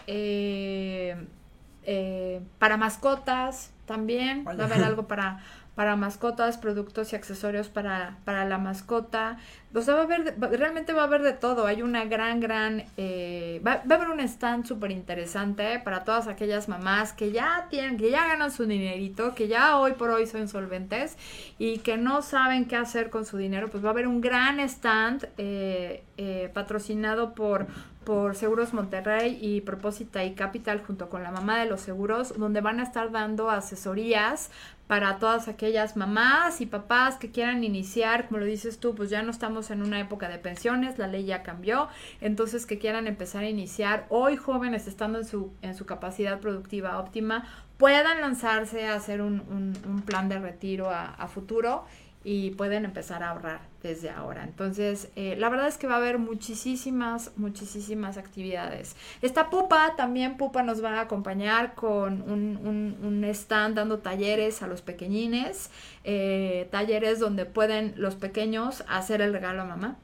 para 2.60 2.78
mascotas 2.78 3.72
también. 3.86 4.44
Va 4.46 4.52
a 4.52 4.66
haber 4.66 4.84
algo 4.84 5.08
para 5.08 5.40
para 5.76 5.96
mascotas, 5.96 6.58
productos 6.58 7.14
y 7.14 7.16
accesorios 7.16 7.70
para, 7.70 8.18
para 8.26 8.46
la 8.46 8.58
mascota. 8.58 9.38
O 9.74 9.82
sea, 9.82 9.94
va 9.94 10.02
a 10.02 10.04
haber, 10.04 10.36
realmente 10.52 10.92
va 10.92 11.04
a 11.04 11.06
haber 11.06 11.22
de 11.22 11.32
todo. 11.32 11.66
Hay 11.66 11.82
una 11.82 12.04
gran, 12.04 12.42
gran, 12.42 12.84
eh, 12.98 13.62
va, 13.66 13.82
va 13.90 13.96
a 13.96 13.98
haber 13.98 14.10
un 14.10 14.20
stand 14.20 14.66
súper 14.66 14.92
interesante 14.92 15.80
para 15.80 16.04
todas 16.04 16.28
aquellas 16.28 16.68
mamás 16.68 17.14
que 17.14 17.32
ya 17.32 17.68
tienen, 17.70 17.98
que 17.98 18.12
ya 18.12 18.28
ganan 18.28 18.52
su 18.52 18.66
dinerito, 18.66 19.34
que 19.34 19.48
ya 19.48 19.78
hoy 19.78 19.94
por 19.94 20.10
hoy 20.10 20.28
son 20.28 20.50
solventes 20.50 21.16
y 21.58 21.78
que 21.78 21.96
no 21.96 22.22
saben 22.22 22.66
qué 22.66 22.76
hacer 22.76 23.10
con 23.10 23.26
su 23.26 23.38
dinero. 23.38 23.70
Pues 23.70 23.82
va 23.84 23.90
a 23.90 23.92
haber 23.92 24.08
un 24.08 24.20
gran 24.20 24.60
stand 24.60 25.30
eh, 25.38 26.04
eh, 26.18 26.52
patrocinado 26.54 27.34
por, 27.34 27.68
por 28.04 28.36
Seguros 28.36 28.74
Monterrey 28.74 29.40
y 29.42 29.62
Propósita 29.62 30.26
y 30.26 30.34
Capital 30.34 30.84
junto 30.86 31.10
con 31.10 31.24
la 31.24 31.32
mamá 31.32 31.60
de 31.60 31.68
los 31.68 31.80
seguros, 31.80 32.38
donde 32.38 32.60
van 32.60 32.82
a 32.82 32.84
estar 32.84 33.10
dando 33.12 33.50
asesorías 33.50 34.52
para 34.92 35.20
todas 35.20 35.48
aquellas 35.48 35.96
mamás 35.96 36.60
y 36.60 36.66
papás 36.66 37.16
que 37.16 37.32
quieran 37.32 37.64
iniciar, 37.64 38.28
como 38.28 38.40
lo 38.40 38.46
dices 38.46 38.78
tú, 38.78 38.94
pues 38.94 39.10
ya 39.10 39.22
no 39.22 39.32
estamos 39.32 39.72
en 39.72 39.84
una 39.84 40.02
época 40.02 40.28
de 40.28 40.38
pensiones, 40.38 40.98
la 40.98 41.08
ley 41.08 41.24
ya 41.24 41.44
cambió, 41.44 41.88
entonces 42.20 42.66
que 42.66 42.78
quieran 42.78 43.08
empezar 43.08 43.46
a 43.46 43.50
iniciar 43.50 44.06
hoy 44.10 44.36
jóvenes 44.36 44.88
estando 44.88 45.20
en 45.20 45.26
su, 45.26 45.54
en 45.62 45.76
su 45.76 45.86
capacidad 45.86 46.42
productiva 46.42 47.00
óptima, 47.00 47.46
puedan 47.78 48.20
lanzarse 48.20 48.86
a 48.90 48.96
hacer 48.96 49.22
un, 49.22 49.40
un- 49.50 49.78
un 49.90 50.02
plan 50.02 50.28
de 50.28 50.40
retiro 50.40 50.90
a, 50.90 51.06
a 51.06 51.30
futuro 51.30 51.86
y 52.26 52.50
pueden 52.52 52.84
empezar 52.84 53.24
a 53.24 53.30
ahorrar 53.30 53.71
desde 53.84 54.10
ahora. 54.10 54.44
Entonces, 54.44 55.10
eh, 55.16 55.36
la 55.38 55.50
verdad 55.50 55.68
es 55.68 55.78
que 55.78 55.88
va 55.88 55.96
a 55.96 55.98
haber 55.98 56.20
muchísimas, 56.20 57.32
muchísimas 57.38 58.18
actividades. 58.18 58.96
Esta 59.22 59.50
Pupa, 59.50 59.96
también 59.96 60.38
Pupa 60.38 60.64
nos 60.64 60.84
va 60.84 61.00
a 61.00 61.02
acompañar 61.02 61.74
con 61.74 62.22
un, 62.22 62.58
un- 62.66 62.98
un 63.04 63.24
stand 63.26 63.76
dando 63.76 64.00
talleres 64.00 64.62
a 64.62 64.68
los 64.68 64.82
pequeñines, 64.82 65.70
eh, 66.04 66.68
talleres 66.72 67.20
donde 67.20 67.46
pueden 67.46 67.94
los 67.98 68.16
pequeños 68.16 68.84
hacer 68.88 69.22
el 69.22 69.34
regalo 69.34 69.62
a 69.62 69.66
mamá. 69.66 69.96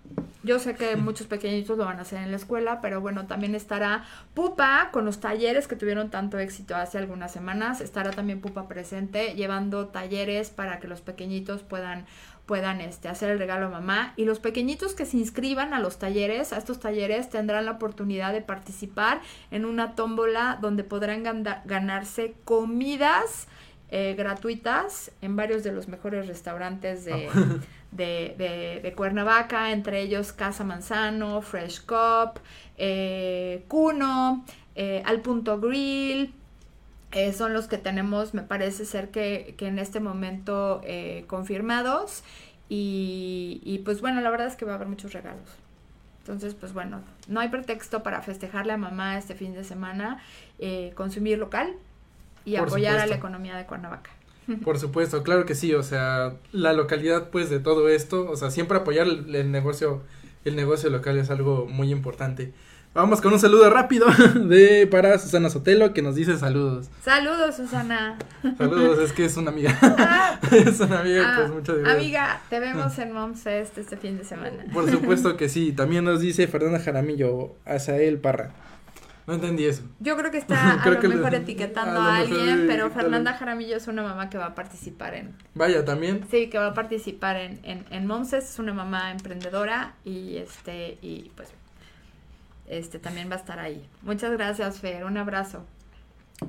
Yo 0.43 0.59
sé 0.59 0.75
que 0.75 0.95
muchos 0.97 1.28
pequeñitos 1.28 1.78
lo 1.78 1.86
van 1.86 1.99
a 1.99 2.01
hacer 2.01 2.21
en 2.23 2.32
la 2.32 2.38
escuela, 2.38 2.82
pero 2.82 3.01
bueno, 3.01 3.28
también 3.28 3.53
estará 3.55 4.03
Pupa 4.34 4.89
con 4.91 5.05
los 5.05 5.19
talleres 5.19 5.67
que 5.67 5.75
tuvieron 5.75 6.09
tanto 6.09 6.39
éxito 6.39 6.75
hace 6.75 6.97
algunas 6.97 7.32
semanas. 7.32 7.82
Estará 7.82 8.11
también 8.11 8.41
Pupa 8.41 8.67
presente 8.67 9.36
llevando 9.36 9.88
talleres 9.88 10.49
para 10.49 10.80
que 10.80 10.88
los 10.88 11.01
pequeñitos 11.01 11.63
puedan 11.63 12.05
puedan 12.48 12.82
este, 12.82 13.08
hacer 13.10 13.30
el 13.30 13.38
regalo 13.38 13.68
a 13.68 13.70
mamá. 13.70 14.14
Y 14.16 14.26
los 14.26 14.39
pequeñitos 14.39 14.95
que 14.95 15.06
se 15.06 15.18
inscriban 15.18 15.76
a 15.76 15.80
los 15.80 16.00
talleres, 16.00 16.54
a 16.54 16.58
estos 16.58 16.80
talleres 16.80 17.30
tendrán 17.30 17.66
la 17.66 17.72
oportunidad 17.74 18.34
de 18.34 18.41
participar 18.41 19.22
en 19.52 19.66
una 19.66 19.93
tómbola 19.93 20.58
donde 20.60 20.84
podrán 20.84 21.24
ganarse 21.66 22.34
comidas 22.45 23.48
eh, 23.89 24.16
gratuitas 24.18 25.12
en 25.22 25.36
varios 25.36 25.64
de 25.64 25.72
los 25.72 25.88
mejores 25.88 26.28
restaurantes 26.28 27.06
de, 27.06 27.30
de, 27.91 28.36
de- 28.38 28.80
de 28.82 28.93
Cuernavaca, 28.93 29.72
entre 29.72 30.02
ellos 30.02 30.34
Casa 30.34 30.64
Manzano, 30.64 31.41
Fresh 31.41 31.86
Cup, 31.86 32.39
eh, 32.78 33.64
Cuno, 33.68 34.43
eh, 34.76 35.02
Al 35.06 35.22
Punto 35.22 35.60
Grill, 35.60 36.34
eh, 37.18 37.34
son 37.34 37.51
los 37.51 37.65
que 37.65 37.80
tenemos, 37.80 38.36
me 38.36 38.43
parece 38.43 38.86
ser 38.86 39.09
que, 39.09 39.55
que 39.57 39.65
en 39.65 39.80
este 39.80 39.99
momento 39.99 40.82
eh, 40.84 41.24
confirmados. 41.26 42.24
Y, 42.70 43.59
y 43.63 43.80
pues 43.80 44.01
bueno, 44.01 44.22
la 44.22 44.30
verdad 44.30 44.45
es 44.45 44.55
que 44.55 44.65
va 44.65 44.74
a 44.74 44.76
haber 44.76 44.88
muchos 44.88 45.13
regalos. 45.13 45.49
Entonces, 46.20 46.53
pues 46.53 46.74
bueno, 46.74 47.01
no 47.28 47.39
hay 47.39 47.49
pretexto 47.49 48.03
para 48.03 48.22
festejarle 48.22 48.74
a 48.74 48.78
mamá 48.78 49.18
este 49.18 49.34
fin 49.34 49.53
de 49.53 49.63
semana, 49.63 50.22
eh, 50.59 50.91
consumir 50.93 51.39
local 51.39 51.74
y 52.45 52.57
Por 52.57 52.68
apoyar 52.68 52.99
a 52.99 53.07
la 53.07 53.15
economía 53.15 53.57
de 53.57 53.65
Cuernavaca. 53.65 54.11
Por 54.63 54.78
supuesto, 54.78 55.24
claro 55.24 55.47
que 55.47 55.55
sí, 55.55 55.74
o 55.74 55.82
sea, 55.82 56.36
la 56.51 56.74
localidad 56.74 57.32
pues 57.32 57.49
de 57.49 57.59
todo 57.59 57.89
esto, 57.89 58.30
o 58.30 58.36
sea, 58.36 58.51
siempre 58.51 58.78
apoyar 58.78 59.07
el, 59.07 59.34
el 59.34 59.51
negocio, 59.51 60.03
el 60.45 60.55
negocio 60.55 60.91
local 60.91 61.18
es 61.18 61.32
algo 61.32 61.65
muy 61.65 61.91
importante. 61.91 62.53
Vamos 62.93 63.21
con 63.21 63.31
un 63.31 63.39
saludo 63.39 63.69
rápido 63.69 64.07
de 64.35 64.88
para 64.88 65.19
Susana 65.19 65.49
Sotelo 65.49 65.93
que 65.93 66.01
nos 66.01 66.15
dice 66.15 66.38
saludos. 66.38 66.89
Saludos, 67.03 67.55
Susana. 67.55 68.17
Saludos, 68.57 68.99
es 68.99 69.13
que 69.13 69.25
es 69.25 69.38
una 69.38 69.51
amiga. 69.51 69.77
Ah, 69.81 70.39
es 70.51 70.79
una 70.79 71.01
amiga, 71.01 71.23
ah, 71.27 71.35
pues 71.38 71.51
muchas 71.51 71.77
gracias. 71.77 71.95
amiga, 71.95 72.41
te 72.49 72.59
vemos 72.59 72.97
en 72.97 73.11
Moms 73.11 73.41
Fest 73.41 73.77
este 73.77 73.97
fin 73.97 74.17
de 74.17 74.23
semana. 74.23 74.65
Por 74.73 74.89
supuesto 74.89 75.38
que 75.38 75.47
sí, 75.47 75.73
también 75.73 76.05
nos 76.05 76.21
dice 76.21 76.47
Fernanda 76.47 76.79
Jaramillo, 76.79 77.55
Azael 77.65 78.17
Parra. 78.19 78.51
No 79.27 79.33
entendí 79.33 79.65
eso. 79.65 79.83
Yo 79.99 80.15
creo 80.15 80.31
que 80.31 80.38
está 80.39 80.79
Creo 80.81 80.99
a 80.99 81.03
lo 81.03 81.09
mejor 81.09 81.35
a 81.35 81.38
etiquetando 81.38 82.01
a, 82.01 82.21
mejor 82.21 82.39
alguien, 82.39 82.65
pero. 82.65 82.89
Fernanda 82.89 83.33
Jaramillo 83.33 83.75
es 83.75 83.88
una 83.88 84.01
mamá 84.01 84.29
que 84.29 84.38
va 84.38 84.47
a 84.47 84.55
participar 84.55 85.13
en, 85.15 85.35
Vaya, 85.53 85.83
también. 85.83 86.25
Sí, 86.31 86.49
que 86.49 86.57
va 86.57 86.67
a 86.67 86.73
participar 86.73 87.35
en, 87.35 87.59
en, 87.63 87.85
en 87.91 88.07
Momses, 88.07 88.49
es 88.49 88.57
una 88.57 88.73
mamá 88.73 89.11
emprendedora 89.11 89.95
y 90.05 90.38
este, 90.38 90.97
y 91.01 91.31
pues 91.35 91.49
este 92.68 92.99
también 92.99 93.30
va 93.30 93.36
a 93.36 93.39
estar 93.39 93.59
ahí. 93.59 93.88
Muchas 94.01 94.32
gracias, 94.32 94.80
Fer, 94.80 95.05
un 95.05 95.18
abrazo. 95.18 95.65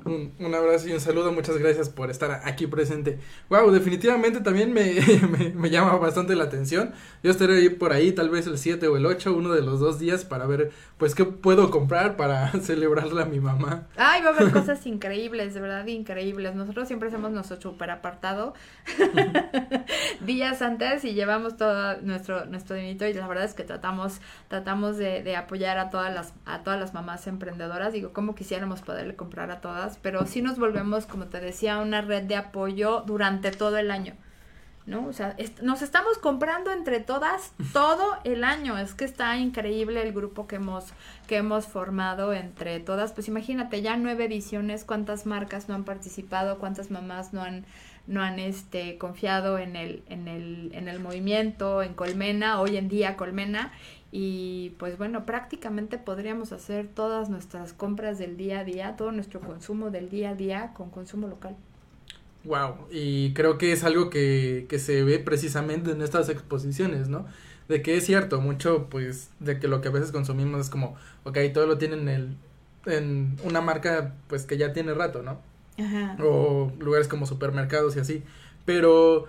Un, 0.05 0.33
un 0.37 0.53
abrazo 0.53 0.87
y 0.87 0.93
un 0.93 0.99
saludo, 0.99 1.31
muchas 1.31 1.57
gracias 1.57 1.89
por 1.89 2.11
estar 2.11 2.41
aquí 2.43 2.67
presente. 2.67 3.17
Wow, 3.49 3.71
definitivamente 3.71 4.39
también 4.39 4.71
me, 4.71 4.93
me, 5.31 5.49
me 5.49 5.69
llama 5.71 5.95
bastante 5.97 6.35
la 6.35 6.43
atención. 6.43 6.93
Yo 7.23 7.31
estaré 7.31 7.57
ahí 7.57 7.69
por 7.69 7.91
ahí, 7.91 8.11
tal 8.11 8.29
vez 8.29 8.45
el 8.45 8.59
7 8.59 8.87
o 8.87 8.97
el 8.97 9.07
8, 9.07 9.33
uno 9.35 9.51
de 9.51 9.63
los 9.63 9.79
dos 9.79 9.97
días, 9.97 10.25
para 10.25 10.45
ver, 10.45 10.71
pues, 10.99 11.15
qué 11.15 11.25
puedo 11.25 11.71
comprar 11.71 12.17
para 12.17 12.51
celebrarle 12.61 13.23
a 13.23 13.25
mi 13.25 13.39
mamá. 13.39 13.87
Ay, 13.97 14.21
va 14.21 14.29
a 14.29 14.33
haber 14.33 14.51
cosas 14.53 14.85
increíbles, 14.85 15.55
de 15.55 15.61
verdad 15.61 15.87
increíbles. 15.87 16.53
Nosotros 16.53 16.87
siempre 16.87 17.07
hacemos 17.07 17.31
nuestro 17.31 17.59
super 17.59 17.89
apartado 17.89 18.53
días 20.21 20.61
antes 20.61 21.03
y 21.03 21.13
llevamos 21.13 21.57
todo 21.57 21.99
nuestro 22.01 22.45
nuestro 22.45 22.75
dinerito 22.75 23.07
y 23.07 23.13
la 23.13 23.27
verdad 23.27 23.45
es 23.45 23.53
que 23.53 23.63
tratamos 23.63 24.19
tratamos 24.47 24.97
de, 24.97 25.23
de 25.23 25.35
apoyar 25.35 25.77
a 25.77 25.89
todas 25.89 26.13
las 26.13 26.33
a 26.45 26.63
todas 26.63 26.79
las 26.79 26.93
mamás 26.93 27.25
emprendedoras. 27.27 27.93
Digo, 27.93 28.13
como 28.13 28.35
quisiéramos 28.35 28.81
poderle 28.81 29.15
comprar 29.15 29.51
a 29.51 29.61
todas, 29.61 29.78
pero 30.01 30.25
sí 30.25 30.41
nos 30.41 30.57
volvemos, 30.59 31.05
como 31.05 31.25
te 31.25 31.39
decía, 31.39 31.79
una 31.79 32.01
red 32.01 32.23
de 32.23 32.35
apoyo 32.35 33.03
durante 33.05 33.51
todo 33.51 33.77
el 33.77 33.91
año. 33.91 34.15
¿no? 34.89 35.05
O 35.05 35.13
sea, 35.13 35.35
nos 35.61 35.81
estamos 35.81 36.17
comprando 36.17 36.71
entre 36.71 36.99
todas 36.99 37.53
todo 37.73 38.17
el 38.23 38.43
año. 38.43 38.77
Es 38.77 38.93
que 38.95 39.05
está 39.05 39.37
increíble 39.37 40.01
el 40.01 40.13
grupo 40.13 40.47
que 40.47 40.55
hemos, 40.55 40.85
que 41.27 41.37
hemos 41.37 41.67
formado 41.67 42.33
entre 42.33 42.79
todas. 42.79 43.13
Pues 43.13 43.27
imagínate, 43.27 43.81
ya 43.81 43.95
nueve 43.97 44.25
ediciones, 44.25 44.83
cuántas 44.83 45.25
marcas 45.25 45.69
no 45.69 45.75
han 45.75 45.83
participado, 45.83 46.57
cuántas 46.57 46.89
mamás 46.89 47.33
no 47.33 47.43
han, 47.43 47.65
no 48.07 48.23
han 48.23 48.39
este, 48.39 48.97
confiado 48.97 49.59
en 49.59 49.75
el, 49.75 50.03
en, 50.09 50.27
el, 50.27 50.71
en 50.73 50.87
el 50.87 50.99
movimiento, 50.99 51.83
en 51.83 51.93
Colmena, 51.93 52.59
hoy 52.59 52.77
en 52.77 52.89
día 52.89 53.15
Colmena. 53.15 53.71
Y 54.11 54.71
pues 54.79 54.97
bueno, 54.97 55.25
prácticamente 55.25 55.97
podríamos 55.99 56.51
hacer 56.51 56.87
todas 56.87 57.29
nuestras 57.29 57.73
compras 57.73 58.17
del 58.17 58.37
día 58.37 58.59
a 58.59 58.63
día, 58.63 58.95
todo 58.95 59.11
nuestro 59.11 59.39
consumo 59.39 59.91
del 59.91 60.09
día 60.09 60.31
a 60.31 60.35
día 60.35 60.73
con 60.73 60.89
consumo 60.89 61.27
local. 61.27 61.55
Wow, 62.43 62.87
y 62.89 63.33
creo 63.33 63.57
que 63.57 63.71
es 63.73 63.83
algo 63.83 64.09
que, 64.09 64.65
que 64.69 64.79
se 64.79 65.03
ve 65.03 65.19
precisamente 65.19 65.91
en 65.91 66.01
estas 66.01 66.29
exposiciones, 66.29 67.09
¿no? 67.09 67.25
De 67.67 67.81
que 67.81 67.97
es 67.97 68.05
cierto, 68.05 68.41
mucho, 68.41 68.87
pues, 68.89 69.29
de 69.39 69.59
que 69.59 69.67
lo 69.67 69.81
que 69.81 69.89
a 69.89 69.91
veces 69.91 70.11
consumimos 70.11 70.61
es 70.61 70.69
como, 70.69 70.95
ok, 71.25 71.37
todo 71.53 71.67
lo 71.67 71.77
tienen 71.77 72.07
en, 72.07 72.09
el, 72.09 72.37
en 72.85 73.37
una 73.43 73.61
marca, 73.61 74.15
pues, 74.27 74.45
que 74.45 74.57
ya 74.57 74.73
tiene 74.73 74.93
rato, 74.93 75.21
¿no? 75.21 75.39
Ajá. 75.77 76.17
o 76.21 76.73
lugares 76.79 77.07
como 77.07 77.25
supermercados 77.25 77.95
y 77.95 77.99
así. 77.99 78.23
Pero, 78.65 79.27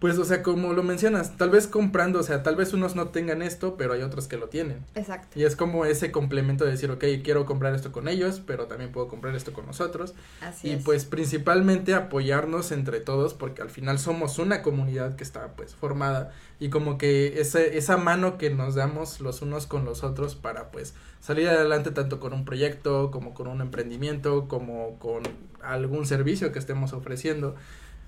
pues, 0.00 0.18
o 0.18 0.24
sea, 0.24 0.42
como 0.42 0.72
lo 0.72 0.82
mencionas, 0.82 1.36
tal 1.36 1.50
vez 1.50 1.66
comprando, 1.66 2.20
o 2.20 2.22
sea, 2.22 2.42
tal 2.42 2.56
vez 2.56 2.72
unos 2.72 2.96
no 2.96 3.08
tengan 3.08 3.42
esto, 3.42 3.76
pero 3.76 3.92
hay 3.92 4.00
otros 4.00 4.28
que 4.28 4.38
lo 4.38 4.48
tienen. 4.48 4.84
Exacto. 4.94 5.38
Y 5.38 5.44
es 5.44 5.56
como 5.56 5.84
ese 5.84 6.10
complemento 6.10 6.64
de 6.64 6.70
decir, 6.70 6.90
ok, 6.90 7.04
quiero 7.22 7.44
comprar 7.44 7.74
esto 7.74 7.92
con 7.92 8.08
ellos, 8.08 8.40
pero 8.46 8.66
también 8.66 8.92
puedo 8.92 9.08
comprar 9.08 9.36
esto 9.36 9.52
con 9.52 9.66
nosotros. 9.66 10.14
Así 10.40 10.68
y 10.68 10.72
es. 10.72 10.84
pues 10.84 11.04
principalmente 11.04 11.94
apoyarnos 11.94 12.72
entre 12.72 13.00
todos, 13.00 13.34
porque 13.34 13.60
al 13.60 13.68
final 13.68 13.98
somos 13.98 14.38
una 14.38 14.62
comunidad 14.62 15.16
que 15.16 15.22
está 15.22 15.48
pues 15.48 15.74
formada 15.74 16.32
y 16.58 16.70
como 16.70 16.96
que 16.96 17.40
ese, 17.40 17.76
esa 17.76 17.98
mano 17.98 18.38
que 18.38 18.50
nos 18.50 18.74
damos 18.74 19.20
los 19.20 19.42
unos 19.42 19.66
con 19.66 19.84
los 19.84 20.02
otros 20.02 20.34
para 20.34 20.70
pues 20.70 20.94
salir 21.20 21.48
adelante 21.48 21.90
tanto 21.90 22.20
con 22.20 22.32
un 22.32 22.46
proyecto, 22.46 23.10
como 23.10 23.34
con 23.34 23.48
un 23.48 23.60
emprendimiento, 23.60 24.48
como 24.48 24.98
con 24.98 25.22
algún 25.62 26.06
servicio 26.06 26.52
que 26.52 26.58
estemos 26.58 26.94
ofreciendo. 26.94 27.54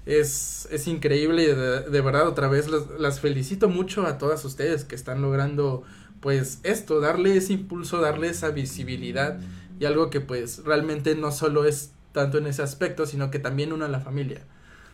Es, 0.04 0.66
es 0.70 0.88
increíble 0.88 1.44
y 1.44 1.46
de, 1.46 1.80
de 1.82 2.00
verdad 2.00 2.26
otra 2.26 2.48
vez 2.48 2.68
las, 2.68 2.88
las 2.98 3.20
felicito 3.20 3.68
mucho 3.68 4.06
a 4.06 4.18
todas 4.18 4.44
ustedes 4.44 4.84
que 4.84 4.96
están 4.96 5.22
logrando 5.22 5.84
pues 6.20 6.60
esto, 6.62 7.00
darle 7.00 7.36
ese 7.36 7.52
impulso, 7.52 8.00
darle 8.00 8.28
esa 8.28 8.50
visibilidad 8.50 9.38
y 9.78 9.84
algo 9.84 10.10
que 10.10 10.20
pues 10.20 10.64
realmente 10.64 11.14
no 11.16 11.32
solo 11.32 11.64
es 11.64 11.92
tanto 12.12 12.38
en 12.38 12.46
ese 12.46 12.62
aspecto, 12.62 13.06
sino 13.06 13.30
que 13.30 13.38
también 13.40 13.72
une 13.72 13.84
a 13.84 13.88
la 13.88 14.00
familia, 14.00 14.42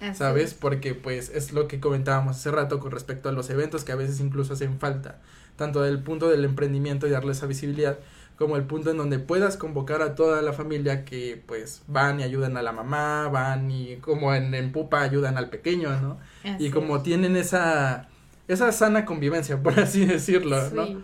Así 0.01 0.19
¿sabes? 0.19 0.53
es. 0.53 0.55
Porque 0.55 0.95
pues 0.95 1.31
es 1.35 1.53
lo 1.53 1.69
que 1.69 1.81
comentábamos 1.81 2.37
hace 2.37 2.51
rato 2.51 2.81
con 2.81 2.93
respecto 2.93 3.29
a 3.29 3.33
los 3.33 3.51
eventos 3.51 3.85
que 3.85 3.93
a 3.93 3.97
veces 3.97 4.21
incluso 4.21 4.55
hacen 4.55 4.79
falta, 4.79 5.21
tanto 5.57 5.83
del 5.83 6.03
punto 6.03 6.29
del 6.29 6.45
emprendimiento 6.45 7.07
y 7.07 7.11
darle 7.11 7.33
esa 7.33 7.47
visibilidad, 7.47 7.99
como 8.39 8.57
el 8.57 8.63
punto 8.65 8.91
en 8.93 8.97
donde 8.97 9.19
puedas 9.19 9.57
convocar 9.57 10.01
a 10.01 10.15
toda 10.15 10.41
la 10.43 10.53
familia 10.53 11.05
que 11.05 11.43
pues 11.47 11.83
van 11.89 12.21
y 12.21 12.23
ayudan 12.23 12.57
a 12.57 12.63
la 12.63 12.73
mamá, 12.73 13.29
van 13.29 13.71
y 13.71 13.97
como 13.97 14.33
en, 14.35 14.55
en 14.55 14.71
Pupa 14.73 15.03
ayudan 15.03 15.37
al 15.37 15.51
pequeño, 15.51 15.91
¿no? 16.01 16.19
Así 16.45 16.67
y 16.67 16.71
como 16.71 16.99
es. 16.99 17.03
tienen 17.03 17.37
esa, 17.37 18.09
esa 18.47 18.71
sana 18.73 19.05
convivencia, 19.05 19.61
por 19.63 19.79
así 19.81 20.07
decirlo, 20.07 20.71
¿no? 20.71 20.87
Sí, 20.87 20.99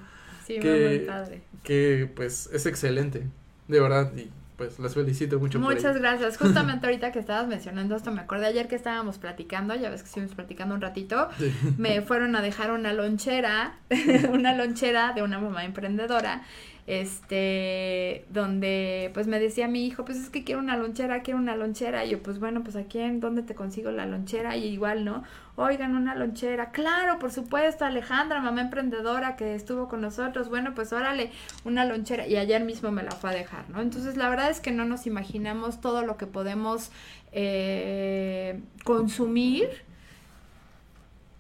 sí, 0.47 0.61
Que- 0.61 0.87
muy 0.89 0.99
padre. 1.09 1.43
que 1.65 2.09
pues 2.15 2.49
es 2.53 2.67
excelente, 2.67 3.27
de 3.69 3.81
verdad, 3.81 4.13
y 4.17 4.31
pues 4.57 4.79
las 4.79 4.95
felicito 4.95 5.41
mucho 5.41 5.61
por 5.61 5.75
Muchas 5.75 5.97
gracias. 5.99 6.39
Justamente 6.39 6.87
ahorita 6.87 7.11
que 7.11 7.19
estabas 7.19 7.49
mencionando 7.49 7.97
esto, 7.97 8.13
me 8.13 8.21
acordé 8.21 8.47
ayer 8.47 8.69
que 8.69 8.77
estábamos 8.77 9.19
platicando, 9.19 9.75
ya 9.75 9.91
ves 9.91 10.03
que 10.03 10.07
estuvimos 10.07 10.37
platicando 10.37 10.77
un 10.77 10.81
ratito, 10.81 11.29
Sí. 11.39 11.53
me 11.77 12.01
fueron 12.03 12.37
a 12.37 12.43
dejar 12.43 12.71
una 12.71 12.93
lonchera, 12.93 13.75
una 14.31 14.55
lonchera 14.55 15.13
de 15.13 15.23
una 15.25 15.41
mamá 15.41 15.65
emprendedora, 15.65 16.43
este, 16.87 18.27
donde 18.29 19.11
pues 19.15 19.27
me 19.27 19.41
decía 19.41 19.69
mi 19.69 19.87
hijo, 19.87 20.05
pues 20.05 20.19
es 20.19 20.29
que 20.29 20.45
quiero 20.45 20.61
una 20.61 20.77
lonchera, 20.77 21.23
quiero 21.23 21.39
una 21.39 21.57
lonchera, 21.57 22.05
y 22.05 22.11
yo 22.11 22.23
pues 22.23 22.39
bueno, 22.39 22.63
pues 22.63 22.77
aquí 22.77 22.99
en 22.99 23.21
dónde 23.21 23.43
te 23.43 23.55
consigo 23.55 23.91
la 23.91 24.05
lonchera, 24.05 24.57
y 24.57 24.67
igual, 24.67 25.05
¿no? 25.05 25.23
Oigan, 25.57 25.95
una 25.95 26.15
lonchera, 26.15 26.73
claro, 26.73 27.19
por 27.19 27.33
supuesto, 27.33 27.85
Alejandra, 27.85 28.41
mamá 28.41 28.61
emprendedora 28.61 29.37
que 29.37 29.55
estuvo 29.55 29.89
con 29.89 30.03
nosotros, 30.03 30.51
bueno, 30.51 30.75
pues 30.75 30.93
órale, 30.93 31.31
una 31.65 31.87
lonchera, 31.87 32.27
y 32.27 32.37
ayer 32.37 32.63
mismo 32.65 32.91
me 32.91 33.03
la 33.03 33.13
fue 33.13 33.31
a 33.31 33.35
dejar, 33.35 33.71
¿no? 33.71 33.81
Entonces 33.81 34.17
la 34.17 34.29
verdad 34.29 34.51
es 34.51 34.61
que 34.61 34.73
no 34.73 34.85
nos 34.85 35.07
imaginamos 35.07 35.81
todo 35.81 36.05
lo 36.05 36.19
que 36.19 36.27
podemos 36.27 36.91
eh, 37.33 38.61
consumir 38.85 39.69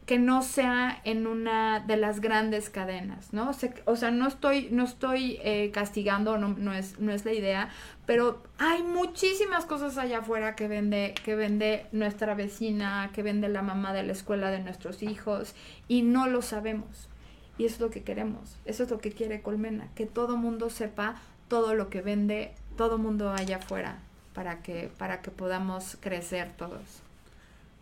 que 0.06 0.18
no 0.18 0.42
sea 0.42 1.00
en 1.04 1.26
una 1.26 1.80
de 1.80 1.96
las 1.96 2.20
grandes 2.20 2.68
cadenas, 2.68 3.32
¿no? 3.32 3.52
O 3.86 3.96
sea, 3.96 4.10
no 4.10 4.28
estoy, 4.28 4.68
no 4.70 4.84
estoy 4.84 5.38
eh, 5.42 5.70
castigando, 5.72 6.36
no, 6.36 6.48
no, 6.48 6.74
es, 6.74 6.98
no 6.98 7.10
es 7.10 7.24
la 7.24 7.32
idea, 7.32 7.70
pero 8.04 8.42
hay 8.58 8.82
muchísimas 8.82 9.64
cosas 9.64 9.96
allá 9.96 10.18
afuera 10.18 10.56
que 10.56 10.68
vende, 10.68 11.14
que 11.24 11.36
vende 11.36 11.86
nuestra 11.92 12.34
vecina, 12.34 13.10
que 13.14 13.22
vende 13.22 13.48
la 13.48 13.62
mamá 13.62 13.94
de 13.94 14.02
la 14.02 14.12
escuela 14.12 14.50
de 14.50 14.60
nuestros 14.60 15.02
hijos, 15.02 15.54
y 15.88 16.02
no 16.02 16.26
lo 16.26 16.42
sabemos. 16.42 17.08
Y 17.56 17.64
eso 17.64 17.76
es 17.76 17.80
lo 17.80 17.90
que 17.90 18.02
queremos, 18.02 18.58
eso 18.66 18.82
es 18.82 18.90
lo 18.90 18.98
que 18.98 19.12
quiere 19.12 19.40
Colmena, 19.40 19.88
que 19.94 20.06
todo 20.06 20.36
mundo 20.36 20.68
sepa 20.68 21.16
todo 21.48 21.74
lo 21.74 21.88
que 21.88 22.02
vende 22.02 22.52
todo 22.76 22.98
mundo 22.98 23.30
allá 23.30 23.56
afuera, 23.56 24.00
para 24.34 24.60
que, 24.60 24.90
para 24.98 25.22
que 25.22 25.30
podamos 25.30 25.96
crecer 26.00 26.52
todos. 26.56 26.82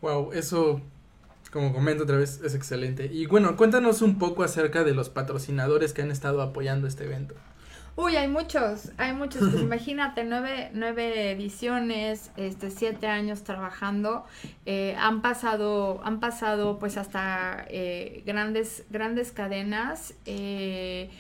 Wow, 0.03 0.33
eso, 0.33 0.83
como 1.53 1.73
comento 1.75 2.05
otra 2.05 2.17
vez, 2.17 2.41
es 2.43 2.55
excelente. 2.55 3.11
Y 3.13 3.27
bueno, 3.27 3.57
cuéntanos 3.57 4.01
un 4.01 4.19
poco 4.19 4.43
acerca 4.43 4.85
de 4.85 4.95
los 4.95 5.11
patrocinadores 5.11 5.93
que 5.93 6.01
han 6.01 6.11
estado 6.11 6.41
apoyando 6.41 6.89
este 6.89 7.05
evento. 7.05 7.35
Uy, 7.95 8.17
hay 8.17 8.27
muchos, 8.27 8.91
hay 8.97 9.13
muchos. 9.13 9.43
Pues 9.51 9.63
imagínate, 9.63 10.25
nueve, 10.25 10.71
nueve 10.73 11.31
ediciones, 11.31 12.31
este, 12.39 12.71
siete 12.71 13.07
años 13.07 13.45
trabajando. 13.45 14.25
eh, 14.65 14.97
han 14.99 15.21
pasado, 15.21 16.01
han 16.05 16.21
pasado 16.21 16.79
pues 16.79 16.97
hasta 16.97 17.67
eh, 17.69 18.23
grandes, 18.25 18.85
grandes 18.89 19.31
cadenas. 19.31 20.15
eh, 20.25 21.11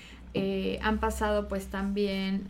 han 0.83 0.99
pasado 0.99 1.47
pues 1.47 1.66
también 1.66 2.49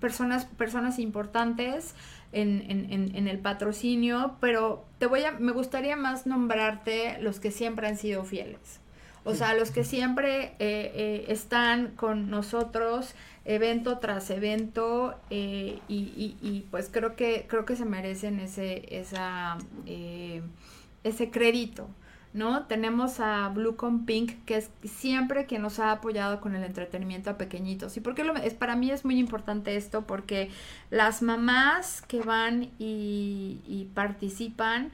personas, 0.00 0.44
personas 0.44 0.98
importantes 0.98 1.94
en, 2.32 2.64
en- 2.68 3.14
en- 3.16 3.28
el 3.28 3.38
patrocinio, 3.38 4.36
pero 4.40 4.84
te 4.98 5.06
voy 5.06 5.24
a, 5.24 5.32
me 5.32 5.52
gustaría 5.52 5.96
más 5.96 6.26
nombrarte 6.26 7.18
los 7.20 7.40
que 7.40 7.50
siempre 7.50 7.86
han 7.88 7.96
sido 7.96 8.24
fieles. 8.24 8.80
O 9.24 9.34
sea, 9.34 9.52
los 9.54 9.70
que 9.70 9.84
siempre 9.84 10.44
eh, 10.58 10.92
eh, 10.94 11.24
están 11.28 11.88
con 11.96 12.30
nosotros 12.30 13.14
evento 13.44 13.98
tras 13.98 14.30
evento 14.30 15.14
eh, 15.28 15.78
y, 15.88 15.96
y- 16.16 16.36
y, 16.40 16.66
pues 16.70 16.88
creo 16.90 17.16
que 17.16 17.44
creo 17.46 17.66
que 17.66 17.76
se 17.76 17.84
merecen 17.84 18.40
ese 18.40 18.86
esa 18.98 19.58
eh, 19.86 20.40
ese 21.04 21.30
crédito 21.30 21.88
¿no? 22.32 22.66
Tenemos 22.66 23.18
a 23.20 23.48
Blue 23.48 23.76
con 23.76 24.06
Pink, 24.06 24.44
que 24.44 24.56
es 24.56 24.70
siempre 24.84 25.46
quien 25.46 25.62
nos 25.62 25.80
ha 25.80 25.90
apoyado 25.92 26.40
con 26.40 26.54
el 26.54 26.62
entretenimiento 26.62 27.30
a 27.30 27.38
pequeñitos. 27.38 27.96
¿Y 27.96 28.00
por 28.00 28.14
qué 28.14 28.24
lo, 28.24 28.36
es, 28.36 28.54
para 28.54 28.76
mí 28.76 28.90
es 28.90 29.04
muy 29.04 29.18
importante 29.18 29.76
esto? 29.76 30.06
Porque 30.06 30.50
las 30.90 31.22
mamás 31.22 32.02
que 32.02 32.20
van 32.20 32.70
y, 32.78 33.60
y 33.66 33.90
participan, 33.94 34.92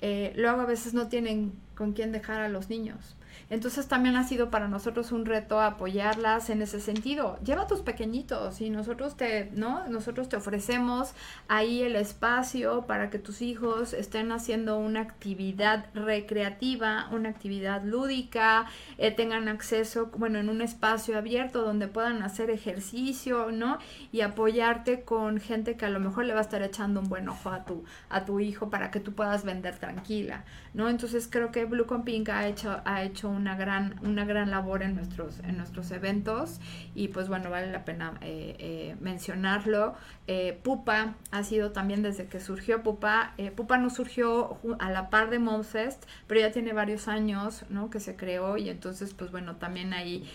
eh, 0.00 0.32
luego 0.36 0.62
a 0.62 0.66
veces 0.66 0.94
no 0.94 1.08
tienen 1.08 1.52
con 1.74 1.92
quién 1.92 2.12
dejar 2.12 2.40
a 2.40 2.48
los 2.48 2.70
niños. 2.70 3.17
Entonces 3.50 3.88
también 3.88 4.16
ha 4.16 4.24
sido 4.24 4.50
para 4.50 4.68
nosotros 4.68 5.10
un 5.10 5.24
reto 5.24 5.60
apoyarlas 5.60 6.50
en 6.50 6.60
ese 6.60 6.80
sentido. 6.80 7.38
Lleva 7.42 7.62
a 7.62 7.66
tus 7.66 7.80
pequeñitos 7.80 8.60
y 8.60 8.68
nosotros 8.68 9.16
te, 9.16 9.50
¿no? 9.54 9.88
Nosotros 9.88 10.28
te 10.28 10.36
ofrecemos 10.36 11.14
ahí 11.48 11.82
el 11.82 11.96
espacio 11.96 12.86
para 12.86 13.08
que 13.08 13.18
tus 13.18 13.40
hijos 13.40 13.94
estén 13.94 14.32
haciendo 14.32 14.78
una 14.78 15.00
actividad 15.00 15.86
recreativa, 15.94 17.08
una 17.10 17.30
actividad 17.30 17.82
lúdica, 17.84 18.66
eh, 18.98 19.10
tengan 19.12 19.48
acceso, 19.48 20.10
bueno, 20.16 20.38
en 20.38 20.50
un 20.50 20.60
espacio 20.60 21.16
abierto 21.16 21.62
donde 21.62 21.88
puedan 21.88 22.22
hacer 22.22 22.50
ejercicio, 22.50 23.50
¿no? 23.50 23.78
Y 24.12 24.20
apoyarte 24.20 25.04
con 25.04 25.40
gente 25.40 25.76
que 25.76 25.86
a 25.86 25.90
lo 25.90 26.00
mejor 26.00 26.26
le 26.26 26.34
va 26.34 26.40
a 26.40 26.42
estar 26.42 26.62
echando 26.62 27.00
un 27.00 27.08
buen 27.08 27.28
ojo 27.28 27.48
a 27.48 27.64
tu, 27.64 27.84
a 28.10 28.26
tu 28.26 28.40
hijo 28.40 28.68
para 28.68 28.90
que 28.90 29.00
tú 29.00 29.14
puedas 29.14 29.44
vender 29.44 29.78
tranquila, 29.78 30.44
¿no? 30.74 30.90
Entonces 30.90 31.28
creo 31.30 31.50
que 31.50 31.64
Blue 31.64 31.86
con 31.86 32.04
Pink 32.04 32.28
ha 32.28 32.46
hecho, 32.46 32.80
ha 32.84 33.02
hecho 33.02 33.37
una 33.38 33.56
gran, 33.56 33.94
una 34.02 34.24
gran 34.24 34.50
labor 34.50 34.82
en 34.82 34.94
nuestros, 34.94 35.38
en 35.40 35.56
nuestros 35.56 35.90
eventos 35.92 36.60
y 36.94 37.08
pues 37.08 37.28
bueno, 37.28 37.48
vale 37.50 37.70
la 37.70 37.84
pena 37.84 38.18
eh, 38.20 38.56
eh, 38.58 38.96
mencionarlo. 39.00 39.94
Eh, 40.26 40.58
Pupa 40.62 41.14
ha 41.30 41.42
sido 41.44 41.70
también 41.70 42.02
desde 42.02 42.26
que 42.26 42.40
surgió 42.40 42.82
Pupa. 42.82 43.34
Pupa 43.56 43.78
no 43.78 43.88
surgió 43.90 44.58
a 44.80 44.90
la 44.90 45.08
par 45.08 45.30
de 45.30 45.38
Momfest, 45.38 46.04
pero 46.26 46.40
ya 46.40 46.50
tiene 46.50 46.72
varios 46.72 47.08
años, 47.08 47.64
¿no? 47.70 47.88
Que 47.88 48.00
se 48.00 48.16
creó 48.16 48.56
y 48.56 48.68
entonces 48.68 49.14
pues 49.14 49.30
bueno, 49.30 49.56
también 49.56 49.94
ahí 49.94 50.28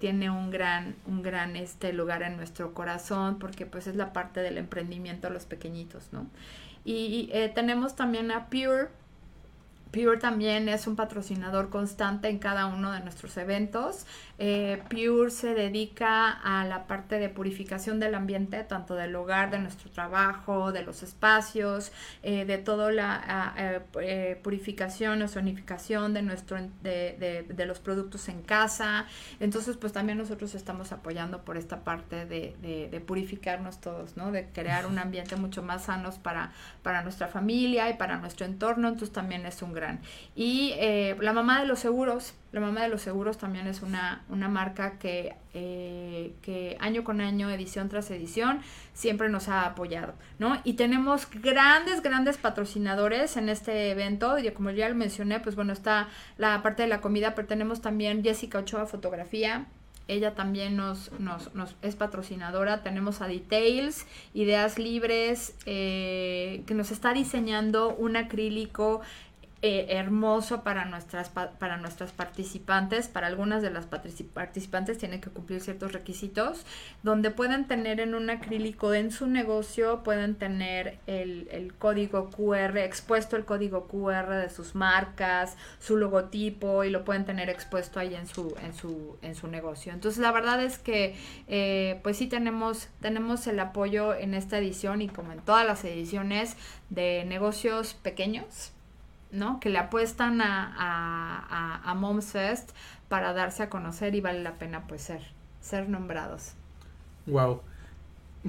tiene 0.00 0.30
un 0.30 0.50
gran, 0.50 0.96
un 1.06 1.22
gran 1.22 1.56
este 1.56 1.92
lugar 1.92 2.22
en 2.24 2.36
nuestro 2.36 2.74
corazón 2.74 3.38
porque 3.38 3.66
pues 3.66 3.86
es 3.86 3.94
la 3.94 4.12
parte 4.12 4.40
del 4.40 4.58
emprendimiento 4.58 5.28
a 5.28 5.30
los 5.30 5.46
pequeñitos, 5.46 6.12
¿no? 6.12 6.26
Y 6.84 7.30
tenemos 7.54 7.96
también 7.96 8.30
a 8.30 8.50
Pure, 8.50 8.88
Pure 9.94 10.18
también 10.18 10.68
es 10.68 10.88
un 10.88 10.96
patrocinador 10.96 11.70
constante 11.70 12.28
en 12.28 12.40
cada 12.40 12.66
uno 12.66 12.90
de 12.90 12.98
nuestros 12.98 13.36
eventos. 13.36 14.06
Eh, 14.38 14.82
Pure 14.90 15.30
se 15.30 15.54
dedica 15.54 16.30
a 16.30 16.64
la 16.64 16.86
parte 16.86 17.18
de 17.18 17.28
purificación 17.28 18.00
del 18.00 18.14
ambiente, 18.14 18.64
tanto 18.64 18.94
del 18.96 19.14
hogar, 19.14 19.50
de 19.50 19.58
nuestro 19.60 19.90
trabajo, 19.90 20.72
de 20.72 20.82
los 20.82 21.02
espacios, 21.02 21.92
eh, 22.22 22.44
de 22.44 22.58
toda 22.58 22.90
la 22.90 23.54
eh, 24.00 24.40
purificación 24.42 25.22
o 25.22 25.28
sonificación 25.28 26.14
de, 26.14 26.22
nuestro, 26.22 26.58
de, 26.82 27.16
de- 27.18 27.46
de 27.48 27.66
los 27.66 27.78
productos 27.78 28.28
en 28.28 28.42
casa. 28.42 29.06
Entonces, 29.40 29.76
pues 29.76 29.92
también 29.92 30.18
nosotros 30.18 30.54
estamos 30.54 30.92
apoyando 30.92 31.44
por 31.44 31.56
esta 31.56 31.84
parte 31.84 32.26
de, 32.26 33.02
purificarnos 33.06 33.80
todos, 33.80 34.16
¿no? 34.16 34.32
De 34.32 34.46
crear 34.48 34.86
un 34.86 34.98
ambiente 34.98 35.36
mucho 35.36 35.62
más 35.62 35.84
sanos 35.84 36.18
para, 36.18 36.52
para 36.82 37.02
nuestra 37.02 37.28
familia 37.28 37.88
y 37.90 37.94
para 37.94 38.16
nuestro 38.18 38.46
entorno. 38.46 38.88
Entonces 38.88 39.12
también 39.12 39.46
es 39.46 39.62
un 39.62 39.72
gran. 39.72 40.00
Y 40.34 40.74
la 41.20 41.32
mamá 41.32 41.60
de 41.60 41.66
los 41.66 41.78
seguros, 41.80 42.34
la 42.54 42.60
mamá 42.60 42.82
de 42.82 42.88
los 42.88 43.02
seguros 43.02 43.36
también 43.36 43.66
es 43.66 43.82
una, 43.82 44.22
una 44.28 44.48
marca 44.48 44.96
que, 45.00 45.34
eh, 45.54 46.34
que 46.40 46.76
año 46.78 47.02
con 47.02 47.20
año, 47.20 47.50
edición 47.50 47.88
tras 47.88 48.08
edición, 48.12 48.60
siempre 48.92 49.28
nos 49.28 49.48
ha 49.48 49.66
apoyado, 49.66 50.14
¿no? 50.38 50.60
Y 50.62 50.74
tenemos 50.74 51.28
grandes, 51.28 52.00
grandes 52.00 52.36
patrocinadores 52.36 53.36
en 53.36 53.48
este 53.48 53.90
evento. 53.90 54.38
Y 54.38 54.48
como 54.52 54.70
ya 54.70 54.88
lo 54.88 54.94
mencioné, 54.94 55.40
pues 55.40 55.56
bueno, 55.56 55.72
está 55.72 56.08
la 56.38 56.62
parte 56.62 56.84
de 56.84 56.88
la 56.88 57.00
comida, 57.00 57.34
pero 57.34 57.48
tenemos 57.48 57.80
también 57.80 58.22
Jessica 58.22 58.58
Ochoa 58.60 58.86
Fotografía, 58.86 59.66
ella 60.06 60.36
también 60.36 60.76
nos, 60.76 61.10
nos, 61.18 61.50
es 61.82 61.96
patrocinadora. 61.96 62.84
Tenemos 62.84 63.20
a 63.20 63.26
Details, 63.26 64.06
Ideas 64.32 64.78
Libres, 64.78 65.56
eh, 65.66 66.62
que 66.66 66.74
nos 66.74 66.92
está 66.92 67.14
diseñando 67.14 67.92
un 67.96 68.16
acrílico 68.16 69.00
eh, 69.66 69.86
hermoso 69.96 70.62
para 70.62 70.84
nuestras 70.84 71.30
pa- 71.30 71.52
para 71.52 71.78
nuestras 71.78 72.12
participantes 72.12 73.08
para 73.08 73.28
algunas 73.28 73.62
de 73.62 73.70
las 73.70 73.88
partici- 73.88 74.28
participantes 74.28 74.98
tienen 74.98 75.22
que 75.22 75.30
cumplir 75.30 75.62
ciertos 75.62 75.92
requisitos 75.92 76.66
donde 77.02 77.30
pueden 77.30 77.66
tener 77.66 77.98
en 78.00 78.14
un 78.14 78.28
acrílico 78.28 78.92
en 78.92 79.10
su 79.10 79.26
negocio 79.26 80.02
pueden 80.02 80.34
tener 80.34 80.98
el, 81.06 81.48
el 81.50 81.72
código 81.72 82.28
QR 82.28 82.76
expuesto 82.76 83.36
el 83.36 83.46
código 83.46 83.88
QR 83.88 84.28
de 84.34 84.50
sus 84.50 84.74
marcas 84.74 85.56
su 85.80 85.96
logotipo 85.96 86.84
y 86.84 86.90
lo 86.90 87.04
pueden 87.06 87.24
tener 87.24 87.48
expuesto 87.48 87.98
ahí 88.00 88.14
en 88.14 88.26
su 88.26 88.54
en 88.62 88.74
su 88.74 89.16
en 89.22 89.34
su 89.34 89.46
negocio. 89.48 89.92
Entonces 89.94 90.20
la 90.20 90.32
verdad 90.32 90.62
es 90.62 90.76
que 90.78 91.16
eh, 91.48 92.00
pues 92.02 92.18
sí 92.18 92.26
tenemos 92.26 92.88
tenemos 93.00 93.46
el 93.46 93.58
apoyo 93.60 94.12
en 94.14 94.34
esta 94.34 94.58
edición 94.58 95.00
y 95.00 95.08
como 95.08 95.32
en 95.32 95.40
todas 95.40 95.66
las 95.66 95.84
ediciones 95.86 96.56
de 96.90 97.24
negocios 97.26 97.94
pequeños 97.94 98.72
¿no? 99.34 99.60
Que 99.60 99.70
le 99.70 99.78
apuestan 99.78 100.40
a, 100.40 100.66
a, 100.76 101.80
a, 101.86 101.90
a 101.90 101.94
Moms 101.94 102.26
Fest 102.32 102.70
para 103.08 103.32
darse 103.34 103.62
a 103.64 103.70
conocer 103.70 104.14
y 104.14 104.20
vale 104.20 104.42
la 104.42 104.54
pena 104.58 104.86
pues 104.86 105.02
ser, 105.02 105.22
ser 105.60 105.88
nombrados. 105.88 106.52
Wow. 107.26 107.62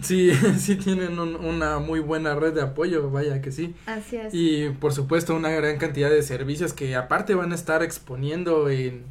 Sí, 0.01 0.31
sí 0.59 0.75
tienen 0.77 1.19
un- 1.19 1.36
una 1.38 1.79
muy 1.79 1.99
buena 1.99 2.36
red 2.36 2.53
de 2.53 2.61
apoyo, 2.61 3.09
vaya 3.11 3.41
que 3.41 3.51
sí. 3.51 3.75
Así 3.86 4.17
es. 4.17 4.33
Y 4.33 4.69
por 4.71 4.93
supuesto 4.93 5.36
una 5.36 5.49
gran 5.51 5.77
cantidad 5.77 6.09
de 6.09 6.23
servicios 6.23 6.73
que 6.73 6.95
aparte 6.95 7.36
van 7.36 7.51
a 7.51 7.55
estar 7.55 7.83
exponiendo 7.83 8.69
en 8.69 9.05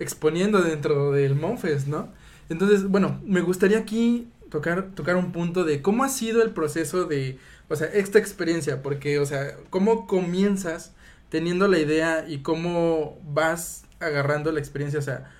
exponiendo 0.00 0.62
dentro 0.62 1.12
del 1.12 1.36
Monfest, 1.36 1.88
¿no? 1.88 2.08
Entonces, 2.50 2.88
bueno, 2.88 3.20
me 3.24 3.40
gustaría 3.42 3.78
aquí 3.78 4.28
tocar 4.50 4.90
tocar 4.94 5.16
un 5.16 5.32
punto 5.32 5.64
de 5.64 5.82
cómo 5.82 6.04
ha 6.04 6.08
sido 6.10 6.42
el 6.42 6.50
proceso 6.52 7.06
de, 7.06 7.38
o 7.68 7.76
sea, 7.76 7.88
esta 7.88 8.18
experiencia, 8.18 8.82
porque, 8.82 9.18
o 9.18 9.26
sea, 9.26 9.56
cómo 9.70 10.06
comienzas 10.06 10.92
teniendo 11.30 11.68
la 11.68 11.78
idea 11.78 12.24
y 12.28 12.38
cómo 12.38 13.18
vas 13.24 13.84
agarrando 14.00 14.52
la 14.52 14.60
experiencia, 14.60 14.98
o 15.00 15.02
sea, 15.02 15.30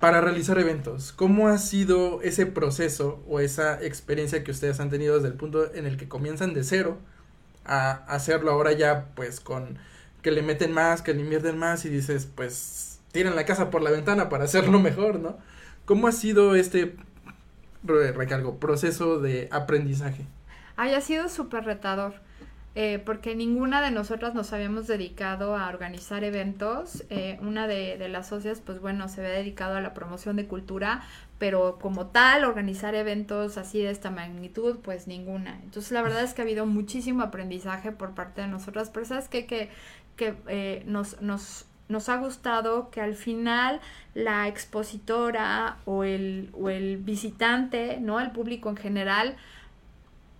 para 0.00 0.20
realizar 0.20 0.58
eventos, 0.58 1.12
¿cómo 1.12 1.48
ha 1.48 1.58
sido 1.58 2.22
ese 2.22 2.46
proceso 2.46 3.22
o 3.28 3.40
esa 3.40 3.82
experiencia 3.82 4.42
que 4.44 4.50
ustedes 4.50 4.80
han 4.80 4.90
tenido 4.90 5.14
desde 5.16 5.28
el 5.28 5.34
punto 5.34 5.72
en 5.74 5.86
el 5.86 5.96
que 5.96 6.08
comienzan 6.08 6.54
de 6.54 6.64
cero 6.64 6.98
a 7.64 7.92
hacerlo 8.08 8.50
ahora 8.52 8.72
ya 8.72 9.06
pues 9.14 9.40
con 9.40 9.78
que 10.22 10.30
le 10.32 10.42
meten 10.42 10.72
más, 10.72 11.02
que 11.02 11.14
le 11.14 11.20
invierten 11.20 11.58
más 11.58 11.84
y 11.84 11.88
dices 11.90 12.26
pues 12.34 13.00
tiran 13.12 13.36
la 13.36 13.44
casa 13.46 13.70
por 13.70 13.82
la 13.82 13.90
ventana 13.90 14.28
para 14.28 14.44
hacerlo 14.44 14.80
mejor, 14.80 15.20
¿no? 15.20 15.38
¿Cómo 15.84 16.08
ha 16.08 16.12
sido 16.12 16.54
este 16.56 16.96
re- 17.84 18.12
recargo, 18.12 18.58
proceso 18.58 19.20
de 19.20 19.48
aprendizaje? 19.52 20.26
Haya 20.76 21.00
sido 21.00 21.28
súper 21.28 21.64
retador. 21.64 22.14
eh, 22.74 23.02
porque 23.04 23.34
ninguna 23.34 23.82
de 23.82 23.90
nosotras 23.90 24.34
nos 24.34 24.52
habíamos 24.54 24.86
dedicado 24.86 25.56
a 25.58 25.68
organizar 25.68 26.24
eventos. 26.24 27.04
Eh, 27.10 27.38
una 27.42 27.66
de, 27.66 27.98
de 27.98 28.08
las 28.08 28.28
socias, 28.28 28.62
pues 28.64 28.80
bueno, 28.80 29.08
se 29.08 29.20
había 29.20 29.34
dedicado 29.34 29.76
a 29.76 29.80
la 29.82 29.92
promoción 29.92 30.36
de 30.36 30.46
cultura, 30.46 31.02
pero 31.38 31.78
como 31.78 32.06
tal, 32.06 32.44
organizar 32.44 32.94
eventos 32.94 33.58
así 33.58 33.82
de 33.82 33.90
esta 33.90 34.10
magnitud, 34.10 34.78
pues 34.82 35.06
ninguna. 35.06 35.60
Entonces, 35.62 35.92
la 35.92 36.00
verdad 36.02 36.22
es 36.22 36.32
que 36.32 36.40
ha 36.42 36.44
habido 36.44 36.64
muchísimo 36.64 37.22
aprendizaje 37.22 37.92
por 37.92 38.14
parte 38.14 38.40
de 38.40 38.48
nosotras, 38.48 38.88
pero 38.90 39.04
sabes 39.04 39.28
qué? 39.28 39.44
que, 39.46 39.68
que 40.16 40.34
eh, 40.48 40.82
nos, 40.86 41.20
nos, 41.20 41.66
nos 41.88 42.08
ha 42.08 42.16
gustado 42.18 42.90
que 42.90 43.00
al 43.00 43.14
final 43.14 43.80
la 44.14 44.48
expositora 44.48 45.78
o 45.84 46.04
el, 46.04 46.50
o 46.54 46.70
el 46.70 46.96
visitante, 46.98 47.98
¿no? 48.00 48.20
El 48.20 48.30
público 48.30 48.70
en 48.70 48.76
general, 48.76 49.36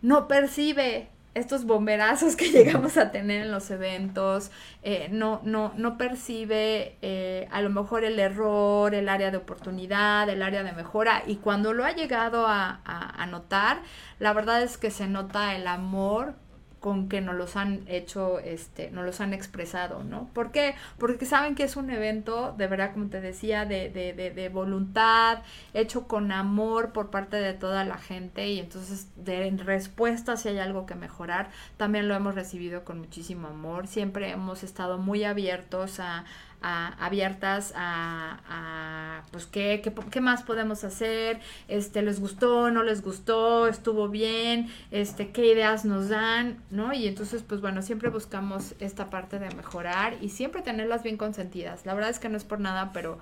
no 0.03 0.29
percibe 0.29 1.09
estos 1.35 1.65
bomberazos 1.65 2.37
que 2.37 2.51
llegamos 2.53 2.97
a 2.97 3.11
tener 3.11 3.43
en 3.43 3.53
los 3.53 3.71
eventos, 3.71 4.51
eh, 4.83 5.09
no, 5.11 5.41
no, 5.45 5.73
no 5.77 5.97
percibe 5.97 6.97
eh, 7.03 7.49
a 7.51 7.63
lo 7.63 7.71
mejor 7.71 8.05
el 8.05 8.19
error, 8.19 8.95
el 8.95 9.09
área 9.09 9.31
de 9.31 9.39
oportunidad, 9.39 10.29
el 10.29 10.43
área 10.43 10.63
de 10.63 10.73
mejora, 10.73 11.23
y 11.27 11.37
cuando 11.37 11.73
lo 11.73 11.85
ha 11.85 11.93
llegado 11.93 12.47
a, 12.47 12.81
a, 12.85 13.23
a 13.23 13.27
notar, 13.27 13.81
la 14.19 14.33
verdad 14.33 14.63
es 14.63 14.77
que 14.77 14.91
se 14.91 15.07
nota 15.07 15.55
el 15.57 15.67
amor 15.67 16.35
con 16.83 17.09
que 17.09 17.21
nos 17.21 17.37
los 17.37 17.57
han 17.57 17.85
hecho, 17.87 18.41
este, 18.41 18.91
nos 18.91 19.07
los 19.07 19.21
han 19.21 19.33
expresado, 19.33 20.03
¿no? 20.03 20.29
¿Por 20.35 20.51
qué? 20.51 20.75
Porque 20.99 21.25
saben 21.25 21.55
que 21.55 21.63
es 21.63 21.77
un 21.77 21.89
evento, 21.91 22.55
de 22.59 22.67
verdad, 22.67 22.93
como 22.93 23.07
te 23.07 23.21
decía, 23.21 23.65
de, 23.65 23.89
de, 23.89 24.13
de, 24.13 24.33
de 24.33 24.49
voluntad, 24.49 25.39
hecho 25.75 26.09
con 26.09 26.33
amor 26.33 26.93
por 26.93 27.11
parte 27.11 27.37
de 27.37 27.55
toda 27.55 27.85
la 27.85 27.99
gente 27.99 28.49
y 28.49 28.59
entonces 28.59 29.07
de 29.15 29.47
en 29.47 29.59
respuesta 29.59 30.37
si 30.37 30.49
hay 30.49 30.59
algo 30.59 30.85
que 30.85 30.97
mejorar, 30.97 31.51
también 31.77 32.09
lo 32.09 32.15
hemos 32.17 32.35
recibido 32.35 32.85
con 32.85 32.99
muchísimo 32.99 33.47
amor, 33.47 33.87
siempre 33.87 34.31
hemos 34.31 34.65
estado 34.65 34.99
muy 34.99 35.23
abiertos 35.23 36.01
a, 36.01 36.25
a- 36.63 36.89
abiertas 37.05 37.73
a, 37.77 39.23
pues 39.31 39.47
qué, 39.47 39.83
qué 40.11 40.21
más 40.21 40.43
podemos 40.43 40.85
hacer, 40.85 41.41
este 41.69 42.03
les 42.03 42.21
gustó, 42.21 42.71
no 42.71 42.83
les 42.83 43.03
gustó, 43.03 43.67
estuvo 43.67 44.09
bien, 44.09 44.69
este 44.91 45.31
qué 45.31 45.47
ideas 45.53 45.85
nos 45.85 46.09
dan, 46.09 46.59
¿no? 46.71 46.93
Y 46.93 47.07
entonces 47.07 47.43
pues 47.43 47.61
bueno, 47.61 47.83
siempre 47.83 48.11
buscamos 48.11 48.75
esta 48.81 49.11
parte 49.11 49.39
de 49.39 49.51
mejorar 49.55 50.17
y 50.21 50.29
siempre 50.31 50.63
tenerlas 50.63 51.03
bien 51.03 51.17
consentidas. 51.17 51.87
La 51.87 51.95
verdad 51.95 52.11
es 52.11 52.19
que 52.19 52.29
no 52.29 52.37
es 52.37 52.45
por 52.45 52.61
nada, 52.61 52.93
pero 52.93 53.19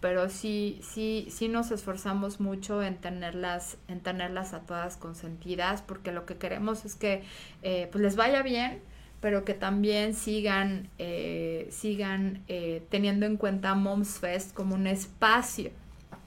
pero 0.00 0.28
sí, 0.28 0.80
sí, 0.82 1.28
sí 1.30 1.48
nos 1.48 1.70
esforzamos 1.70 2.38
mucho 2.38 2.82
en 2.82 2.96
tenerlas, 2.96 3.78
en 3.88 4.00
tenerlas 4.00 4.52
a 4.52 4.60
todas 4.60 4.98
consentidas, 4.98 5.80
porque 5.80 6.12
lo 6.12 6.26
que 6.26 6.36
queremos 6.36 6.84
es 6.84 6.94
que 6.94 7.22
eh, 7.62 7.88
pues 7.90 8.02
les 8.04 8.14
vaya 8.14 8.42
bien, 8.42 8.82
pero 9.24 9.42
que 9.46 9.54
también 9.54 10.12
sigan, 10.12 10.90
eh, 10.98 11.66
sigan 11.70 12.42
eh, 12.46 12.82
teniendo 12.90 13.24
en 13.24 13.38
cuenta 13.38 13.74
Moms 13.74 14.18
Fest 14.18 14.52
como 14.52 14.74
un 14.74 14.86
espacio, 14.86 15.70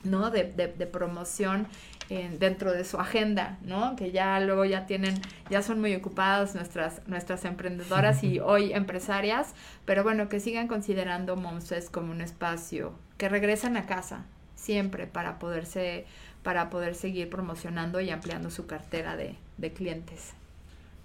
¿no? 0.03 0.31
De, 0.31 0.45
de, 0.45 0.65
de 0.69 0.87
promoción 0.87 1.67
en- 2.09 2.39
dentro 2.39 2.71
de 2.71 2.83
su 2.83 2.97
agenda, 2.97 3.59
¿no? 3.61 3.95
Que 3.95 4.09
ya 4.11 4.39
luego 4.39 4.65
ya 4.65 4.87
tienen, 4.87 5.13
ya 5.47 5.61
son 5.61 5.79
muy 5.79 5.93
ocupadas 5.93 6.55
nuestras, 6.55 7.07
nuestras 7.07 7.45
emprendedoras 7.45 8.23
y 8.23 8.39
hoy 8.43 8.73
empresarias, 8.73 9.53
pero 9.85 10.01
bueno, 10.01 10.27
que 10.27 10.39
sigan 10.39 10.67
considerando 10.67 11.35
Moms 11.35 11.67
Fest 11.69 11.91
como 11.91 12.11
un 12.11 12.21
espacio, 12.21 12.93
que 13.19 13.29
regresen 13.29 13.77
a 13.77 13.85
casa 13.85 14.25
siempre 14.55 15.05
para 15.05 15.37
poderse, 15.37 16.07
para 16.41 16.71
poder 16.71 16.95
seguir 16.95 17.29
promocionando 17.29 18.01
y 18.01 18.09
ampliando 18.09 18.49
su 18.49 18.65
cartera 18.65 19.15
de, 19.15 19.35
de 19.59 19.71
clientes. 19.71 20.33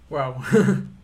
Wow. 0.09 0.37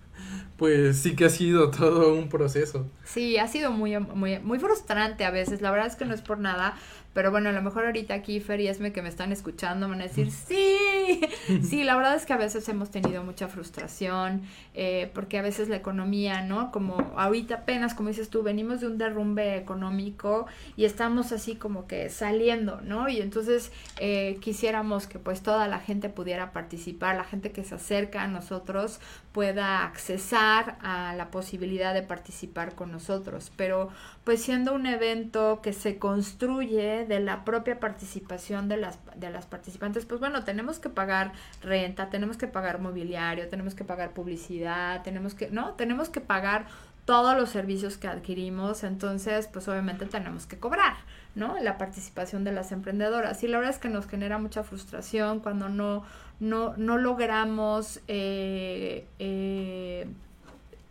pues 0.58 0.98
sí 0.98 1.16
que 1.16 1.26
ha 1.26 1.30
sido 1.30 1.72
todo 1.72 2.14
un 2.14 2.30
proceso. 2.30 2.90
Sí, 3.06 3.38
ha 3.38 3.48
sido 3.48 3.72
muy, 3.72 3.98
muy, 4.00 4.40
muy 4.40 4.60
frustrante 4.60 5.24
a 5.26 5.32
veces. 5.32 5.62
La 5.62 5.72
verdad 5.72 5.88
es 5.88 5.96
que 5.96 6.06
no 6.06 6.14
es 6.14 6.22
por 6.22 6.38
nada. 6.38 6.76
Pero 7.20 7.32
bueno, 7.32 7.50
a 7.50 7.52
lo 7.52 7.62
mejor 7.62 7.86
ahorita 7.86 8.14
aquí 8.14 8.40
Fer 8.40 8.62
y 8.62 8.70
Esme 8.70 8.94
que 8.94 9.02
me 9.02 9.10
están 9.10 9.34
escuchando 9.34 9.90
van 9.90 10.00
a 10.00 10.06
decir, 10.06 10.32
sí, 10.32 11.20
sí, 11.70 11.84
la 11.84 11.98
verdad 11.98 12.16
es 12.16 12.26
que 12.26 12.32
a 12.32 12.38
veces 12.38 12.70
hemos 12.70 12.92
tenido 12.92 13.26
mucha 13.26 13.50
frustración, 13.50 14.44
eh, 14.74 15.12
porque 15.14 15.38
a 15.38 15.42
veces 15.42 15.68
la 15.68 15.76
economía, 15.76 16.44
¿no? 16.44 16.72
Como 16.72 17.12
ahorita 17.18 17.56
apenas, 17.56 17.94
como 17.94 18.08
dices 18.08 18.30
tú, 18.30 18.42
venimos 18.42 18.80
de 18.80 18.88
un 18.88 18.98
derrumbe 18.98 19.58
económico 19.58 20.46
y 20.78 20.86
estamos 20.86 21.34
así 21.34 21.56
como 21.56 21.88
que 21.88 22.10
saliendo, 22.10 22.80
¿no? 22.80 23.10
Y 23.10 23.20
entonces 23.20 23.74
eh, 24.00 24.38
quisiéramos 24.40 25.06
que 25.06 25.20
pues 25.20 25.42
toda 25.42 25.68
la 25.68 25.80
gente 25.80 26.08
pudiera 26.08 26.54
participar, 26.54 27.18
la 27.18 27.26
gente 27.26 27.52
que 27.52 27.66
se 27.66 27.76
acerca 27.76 28.24
a 28.24 28.28
nosotros 28.30 29.02
pueda 29.34 29.84
accesar 29.84 30.78
a 30.82 31.14
la 31.16 31.32
posibilidad 31.32 31.94
de 31.94 32.02
participar 32.02 32.76
con 32.76 32.94
nosotros, 32.94 33.52
pero 33.58 33.90
pues 34.30 34.44
siendo 34.44 34.76
un 34.76 34.86
evento 34.86 35.60
que 35.64 35.74
se 35.74 35.98
construye 35.98 37.04
de 37.08 37.20
la 37.20 37.44
propia 37.46 37.80
participación 37.80 38.70
de 38.70 38.78
las, 38.78 39.00
de 39.16 39.32
las 39.32 39.48
participantes, 39.48 40.06
pues 40.06 40.20
bueno, 40.20 40.44
tenemos 40.44 40.78
que 40.78 40.88
pagar 40.88 41.32
renta, 41.64 42.12
tenemos 42.12 42.38
que 42.38 42.46
pagar 42.46 42.80
mobiliario, 42.80 43.48
tenemos 43.48 43.74
que 43.74 43.86
pagar 43.86 44.12
publicidad, 44.12 45.02
tenemos 45.02 45.34
que, 45.34 45.50
¿no? 45.50 45.74
Tenemos 45.74 46.10
que 46.10 46.22
pagar 46.22 46.68
todos 47.06 47.36
los 47.36 47.50
servicios 47.50 47.98
que 47.98 48.08
adquirimos, 48.08 48.84
entonces 48.84 49.50
pues 49.52 49.68
obviamente 49.68 50.06
tenemos 50.06 50.46
que 50.46 50.60
cobrar, 50.60 50.98
¿no? 51.34 51.58
La 51.58 51.80
participación 51.80 52.44
de 52.44 52.52
las 52.52 52.72
emprendedoras. 52.72 53.44
Y 53.44 53.48
la 53.48 53.58
verdad 53.58 53.74
es 53.74 53.80
que 53.80 53.90
nos 53.90 54.06
genera 54.06 54.38
mucha 54.38 54.64
frustración 54.64 55.40
cuando 55.40 55.70
no, 55.70 56.04
no, 56.40 56.78
no 56.78 57.00
logramos 57.00 58.00
eh, 58.08 59.08
eh, 59.18 60.08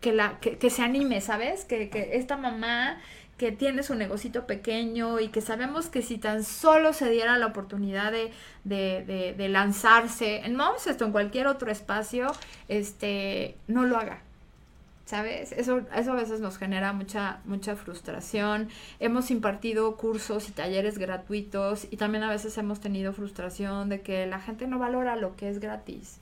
que, 0.00 0.12
la, 0.12 0.40
que, 0.40 0.70
se 0.70 0.82
anime, 0.82 1.20
¿sabes? 1.20 1.64
Que, 1.64 1.88
que 1.88 2.16
esta 2.16 2.36
mamá 2.36 2.98
que 3.38 3.52
tiene 3.52 3.82
su 3.84 3.94
negocito 3.94 4.46
pequeño 4.46 5.20
y 5.20 5.28
que 5.28 5.40
sabemos 5.40 5.86
que 5.86 6.02
si 6.02 6.18
tan 6.18 6.42
solo 6.44 6.92
se 6.92 7.08
diera 7.08 7.38
la 7.38 7.46
oportunidad 7.46 8.10
de, 8.10 8.32
de, 8.64 9.04
de, 9.06 9.34
de 9.34 9.48
lanzarse 9.48 10.44
en 10.44 10.56
Moms 10.56 10.88
esto 10.88 11.04
en 11.04 11.12
cualquier 11.12 11.46
otro 11.46 11.70
espacio, 11.70 12.26
este, 12.68 13.56
no 13.68 13.84
lo 13.84 13.96
haga. 13.96 14.20
¿Sabes? 15.06 15.52
Eso, 15.52 15.80
eso 15.94 16.12
a 16.12 16.16
veces 16.16 16.40
nos 16.40 16.58
genera 16.58 16.92
mucha, 16.92 17.40
mucha 17.46 17.76
frustración. 17.76 18.68
Hemos 19.00 19.30
impartido 19.30 19.96
cursos 19.96 20.50
y 20.50 20.52
talleres 20.52 20.98
gratuitos 20.98 21.86
y 21.90 21.96
también 21.96 22.24
a 22.24 22.30
veces 22.30 22.58
hemos 22.58 22.80
tenido 22.80 23.14
frustración 23.14 23.88
de 23.88 24.02
que 24.02 24.26
la 24.26 24.38
gente 24.38 24.66
no 24.66 24.78
valora 24.78 25.16
lo 25.16 25.34
que 25.34 25.48
es 25.48 25.60
gratis. 25.60 26.18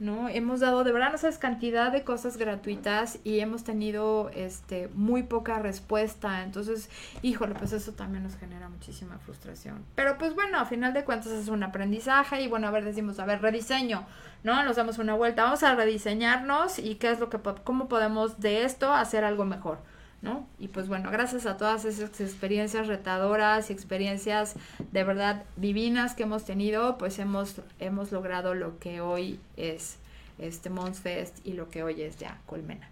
¿No? 0.00 0.30
Hemos 0.30 0.60
dado 0.60 0.82
de 0.82 0.92
verdad, 0.92 1.16
sabes, 1.18 1.38
cantidad 1.38 1.92
de 1.92 2.04
cosas 2.04 2.38
gratuitas 2.38 3.18
y 3.22 3.40
hemos 3.40 3.64
tenido 3.64 4.30
este 4.34 4.88
muy 4.94 5.22
poca 5.22 5.58
respuesta. 5.58 6.42
Entonces, 6.42 6.88
híjole, 7.22 7.54
pues 7.54 7.72
eso 7.72 7.92
también 7.92 8.24
nos 8.24 8.36
genera 8.36 8.68
muchísima 8.70 9.18
frustración. 9.18 9.84
Pero 9.94 10.16
pues 10.16 10.34
bueno, 10.34 10.58
a 10.58 10.64
final 10.64 10.94
de 10.94 11.04
cuentas 11.04 11.32
es 11.32 11.48
un 11.48 11.62
aprendizaje 11.62 12.40
y 12.40 12.48
bueno, 12.48 12.66
a 12.66 12.70
ver, 12.70 12.84
decimos, 12.84 13.20
a 13.20 13.26
ver, 13.26 13.42
rediseño, 13.42 14.06
¿no? 14.42 14.64
Nos 14.64 14.76
damos 14.76 14.98
una 14.98 15.14
vuelta, 15.14 15.44
vamos 15.44 15.62
a 15.62 15.74
rediseñarnos 15.74 16.78
y 16.78 16.94
qué 16.94 17.10
es 17.10 17.20
lo 17.20 17.28
que, 17.28 17.38
cómo 17.62 17.88
podemos 17.88 18.40
de 18.40 18.64
esto 18.64 18.92
hacer 18.92 19.24
algo 19.24 19.44
mejor. 19.44 19.78
¿No? 20.22 20.46
Y 20.58 20.68
pues 20.68 20.88
bueno, 20.88 21.10
gracias 21.10 21.46
a 21.46 21.56
todas 21.56 21.84
esas 21.84 22.20
experiencias 22.20 22.86
retadoras 22.86 23.70
y 23.70 23.72
experiencias 23.72 24.54
de 24.92 25.04
verdad 25.04 25.44
divinas 25.56 26.14
que 26.14 26.24
hemos 26.24 26.44
tenido, 26.44 26.98
pues 26.98 27.18
hemos, 27.18 27.60
hemos 27.78 28.12
logrado 28.12 28.54
lo 28.54 28.78
que 28.78 29.00
hoy 29.00 29.40
es 29.56 29.96
este 30.38 30.70
Mons 30.70 31.00
Fest 31.00 31.38
y 31.44 31.54
lo 31.54 31.70
que 31.70 31.82
hoy 31.82 32.02
es 32.02 32.18
ya 32.18 32.38
Colmena. 32.46 32.88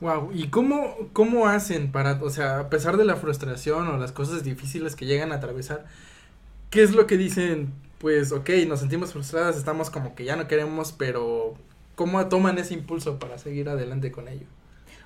Wow, 0.00 0.32
¿y 0.34 0.48
cómo, 0.48 0.96
cómo 1.12 1.46
hacen 1.46 1.92
para, 1.92 2.20
o 2.22 2.30
sea, 2.30 2.58
a 2.58 2.70
pesar 2.70 2.96
de 2.96 3.04
la 3.04 3.16
frustración 3.16 3.86
o 3.86 3.96
las 3.98 4.10
cosas 4.10 4.42
difíciles 4.42 4.96
que 4.96 5.06
llegan 5.06 5.30
a 5.30 5.36
atravesar, 5.36 5.86
qué 6.70 6.82
es 6.82 6.92
lo 6.92 7.06
que 7.06 7.16
dicen? 7.16 7.72
Pues, 7.98 8.32
ok, 8.32 8.50
nos 8.66 8.80
sentimos 8.80 9.12
frustradas, 9.12 9.56
estamos 9.56 9.90
como 9.90 10.16
que 10.16 10.24
ya 10.24 10.34
no 10.34 10.48
queremos, 10.48 10.90
pero 10.90 11.54
¿cómo 11.94 12.26
toman 12.26 12.58
ese 12.58 12.74
impulso 12.74 13.20
para 13.20 13.38
seguir 13.38 13.68
adelante 13.68 14.10
con 14.10 14.26
ello? 14.26 14.46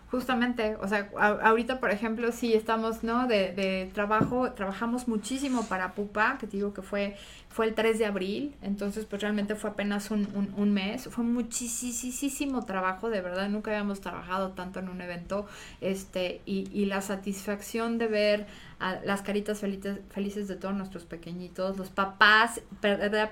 Justamente, 0.09 0.77
o 0.81 0.87
sea, 0.87 1.11
ahorita 1.19 1.81
por 1.81 1.91
ejemplo 1.91 2.31
sí 2.31 2.55
estamos, 2.55 3.03
¿no? 3.03 3.27
De, 3.27 3.91
trabajo, 3.93 4.53
trabajamos 4.53 5.09
muchísimo 5.09 5.67
para 5.67 5.95
Pupa, 5.95 6.39
que 6.39 6.47
te 6.47 6.59
digo 6.59 6.73
que 6.73 6.83
fue, 6.83 7.17
fue 7.49 7.67
el 7.67 7.75
3 7.75 7.99
de 7.99 8.07
abril, 8.07 8.55
entonces 8.63 9.05
pues 9.05 9.21
realmente 9.21 9.57
fue 9.57 9.71
apenas 9.71 10.13
un, 10.13 10.29
un, 10.35 10.55
un 10.57 10.73
mes, 10.73 11.09
fue 11.11 11.25
muchísimo 11.25 12.65
trabajo, 12.65 13.11
de 13.11 13.21
verdad, 13.21 13.49
nunca 13.49 13.73
habíamos 13.73 14.01
trabajado 14.01 14.53
tanto 14.53 14.79
en 14.79 14.89
un 14.89 15.01
evento, 15.01 15.47
este, 15.81 16.41
y, 16.47 16.69
y 16.73 16.87
la 16.87 17.01
satisfacción 17.01 17.99
de 17.99 18.07
ver 18.07 18.47
las 18.79 19.23
caritas 19.23 19.61
felices, 19.61 20.01
felices 20.11 20.49
de 20.49 20.57
todos 20.57 20.75
nuestros 20.75 21.07
pequeñitos, 21.07 21.79
los 21.79 21.89
papás 21.89 22.61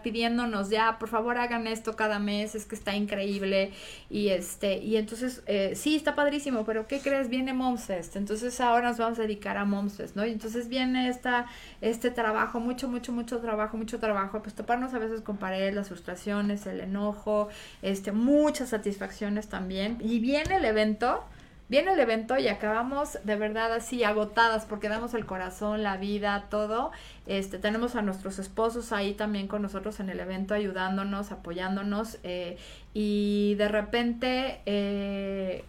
pidiéndonos 0.02 0.70
ya, 0.70 0.98
por 0.98 1.10
favor 1.10 1.36
hagan 1.36 1.66
esto 1.66 1.96
cada 1.96 2.18
mes, 2.18 2.54
es 2.54 2.64
que 2.64 2.74
está 2.74 2.96
increíble 2.96 3.72
y 4.08 4.28
este 4.28 4.78
y 4.78 4.96
entonces 4.96 5.42
eh, 5.46 5.72
sí 5.76 5.96
está 5.96 6.14
padrísimo, 6.14 6.64
pero 6.64 6.86
¿qué 6.86 7.00
crees? 7.00 7.28
Viene 7.28 7.52
Momfest, 7.52 8.16
entonces 8.16 8.58
ahora 8.60 8.88
nos 8.88 8.98
vamos 8.98 9.18
a 9.18 9.22
dedicar 9.22 9.58
a 9.58 9.66
Momfest, 9.66 10.16
¿no? 10.16 10.24
Y 10.24 10.30
entonces 10.30 10.68
viene 10.68 11.10
esta 11.10 11.46
este 11.82 12.10
trabajo, 12.10 12.58
mucho 12.58 12.88
mucho 12.88 13.12
mucho 13.12 13.38
trabajo, 13.40 13.76
mucho 13.76 13.98
trabajo, 13.98 14.40
pues 14.40 14.54
toparnos 14.54 14.94
a 14.94 14.98
veces 14.98 15.20
con 15.20 15.36
pared, 15.36 15.74
las 15.74 15.88
frustraciones, 15.88 16.66
el 16.66 16.80
enojo, 16.80 17.48
este 17.82 18.12
muchas 18.12 18.70
satisfacciones 18.70 19.48
también 19.48 19.98
y 20.00 20.20
viene 20.20 20.56
el 20.56 20.64
evento 20.64 21.22
Viene 21.68 21.92
el 21.92 22.00
evento 22.00 22.36
y 22.38 22.48
acabamos 22.48 23.18
de 23.24 23.36
verdad 23.36 23.72
así 23.72 24.04
agotadas 24.04 24.66
porque 24.66 24.88
damos 24.88 25.14
el 25.14 25.24
corazón, 25.24 25.82
la 25.82 25.96
vida, 25.96 26.46
todo. 26.50 26.92
Este, 27.26 27.58
tenemos 27.58 27.96
a 27.96 28.02
nuestros 28.02 28.38
esposos 28.38 28.92
ahí 28.92 29.14
también 29.14 29.48
con 29.48 29.62
nosotros 29.62 29.98
en 30.00 30.10
el 30.10 30.20
evento 30.20 30.52
ayudándonos, 30.52 31.32
apoyándonos 31.32 32.18
eh, 32.22 32.58
y 32.92 33.54
de 33.54 33.68
repente 33.68 34.60
eh, 34.66 35.64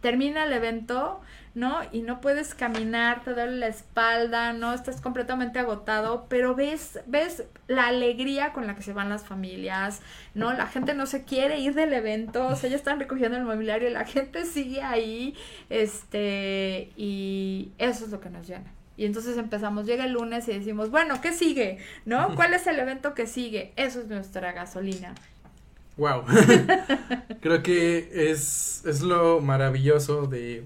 termina 0.00 0.44
el 0.44 0.52
evento, 0.52 1.20
¿no? 1.54 1.80
Y 1.92 2.02
no 2.02 2.20
puedes 2.20 2.54
caminar, 2.54 3.24
te 3.24 3.34
duele 3.34 3.56
la 3.56 3.66
espalda, 3.66 4.52
¿no? 4.52 4.72
Estás 4.72 5.00
completamente 5.00 5.58
agotado, 5.58 6.26
pero 6.28 6.54
ves, 6.54 7.00
ves 7.06 7.44
la 7.66 7.88
alegría 7.88 8.52
con 8.52 8.66
la 8.66 8.76
que 8.76 8.82
se 8.82 8.92
van 8.92 9.08
las 9.08 9.24
familias, 9.24 10.00
¿no? 10.34 10.52
La 10.52 10.66
gente 10.66 10.94
no 10.94 11.06
se 11.06 11.24
quiere 11.24 11.58
ir 11.58 11.74
del 11.74 11.92
evento, 11.92 12.46
o 12.46 12.56
sea, 12.56 12.70
ya 12.70 12.76
están 12.76 13.00
recogiendo 13.00 13.36
el 13.36 13.44
mobiliario 13.44 13.90
la 13.90 14.04
gente 14.04 14.44
sigue 14.44 14.82
ahí, 14.82 15.34
este, 15.70 16.90
y 16.96 17.72
eso 17.78 18.04
es 18.04 18.10
lo 18.10 18.20
que 18.20 18.30
nos 18.30 18.46
llena. 18.46 18.72
Y 18.98 19.06
entonces 19.06 19.38
empezamos, 19.38 19.86
llega 19.86 20.04
el 20.04 20.12
lunes 20.12 20.48
y 20.48 20.52
decimos, 20.52 20.90
bueno, 20.90 21.20
¿qué 21.20 21.32
sigue? 21.32 21.78
¿No? 22.04 22.34
¿Cuál 22.36 22.52
es 22.52 22.66
el 22.66 22.78
evento 22.80 23.14
que 23.14 23.26
sigue? 23.26 23.72
Eso 23.76 24.00
es 24.00 24.08
nuestra 24.08 24.52
gasolina. 24.52 25.14
Wow. 25.98 26.24
Creo 27.40 27.62
que 27.62 28.30
es, 28.30 28.84
es 28.86 29.02
lo 29.02 29.40
maravilloso 29.40 30.26
de... 30.26 30.64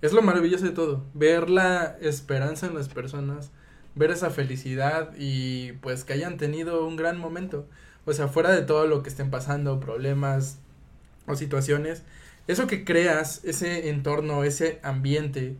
Es 0.00 0.12
lo 0.12 0.22
maravilloso 0.22 0.64
de 0.64 0.70
todo. 0.70 1.04
Ver 1.12 1.50
la 1.50 1.98
esperanza 2.00 2.66
en 2.66 2.74
las 2.74 2.88
personas, 2.88 3.50
ver 3.94 4.10
esa 4.10 4.30
felicidad 4.30 5.12
y 5.18 5.72
pues 5.72 6.04
que 6.04 6.14
hayan 6.14 6.38
tenido 6.38 6.86
un 6.86 6.96
gran 6.96 7.18
momento. 7.18 7.66
O 8.06 8.12
sea, 8.14 8.28
fuera 8.28 8.50
de 8.50 8.62
todo 8.62 8.86
lo 8.86 9.02
que 9.02 9.10
estén 9.10 9.30
pasando, 9.30 9.80
problemas 9.80 10.58
o 11.26 11.36
situaciones, 11.36 12.04
eso 12.46 12.66
que 12.66 12.84
creas, 12.84 13.44
ese 13.44 13.90
entorno, 13.90 14.44
ese 14.44 14.80
ambiente 14.82 15.56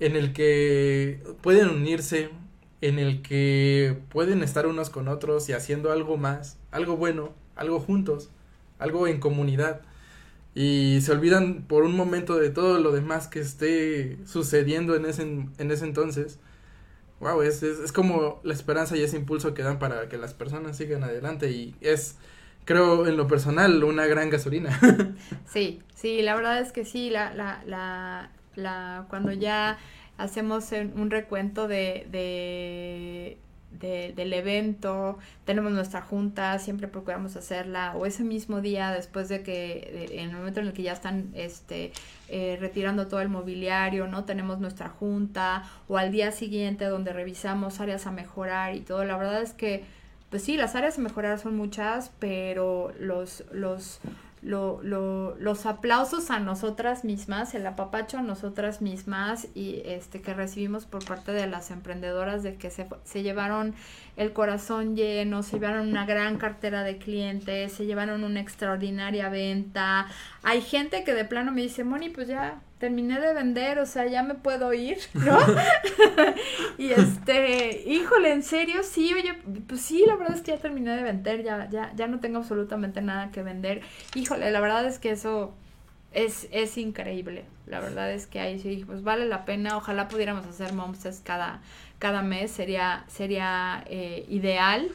en 0.00 0.16
el 0.16 0.32
que 0.32 1.22
pueden 1.40 1.68
unirse, 1.68 2.30
en 2.80 2.98
el 2.98 3.22
que 3.22 3.96
pueden 4.08 4.42
estar 4.42 4.66
unos 4.66 4.90
con 4.90 5.06
otros 5.06 5.48
y 5.48 5.52
haciendo 5.52 5.92
algo 5.92 6.16
más, 6.16 6.58
algo 6.72 6.96
bueno, 6.96 7.32
algo 7.58 7.80
juntos, 7.80 8.30
algo 8.78 9.06
en 9.06 9.20
comunidad. 9.20 9.82
Y 10.54 11.00
se 11.02 11.12
olvidan 11.12 11.62
por 11.68 11.84
un 11.84 11.94
momento 11.94 12.36
de 12.36 12.50
todo 12.50 12.78
lo 12.78 12.90
demás 12.92 13.28
que 13.28 13.40
esté 13.40 14.18
sucediendo 14.26 14.96
en 14.96 15.04
ese, 15.04 15.22
en 15.22 15.70
ese 15.70 15.84
entonces. 15.84 16.38
Wow, 17.20 17.42
es, 17.42 17.62
es, 17.62 17.92
como 17.92 18.40
la 18.44 18.54
esperanza 18.54 18.96
y 18.96 19.02
ese 19.02 19.16
impulso 19.16 19.52
que 19.52 19.62
dan 19.62 19.78
para 19.78 20.08
que 20.08 20.16
las 20.18 20.34
personas 20.34 20.76
sigan 20.76 21.02
adelante 21.02 21.50
y 21.50 21.74
es, 21.80 22.16
creo, 22.64 23.08
en 23.08 23.16
lo 23.16 23.26
personal, 23.26 23.82
una 23.82 24.06
gran 24.06 24.30
gasolina. 24.30 24.78
Sí, 25.46 25.82
sí, 25.94 26.22
la 26.22 26.36
verdad 26.36 26.60
es 26.60 26.72
que 26.72 26.84
sí, 26.84 27.10
la, 27.10 27.34
la, 27.34 27.62
la, 27.66 28.30
la, 28.54 29.06
cuando 29.08 29.32
ya 29.32 29.78
hacemos 30.16 30.70
un 30.72 31.10
recuento 31.10 31.66
de, 31.68 32.06
de, 32.10 33.38
de- 33.70 34.12
del 34.16 34.32
evento, 34.32 35.18
tenemos 35.44 35.72
nuestra 35.72 36.00
junta, 36.00 36.58
siempre 36.58 36.88
procuramos 36.88 37.36
hacerla, 37.36 37.94
o 37.96 38.06
ese 38.06 38.24
mismo 38.24 38.60
día 38.60 38.90
después 38.92 39.28
de 39.28 39.42
que, 39.42 40.08
en 40.12 40.30
el 40.30 40.36
momento 40.36 40.60
en 40.60 40.66
el 40.68 40.72
que 40.72 40.82
ya 40.82 40.92
están 40.92 41.30
este, 41.34 41.92
eh, 42.28 42.56
retirando 42.60 43.06
todo 43.08 43.20
el 43.20 43.28
mobiliario, 43.28 44.06
¿no? 44.08 44.24
Tenemos 44.24 44.58
nuestra 44.58 44.88
junta, 44.88 45.64
o 45.86 45.98
al 45.98 46.10
día 46.12 46.32
siguiente 46.32 46.86
donde 46.86 47.12
revisamos 47.12 47.80
áreas 47.80 48.06
a 48.06 48.10
mejorar 48.10 48.74
y 48.74 48.80
todo, 48.80 49.04
la 49.04 49.16
verdad 49.16 49.42
es 49.42 49.52
que, 49.52 49.84
pues 50.30 50.42
sí, 50.42 50.56
las 50.56 50.74
áreas 50.74 50.98
a 50.98 51.00
mejorar 51.02 51.38
son 51.38 51.56
muchas, 51.56 52.10
pero 52.18 52.92
los, 52.98 53.44
los, 53.52 54.00
lo, 54.42 54.80
lo- 54.82 55.34
los 55.36 55.66
aplausos 55.66 56.30
a 56.30 56.38
nosotras 56.40 57.04
mismas, 57.04 57.54
el 57.54 57.66
apapacho 57.66 58.18
a 58.18 58.22
nosotras 58.22 58.80
mismas 58.82 59.48
y 59.54 59.82
este 59.84 60.20
que 60.22 60.34
recibimos 60.34 60.86
por 60.86 61.04
parte 61.04 61.32
de 61.32 61.46
las 61.46 61.70
emprendedoras 61.70 62.42
de 62.42 62.56
que 62.56 62.70
se, 62.70 62.86
se 63.04 63.22
llevaron 63.22 63.74
el 64.18 64.32
corazón 64.32 64.96
lleno, 64.96 65.44
se 65.44 65.58
llevaron 65.58 65.88
una 65.88 66.04
gran 66.04 66.38
cartera 66.38 66.82
de 66.82 66.98
clientes, 66.98 67.72
se 67.72 67.86
llevaron 67.86 68.24
una 68.24 68.40
extraordinaria 68.40 69.28
venta. 69.28 70.08
Hay 70.42 70.60
gente 70.60 71.04
que 71.04 71.14
de 71.14 71.24
plano 71.24 71.52
me 71.52 71.62
dice, 71.62 71.84
Moni, 71.84 72.10
pues 72.10 72.26
ya 72.26 72.60
terminé 72.78 73.20
de 73.20 73.32
vender, 73.32 73.78
o 73.78 73.86
sea, 73.86 74.06
ya 74.06 74.24
me 74.24 74.34
puedo 74.34 74.72
ir, 74.74 74.98
¿no? 75.14 75.38
y 76.78 76.90
este, 76.90 77.84
híjole, 77.86 78.32
en 78.32 78.42
serio, 78.42 78.82
sí, 78.82 79.14
oye, 79.14 79.34
pues 79.68 79.82
sí, 79.82 80.04
la 80.04 80.16
verdad 80.16 80.36
es 80.36 80.42
que 80.42 80.50
ya 80.50 80.58
terminé 80.58 80.96
de 80.96 81.02
vender, 81.04 81.44
ya, 81.44 81.68
ya, 81.70 81.92
ya 81.94 82.08
no 82.08 82.18
tengo 82.18 82.38
absolutamente 82.38 83.00
nada 83.00 83.30
que 83.30 83.44
vender. 83.44 83.82
Híjole, 84.16 84.50
la 84.50 84.60
verdad 84.60 84.84
es 84.84 84.98
que 84.98 85.10
eso 85.10 85.54
es, 86.12 86.48
es 86.50 86.76
increíble. 86.76 87.44
La 87.66 87.80
verdad 87.80 88.10
es 88.10 88.26
que 88.26 88.40
ahí 88.40 88.58
sí, 88.58 88.82
pues 88.86 89.02
vale 89.02 89.26
la 89.26 89.44
pena. 89.44 89.76
Ojalá 89.76 90.08
pudiéramos 90.08 90.46
hacer 90.46 90.72
Momses 90.72 91.20
cada, 91.22 91.60
cada 91.98 92.22
mes, 92.22 92.50
sería, 92.50 93.04
sería 93.08 93.84
eh, 93.88 94.24
ideal, 94.28 94.90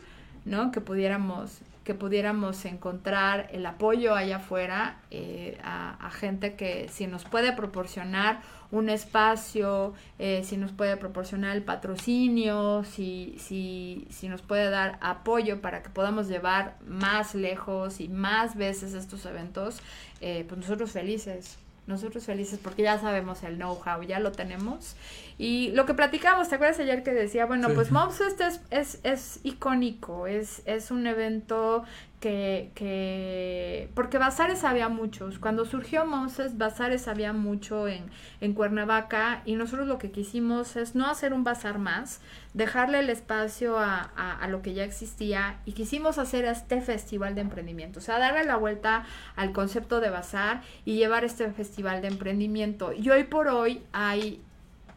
¿no? 0.46 0.72
Que 0.72 0.82
pudiéramos 0.82 1.62
que 1.84 1.94
pudiéramos 1.94 2.64
encontrar 2.66 3.50
el 3.52 3.66
apoyo 3.66 4.16
allá 4.16 4.38
afuera 4.38 4.98
eh, 5.12 5.58
a, 5.64 6.10
gente 6.12 6.56
que 6.56 6.88
si 6.90 7.08
nos 7.08 7.26
puede 7.26 7.52
proporcionar 7.52 8.42
un 8.72 8.90
espacio, 8.90 9.94
eh, 10.18 10.44
si 10.46 10.58
nos 10.58 10.72
puede 10.72 10.96
proporcionar 10.96 11.56
el 11.56 11.64
patrocinio, 11.64 12.84
si, 12.86 13.36
si, 13.38 14.08
si 14.10 14.30
nos 14.30 14.42
puede 14.42 14.70
dar 14.70 14.98
apoyo 15.02 15.62
para 15.62 15.84
que 15.84 15.90
podamos 15.90 16.28
llevar 16.28 16.78
más 16.88 17.36
lejos 17.36 18.00
y 18.00 18.08
más 18.08 18.56
veces 18.56 18.94
estos 18.94 19.26
eventos, 19.26 19.80
eh, 20.22 20.46
pues 20.48 20.62
nosotros 20.62 20.92
felices. 20.92 21.58
Nosotros 21.86 22.26
felices 22.26 22.60
porque 22.64 22.84
ya 22.84 22.98
sabemos 23.00 23.44
el 23.44 23.58
know-how, 23.58 24.02
ya 24.04 24.20
lo 24.20 24.32
tenemos. 24.32 24.96
Y 25.38 25.72
lo 25.72 25.86
que 25.86 25.94
platicamos, 25.94 26.48
¿te 26.48 26.56
acuerdas 26.56 26.80
ayer 26.80 27.04
que 27.04 27.12
decía, 27.12 27.46
bueno, 27.46 27.68
Sí. 27.70 27.76
pues 27.76 27.92
Mobfest 27.92 28.40
es, 28.40 28.62
es, 28.70 29.00
es 29.04 29.40
icónico, 29.44 30.28
es, 30.28 30.62
es 30.66 30.92
un 30.92 31.06
evento 31.08 31.84
que, 32.24 32.72
que... 32.74 33.90
Porque 33.96 34.18
bazares 34.18 34.64
había 34.64 34.88
muchos. 34.88 35.40
Cuando 35.40 35.66
surgió 35.66 36.06
Moses, 36.06 36.58
bazares 36.58 37.10
había 37.10 37.34
mucho 37.34 37.90
en, 37.90 38.06
en 38.40 38.54
Cuernavaca 38.54 39.42
y 39.44 39.56
nosotros 39.56 39.90
lo 39.90 39.98
que 39.98 40.10
quisimos 40.10 40.78
es 40.78 40.96
no 40.96 41.10
hacer 41.10 41.34
un 41.34 41.44
bazar 41.44 41.80
más, 41.80 42.22
dejarle 42.54 43.00
el 43.00 43.10
espacio 43.10 43.78
a, 43.78 44.10
a, 44.16 44.38
a 44.38 44.48
lo 44.48 44.62
que 44.62 44.74
ya 44.74 44.86
existía 44.86 45.60
y 45.66 45.74
quisimos 45.74 46.18
hacer 46.18 46.46
este 46.46 46.80
festival 46.80 47.36
de 47.36 47.42
emprendimiento. 47.42 48.00
O 48.00 48.02
sea, 48.02 48.20
darle 48.20 48.46
la 48.46 48.56
vuelta 48.56 49.04
al 49.36 49.52
concepto 49.52 50.00
de 50.00 50.10
bazar 50.10 50.62
y 50.86 50.96
llevar 50.96 51.26
este 51.26 51.52
festival 51.52 52.02
de 52.02 52.08
emprendimiento. 52.08 52.94
Y 52.94 53.10
hoy 53.10 53.26
por 53.26 53.50
hoy 53.50 53.84
hay 53.92 54.42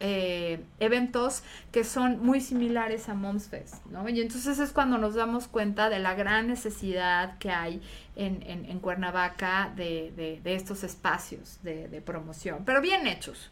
eh, 0.01 0.64
eventos 0.80 1.42
que 1.72 1.84
son 1.84 2.24
muy 2.24 2.40
similares 2.40 3.09
a 3.09 3.14
Moms 3.14 3.49
Fest, 3.49 3.84
¿no? 3.86 4.09
Y 4.09 4.20
entonces 4.20 4.59
es 4.59 4.72
cuando 4.72 4.99
nos 4.99 5.14
damos 5.14 5.49
cuenta 5.49 5.88
de 5.88 5.99
la 5.99 6.14
gran 6.14 6.47
necesidad 6.49 7.38
que 7.38 7.51
hay 7.51 7.82
en, 8.14 8.42
en, 8.42 8.64
en 8.66 8.78
Cuernavaca 8.80 9.72
de, 9.76 10.12
de, 10.16 10.40
de 10.42 10.55
estos 10.55 10.84
espacios 10.84 11.59
de, 11.62 11.88
de 11.88 12.01
promoción, 12.01 12.62
pero 12.64 12.80
bien 12.80 13.07
hechos. 13.07 13.51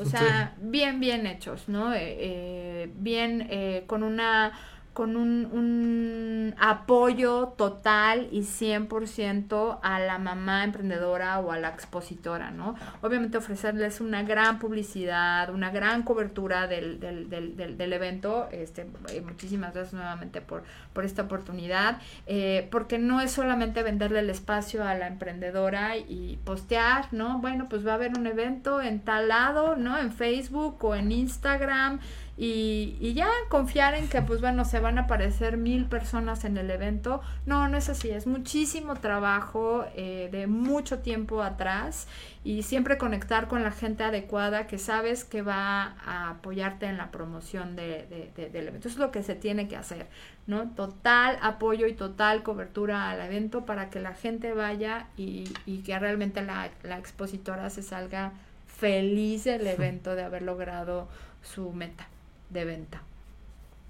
O 0.00 0.04
sea, 0.06 0.54
bien, 0.60 1.00
bien 1.00 1.26
hechos, 1.26 1.68
¿no? 1.68 1.92
Eh, 1.92 2.16
eh, 2.18 2.92
bien, 2.94 3.84
con 3.86 4.02
una 4.02 4.52
con 4.92 5.16
un, 5.16 5.46
un 5.46 6.54
apoyo 6.58 7.54
total 7.56 8.28
y 8.30 8.40
100% 8.40 9.78
a 9.82 10.00
la 10.00 10.18
mamá 10.18 10.64
emprendedora 10.64 11.40
o 11.40 11.50
a 11.50 11.58
la 11.58 11.68
expositora, 11.68 12.50
¿no? 12.50 12.74
Obviamente 13.00 13.38
ofrecerles 13.38 14.00
una 14.00 14.22
gran 14.22 14.58
publicidad, 14.58 15.48
una 15.50 15.70
gran 15.70 16.02
cobertura 16.02 16.66
del, 16.66 17.00
del, 17.00 17.30
del, 17.30 17.56
del, 17.56 17.92
evento. 17.92 18.48
Este, 18.52 18.86
eh, 19.08 19.22
muchísimas 19.22 19.72
gracias 19.72 19.94
nuevamente 19.94 20.42
por, 20.42 20.64
por 20.92 21.04
esta 21.04 21.22
oportunidad, 21.22 21.98
eh, 22.26 22.68
porque 22.70 22.98
no 22.98 23.20
es 23.20 23.30
solamente 23.30 23.82
venderle 23.82 24.20
el 24.20 24.30
espacio 24.30 24.84
a 24.84 24.94
la 24.94 25.06
emprendedora 25.06 25.96
y 25.96 26.38
postear, 26.44 27.06
¿no? 27.12 27.38
Bueno, 27.38 27.66
pues 27.70 27.86
va 27.86 27.92
a 27.92 27.94
haber 27.94 28.12
un 28.18 28.26
evento 28.26 28.82
en 28.82 29.00
tal 29.00 29.28
lado, 29.28 29.76
¿no? 29.76 29.98
En 29.98 30.12
Facebook 30.12 30.84
o 30.84 30.94
en 30.94 31.12
Instagram 31.12 32.00
y, 32.36 32.96
y 32.98 33.12
ya 33.12 33.28
confiar 33.50 33.94
en 33.94 34.08
que 34.08 34.22
pues 34.22 34.40
bueno 34.40 34.64
se 34.64 34.80
van 34.80 34.98
a 34.98 35.02
aparecer 35.02 35.58
mil 35.58 35.84
personas 35.84 36.44
en 36.44 36.56
el 36.56 36.70
evento. 36.70 37.20
No, 37.44 37.68
no 37.68 37.76
es 37.76 37.88
así, 37.90 38.08
es 38.10 38.26
muchísimo 38.26 38.94
trabajo 38.96 39.84
eh, 39.94 40.28
de 40.32 40.46
mucho 40.46 41.00
tiempo 41.00 41.42
atrás 41.42 42.08
y 42.42 42.62
siempre 42.62 42.96
conectar 42.98 43.48
con 43.48 43.62
la 43.62 43.70
gente 43.70 44.02
adecuada 44.04 44.66
que 44.66 44.78
sabes 44.78 45.24
que 45.24 45.42
va 45.42 45.94
a 46.04 46.30
apoyarte 46.30 46.86
en 46.86 46.96
la 46.96 47.10
promoción 47.10 47.76
de, 47.76 48.06
de- 48.08 48.32
de- 48.34 48.48
del 48.50 48.68
evento. 48.68 48.88
Eso 48.88 48.96
es 48.96 49.00
lo 49.04 49.12
que 49.12 49.22
se 49.22 49.34
tiene 49.34 49.68
que 49.68 49.76
hacer, 49.76 50.06
¿no? 50.46 50.70
Total 50.70 51.38
apoyo 51.42 51.86
y 51.86 51.92
total 51.92 52.42
cobertura 52.42 53.10
al 53.10 53.20
evento 53.20 53.66
para 53.66 53.90
que 53.90 54.00
la 54.00 54.14
gente 54.14 54.54
vaya 54.54 55.06
y, 55.18 55.52
y 55.66 55.78
que 55.82 55.98
realmente 55.98 56.40
la, 56.42 56.70
la 56.82 56.98
expositora 56.98 57.68
se 57.70 57.82
salga 57.82 58.32
feliz 58.66 59.44
del 59.44 59.66
evento 59.66 60.14
de 60.14 60.22
haber 60.24 60.42
logrado 60.42 61.08
su 61.42 61.72
meta 61.72 62.06
de 62.52 62.64
venta. 62.64 63.02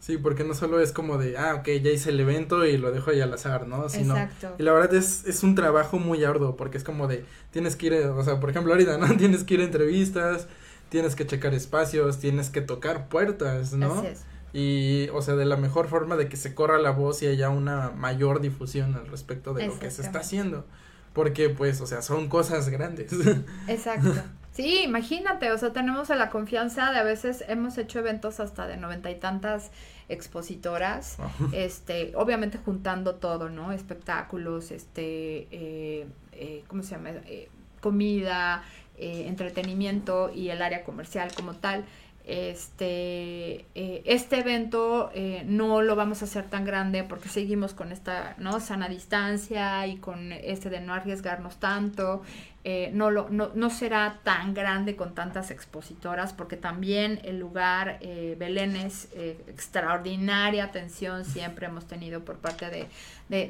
Sí, 0.02 0.18
porque 0.18 0.42
no 0.42 0.54
solo 0.54 0.80
es 0.80 0.90
como 0.90 1.16
de, 1.16 1.38
ah, 1.38 1.54
ok, 1.54 1.68
ya 1.80 1.90
hice 1.90 2.10
el 2.10 2.18
evento 2.18 2.66
y 2.66 2.76
lo 2.76 2.90
dejo 2.90 3.12
ahí 3.12 3.20
al 3.20 3.32
azar, 3.32 3.68
¿no? 3.68 3.88
Sino, 3.88 4.16
Exacto. 4.16 4.56
y 4.58 4.62
la 4.64 4.72
verdad 4.72 4.94
es, 4.94 5.24
es 5.26 5.44
un 5.44 5.54
trabajo 5.54 6.00
muy 6.00 6.24
arduo, 6.24 6.56
porque 6.56 6.76
es 6.76 6.82
como 6.82 7.06
de, 7.06 7.24
tienes 7.52 7.76
que 7.76 7.86
ir, 7.86 7.92
eh, 7.92 8.08
o 8.08 8.24
sea, 8.24 8.40
por 8.40 8.50
ejemplo, 8.50 8.72
ahorita, 8.72 8.98
¿no? 8.98 9.06
Tienes 9.16 9.44
que 9.44 9.54
ir 9.54 9.60
a 9.60 9.64
entrevistas, 9.64 10.48
tienes 10.88 11.14
que 11.14 11.24
checar 11.24 11.54
espacios, 11.54 12.18
tienes 12.18 12.50
que 12.50 12.60
tocar 12.62 13.08
puertas, 13.08 13.74
¿no? 13.74 14.00
Así 14.00 14.06
es. 14.08 14.24
Y, 14.52 15.08
o 15.14 15.22
sea, 15.22 15.34
de 15.36 15.46
la 15.46 15.56
mejor 15.56 15.88
forma 15.88 16.16
de 16.16 16.28
que 16.28 16.36
se 16.36 16.54
corra 16.54 16.78
la 16.78 16.90
voz 16.90 17.22
y 17.22 17.26
haya 17.26 17.48
una 17.48 17.90
mayor 17.90 18.40
difusión 18.40 18.94
al 18.96 19.06
respecto 19.06 19.54
de 19.54 19.66
lo 19.68 19.78
que 19.78 19.90
se 19.90 20.02
está 20.02 20.18
haciendo. 20.18 20.66
Porque, 21.14 21.48
pues, 21.48 21.80
o 21.80 21.86
sea, 21.86 22.02
son 22.02 22.28
cosas 22.28 22.68
grandes. 22.68 23.12
Exacto. 23.68 24.12
Sí, 24.52 24.82
imagínate, 24.82 25.50
o 25.50 25.56
sea, 25.56 25.72
tenemos 25.72 26.10
la 26.10 26.28
confianza 26.28 26.92
de 26.92 26.98
a 26.98 27.02
veces 27.04 27.42
hemos 27.48 27.78
hecho 27.78 28.00
eventos 28.00 28.38
hasta 28.38 28.66
de 28.66 28.76
noventa 28.76 29.10
y 29.10 29.14
tantas 29.14 29.70
expositoras, 30.10 31.16
este, 31.52 32.12
obviamente 32.16 32.58
juntando 32.58 33.14
todo, 33.14 33.48
¿no? 33.48 33.72
Espectáculos, 33.72 34.70
este, 34.70 35.48
eh, 35.50 36.06
eh, 36.32 36.64
¿cómo 36.68 36.82
se 36.82 36.90
llama? 36.90 37.10
Eh, 37.26 37.48
comida, 37.80 38.62
eh, 38.98 39.24
entretenimiento 39.26 40.30
y 40.32 40.50
el 40.50 40.60
área 40.60 40.84
comercial 40.84 41.30
como 41.34 41.54
tal. 41.54 41.84
Este, 42.24 43.66
este 43.74 44.38
evento 44.38 45.10
eh, 45.12 45.42
no 45.44 45.82
lo 45.82 45.96
vamos 45.96 46.22
a 46.22 46.26
hacer 46.26 46.44
tan 46.48 46.64
grande 46.64 47.02
porque 47.02 47.28
seguimos 47.28 47.74
con 47.74 47.90
esta 47.90 48.36
¿no? 48.38 48.60
sana 48.60 48.88
distancia 48.88 49.84
y 49.88 49.96
con 49.96 50.30
este 50.30 50.70
de 50.70 50.80
no 50.80 50.94
arriesgarnos 50.94 51.56
tanto. 51.56 52.22
Eh, 52.64 52.90
no, 52.94 53.10
lo, 53.10 53.28
no, 53.28 53.50
no 53.56 53.70
será 53.70 54.20
tan 54.22 54.54
grande 54.54 54.94
con 54.94 55.16
tantas 55.16 55.50
expositoras 55.50 56.32
porque 56.32 56.56
también 56.56 57.18
el 57.24 57.40
lugar 57.40 57.98
eh, 58.02 58.36
Belén 58.38 58.76
es 58.76 59.08
eh, 59.14 59.36
extraordinaria 59.48 60.62
atención 60.62 61.24
siempre 61.24 61.66
hemos 61.66 61.86
tenido 61.88 62.24
por 62.24 62.36
parte 62.36 62.70
de, 62.70 62.86
de, 63.28 63.48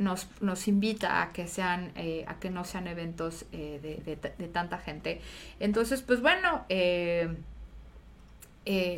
nos, 0.00 0.26
nos 0.40 0.66
invita 0.66 1.22
a 1.22 1.32
que 1.32 1.46
sean 1.46 1.92
eh, 1.94 2.24
a 2.26 2.40
que 2.40 2.50
no 2.50 2.64
sean 2.64 2.88
eventos 2.88 3.44
eh, 3.52 3.78
de, 3.80 4.16
de- 4.16 4.16
tanta 4.48 4.78
gente 4.78 5.20
entonces 5.60 6.02
pues 6.02 6.20
bueno 6.20 6.64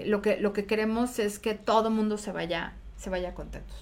lo 0.07 0.23
que 0.23 0.39
lo 0.41 0.53
que 0.53 0.65
queremos 0.67 1.19
es 1.19 1.39
que 1.39 1.55
todo 1.55 1.91
mundo 1.91 2.17
se 2.19 2.33
vaya 2.33 2.73
se 2.97 3.11
vaya 3.11 3.35
contentos 3.35 3.77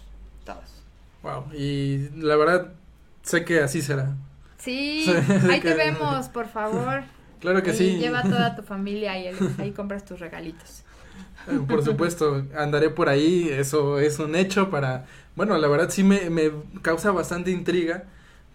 todos 0.44 0.82
wow. 1.22 1.44
Y 1.52 2.08
la 2.14 2.36
verdad, 2.36 2.72
sé 3.22 3.44
que 3.44 3.60
así 3.60 3.82
será. 3.82 4.16
sí 4.58 5.06
ahí 5.48 5.60
te 5.60 5.74
vemos 5.74 6.28
por 6.28 6.48
favor 6.48 7.04
Claro 7.40 7.62
que 7.62 7.70
Ahí 7.70 7.76
sí. 7.76 7.96
Lleva 7.98 8.20
a 8.20 8.22
toda 8.22 8.56
tu 8.56 8.62
familia 8.62 9.18
y 9.18 9.26
el- 9.26 9.36
ahí 9.60 9.70
compras 9.72 10.04
tus 10.04 10.18
regalitos. 10.20 10.82
Eh, 11.48 11.60
Por 11.68 11.84
supuesto, 11.84 12.44
andaré 12.56 12.90
por 12.90 13.08
ahí, 13.08 13.48
eso 13.50 13.98
es 14.00 14.18
un 14.18 14.34
hecho 14.34 14.70
para, 14.70 15.04
bueno, 15.36 15.56
la 15.58 15.68
verdad 15.68 15.90
sí 15.90 16.02
me, 16.02 16.28
me 16.30 16.50
causa 16.82 17.12
bastante 17.12 17.50
intriga, 17.50 18.04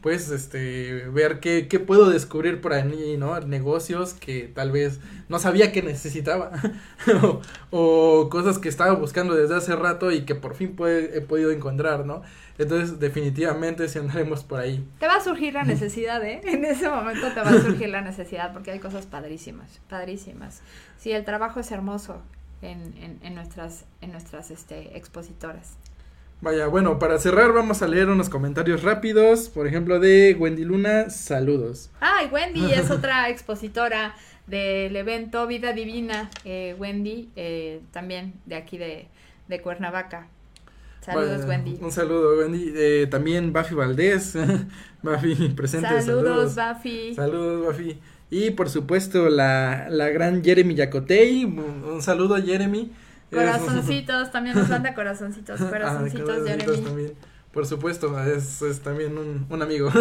pues, 0.02 0.30
este, 0.32 1.06
ver 1.10 1.40
qué, 1.40 1.68
qué 1.68 1.80
puedo 1.80 2.10
descubrir 2.10 2.60
por 2.62 2.74
ahí, 2.74 3.18
¿no? 3.18 3.40
Negocios 3.42 4.14
que 4.14 4.52
tal 4.54 4.72
vez 4.72 5.00
no 5.30 5.38
sabía 5.40 5.72
que 5.72 5.82
necesitaba, 5.84 6.52
o, 7.24 7.42
o 7.72 8.30
cosas 8.30 8.58
que 8.60 8.70
estaba 8.70 8.94
buscando 8.94 9.36
desde 9.36 9.56
hace 9.56 9.76
rato 9.76 10.12
y 10.12 10.22
que 10.26 10.36
por 10.36 10.56
fin 10.56 10.76
puede- 10.76 11.18
he 11.18 11.22
podido 11.22 11.52
encontrar, 11.52 12.06
¿no? 12.06 12.22
Entonces, 12.58 13.00
definitivamente 13.00 13.88
sí 13.88 13.98
andaremos 14.00 14.44
por 14.44 14.60
ahí. 14.60 14.86
Te 15.00 15.08
va 15.08 15.16
a 15.16 15.22
surgir 15.22 15.54
la 15.54 15.64
necesidad, 15.64 16.24
¿eh? 16.24 16.42
En 16.44 16.64
ese 16.66 16.90
momento 16.90 17.28
te 17.34 17.40
va 17.42 17.50
a 17.50 17.62
surgir 17.62 17.90
la 17.90 18.02
necesidad 18.02 18.54
porque 18.54 18.72
hay 18.72 18.80
cosas 18.80 19.06
padrísimas, 19.06 19.80
padrísimas. 19.90 20.62
Sí, 21.00 21.12
el 21.12 21.26
trabajo 21.26 21.60
es 21.60 21.72
hermoso 21.72 22.22
en, 22.62 22.80
en, 23.02 23.20
en 23.24 23.34
nuestras, 23.36 23.86
en 24.02 24.12
nuestras 24.12 24.52
este, 24.52 24.96
expositoras. 24.98 25.74
Vaya, 26.42 26.66
bueno, 26.66 26.98
para 26.98 27.20
cerrar 27.20 27.54
vamos 27.54 27.84
a 27.84 27.88
leer 27.88 28.10
unos 28.10 28.28
comentarios 28.28 28.82
rápidos, 28.82 29.48
por 29.50 29.68
ejemplo, 29.68 30.00
de 30.00 30.36
Wendy 30.40 30.66
Luna, 30.66 31.12
saludos. 31.12 31.92
Ay, 32.00 32.30
Wendy 32.32 32.72
es 32.72 32.90
otra 32.92 33.30
expositora 33.30 34.16
del 34.48 34.96
evento 34.96 35.46
Vida 35.46 35.72
Divina. 35.72 36.32
Eh, 36.44 36.76
Wendy, 36.80 37.30
eh, 37.36 37.82
también 37.92 38.34
de 38.48 38.56
aquí 38.56 38.80
de, 38.80 39.08
de 39.48 39.62
Cuernavaca. 39.62 40.30
Saludos, 41.02 41.42
Vaya, 41.42 41.48
Wendy. 41.48 41.78
Un 41.80 41.92
saludo, 41.92 42.40
Wendy. 42.40 42.74
Eh, 42.76 43.08
también 43.10 43.54
Buffy 43.54 43.76
Valdés. 43.76 44.36
Buffy 45.04 45.50
presente. 45.50 45.90
Saludos, 46.02 46.56
Saludos, 46.56 46.56
Buffy. 46.56 47.14
Saludos, 47.14 47.66
Buffy. 47.68 48.00
Y 48.32 48.52
por 48.52 48.68
supuesto, 48.70 49.30
la, 49.30 49.88
la 49.92 50.10
gran 50.10 50.44
Jeremy 50.44 50.74
Yacotey. 50.74 51.46
Un, 51.46 51.84
un 51.84 52.02
saludo, 52.02 52.42
Jeremy. 52.42 52.92
Corazoncitos, 53.32 54.32
también 54.32 54.56
nos 54.56 54.70
manda 54.70 54.94
corazoncitos, 54.96 55.60
Ah, 55.62 55.70
corazoncitos, 55.70 56.26
corazoncitos 56.30 56.66
Jeremy. 56.76 56.86
también. 56.88 57.14
Por 57.52 57.66
supuesto, 57.66 58.18
es, 58.24 58.62
es 58.62 58.80
también 58.80 59.18
un, 59.18 59.46
un 59.50 59.62
amigo. 59.62 59.92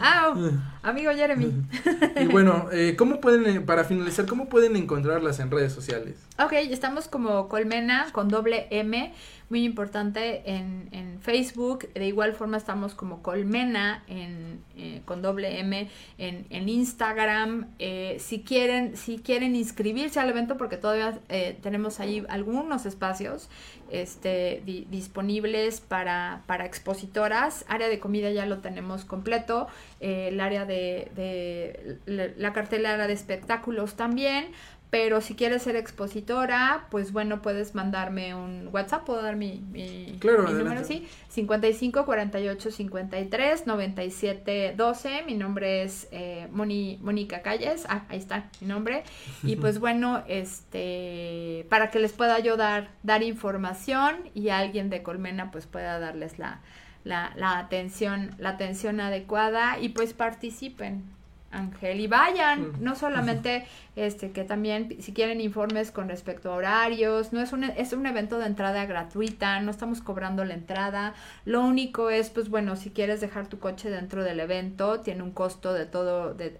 Ah, 0.00 0.32
oh, 0.34 0.50
amigo 0.82 1.12
Jeremy. 1.12 1.52
y 2.20 2.24
bueno, 2.28 2.68
eh, 2.72 2.94
¿cómo 2.96 3.20
pueden, 3.20 3.46
eh, 3.46 3.60
para 3.60 3.84
finalizar, 3.84 4.24
cómo 4.24 4.48
pueden 4.48 4.74
encontrarlas 4.74 5.38
en 5.40 5.50
redes 5.50 5.74
sociales? 5.74 6.16
Ok, 6.42 6.52
estamos 6.54 7.06
como 7.08 7.48
Colmena 7.50 8.06
con 8.12 8.28
doble 8.28 8.68
M, 8.70 9.12
muy 9.50 9.64
importante 9.64 10.42
en, 10.50 10.88
en 10.92 11.20
Facebook. 11.20 11.88
De 11.92 12.06
igual 12.06 12.32
forma 12.34 12.56
estamos 12.56 12.94
como 12.94 13.22
Colmena 13.22 14.02
en, 14.08 14.60
eh, 14.76 15.02
con 15.04 15.22
doble 15.22 15.60
M 15.60 15.88
en, 16.18 16.46
en 16.50 16.68
Instagram. 16.68 17.68
Eh, 17.78 18.16
si 18.20 18.42
quieren, 18.42 18.96
si 18.96 19.18
quieren 19.18 19.54
inscribirse 19.56 20.20
al 20.20 20.30
evento, 20.30 20.56
porque 20.56 20.76
todavía 20.76 21.18
eh, 21.28 21.58
tenemos 21.62 22.00
ahí 22.00 22.24
algunos 22.28 22.86
espacios 22.86 23.48
este, 23.90 24.62
di- 24.64 24.86
disponibles 24.90 25.80
para, 25.80 26.42
para 26.46 26.64
expositoras. 26.66 27.64
Área 27.68 27.88
de 27.88 27.98
comida 27.98 28.30
ya 28.30 28.46
lo 28.46 28.58
tenemos 28.58 29.04
completo. 29.04 29.68
eh, 30.00 30.28
el 30.28 30.40
área 30.40 30.64
de, 30.64 31.10
de 31.14 31.98
la, 32.06 32.28
la 32.36 32.52
cartelera 32.52 33.06
de 33.06 33.12
espectáculos 33.12 33.94
también. 33.94 34.46
Pero 34.94 35.20
si 35.20 35.34
quieres 35.34 35.62
ser 35.62 35.74
expositora, 35.74 36.86
pues 36.88 37.10
bueno, 37.10 37.42
puedes 37.42 37.74
mandarme 37.74 38.32
un 38.32 38.68
WhatsApp, 38.72 39.04
puedo 39.04 39.22
dar 39.22 39.34
mi, 39.34 39.60
mi, 39.72 40.18
Claro, 40.20 40.44
mi 40.44 40.52
número, 40.52 40.84
sí, 40.84 41.08
55 41.30 42.04
48 42.04 42.70
53 42.70 43.66
97 43.66 44.74
12. 44.76 45.24
Mi 45.26 45.34
nombre 45.34 45.82
es 45.82 46.06
eh, 46.12 46.46
Moni, 46.52 47.00
Mónica 47.02 47.42
Calles, 47.42 47.86
ah, 47.88 48.04
ahí 48.08 48.18
está 48.18 48.48
mi 48.60 48.68
nombre. 48.68 49.02
Y 49.42 49.56
pues 49.60 49.80
bueno, 49.80 50.22
este, 50.28 51.66
para 51.70 51.90
que 51.90 51.98
les 51.98 52.12
pueda 52.12 52.38
yo 52.38 52.56
dar, 52.56 52.92
dar 53.02 53.24
información 53.24 54.30
y 54.32 54.50
alguien 54.50 54.90
de 54.90 55.02
Colmena 55.02 55.50
pues 55.50 55.66
pueda 55.66 55.98
darles 55.98 56.38
la, 56.38 56.60
la, 57.02 57.32
la 57.34 57.58
atención, 57.58 58.36
la 58.38 58.50
atención 58.50 59.00
adecuada 59.00 59.76
y 59.80 59.88
pues 59.88 60.14
participen. 60.14 61.02
Ángel, 61.54 62.00
y 62.00 62.06
vayan, 62.06 62.72
no 62.80 62.94
solamente 62.94 63.66
este 63.96 64.32
que 64.32 64.42
también 64.44 64.96
si 65.00 65.12
quieren 65.12 65.40
informes 65.40 65.90
con 65.90 66.08
respecto 66.08 66.52
a 66.52 66.56
horarios, 66.56 67.32
no 67.32 67.40
es 67.40 67.52
un 67.52 67.64
es 67.64 67.92
un 67.92 68.06
evento 68.06 68.38
de 68.38 68.46
entrada 68.46 68.84
gratuita, 68.86 69.60
no 69.60 69.70
estamos 69.70 70.00
cobrando 70.00 70.44
la 70.44 70.54
entrada. 70.54 71.14
Lo 71.44 71.62
único 71.62 72.10
es 72.10 72.30
pues 72.30 72.48
bueno, 72.48 72.76
si 72.76 72.90
quieres 72.90 73.20
dejar 73.20 73.46
tu 73.46 73.58
coche 73.58 73.90
dentro 73.90 74.24
del 74.24 74.40
evento, 74.40 75.00
tiene 75.00 75.22
un 75.22 75.30
costo 75.30 75.72
de 75.72 75.86
todo 75.86 76.34
de, 76.34 76.56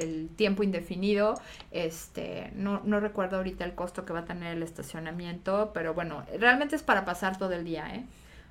el 0.00 0.28
tiempo 0.36 0.62
indefinido. 0.62 1.40
Este, 1.70 2.52
no 2.54 2.80
no 2.84 3.00
recuerdo 3.00 3.38
ahorita 3.38 3.64
el 3.64 3.74
costo 3.74 4.04
que 4.04 4.12
va 4.12 4.20
a 4.20 4.24
tener 4.24 4.56
el 4.56 4.62
estacionamiento, 4.62 5.72
pero 5.74 5.94
bueno, 5.94 6.24
realmente 6.38 6.76
es 6.76 6.82
para 6.82 7.04
pasar 7.04 7.38
todo 7.38 7.52
el 7.52 7.64
día, 7.64 7.94
¿eh? 7.94 8.04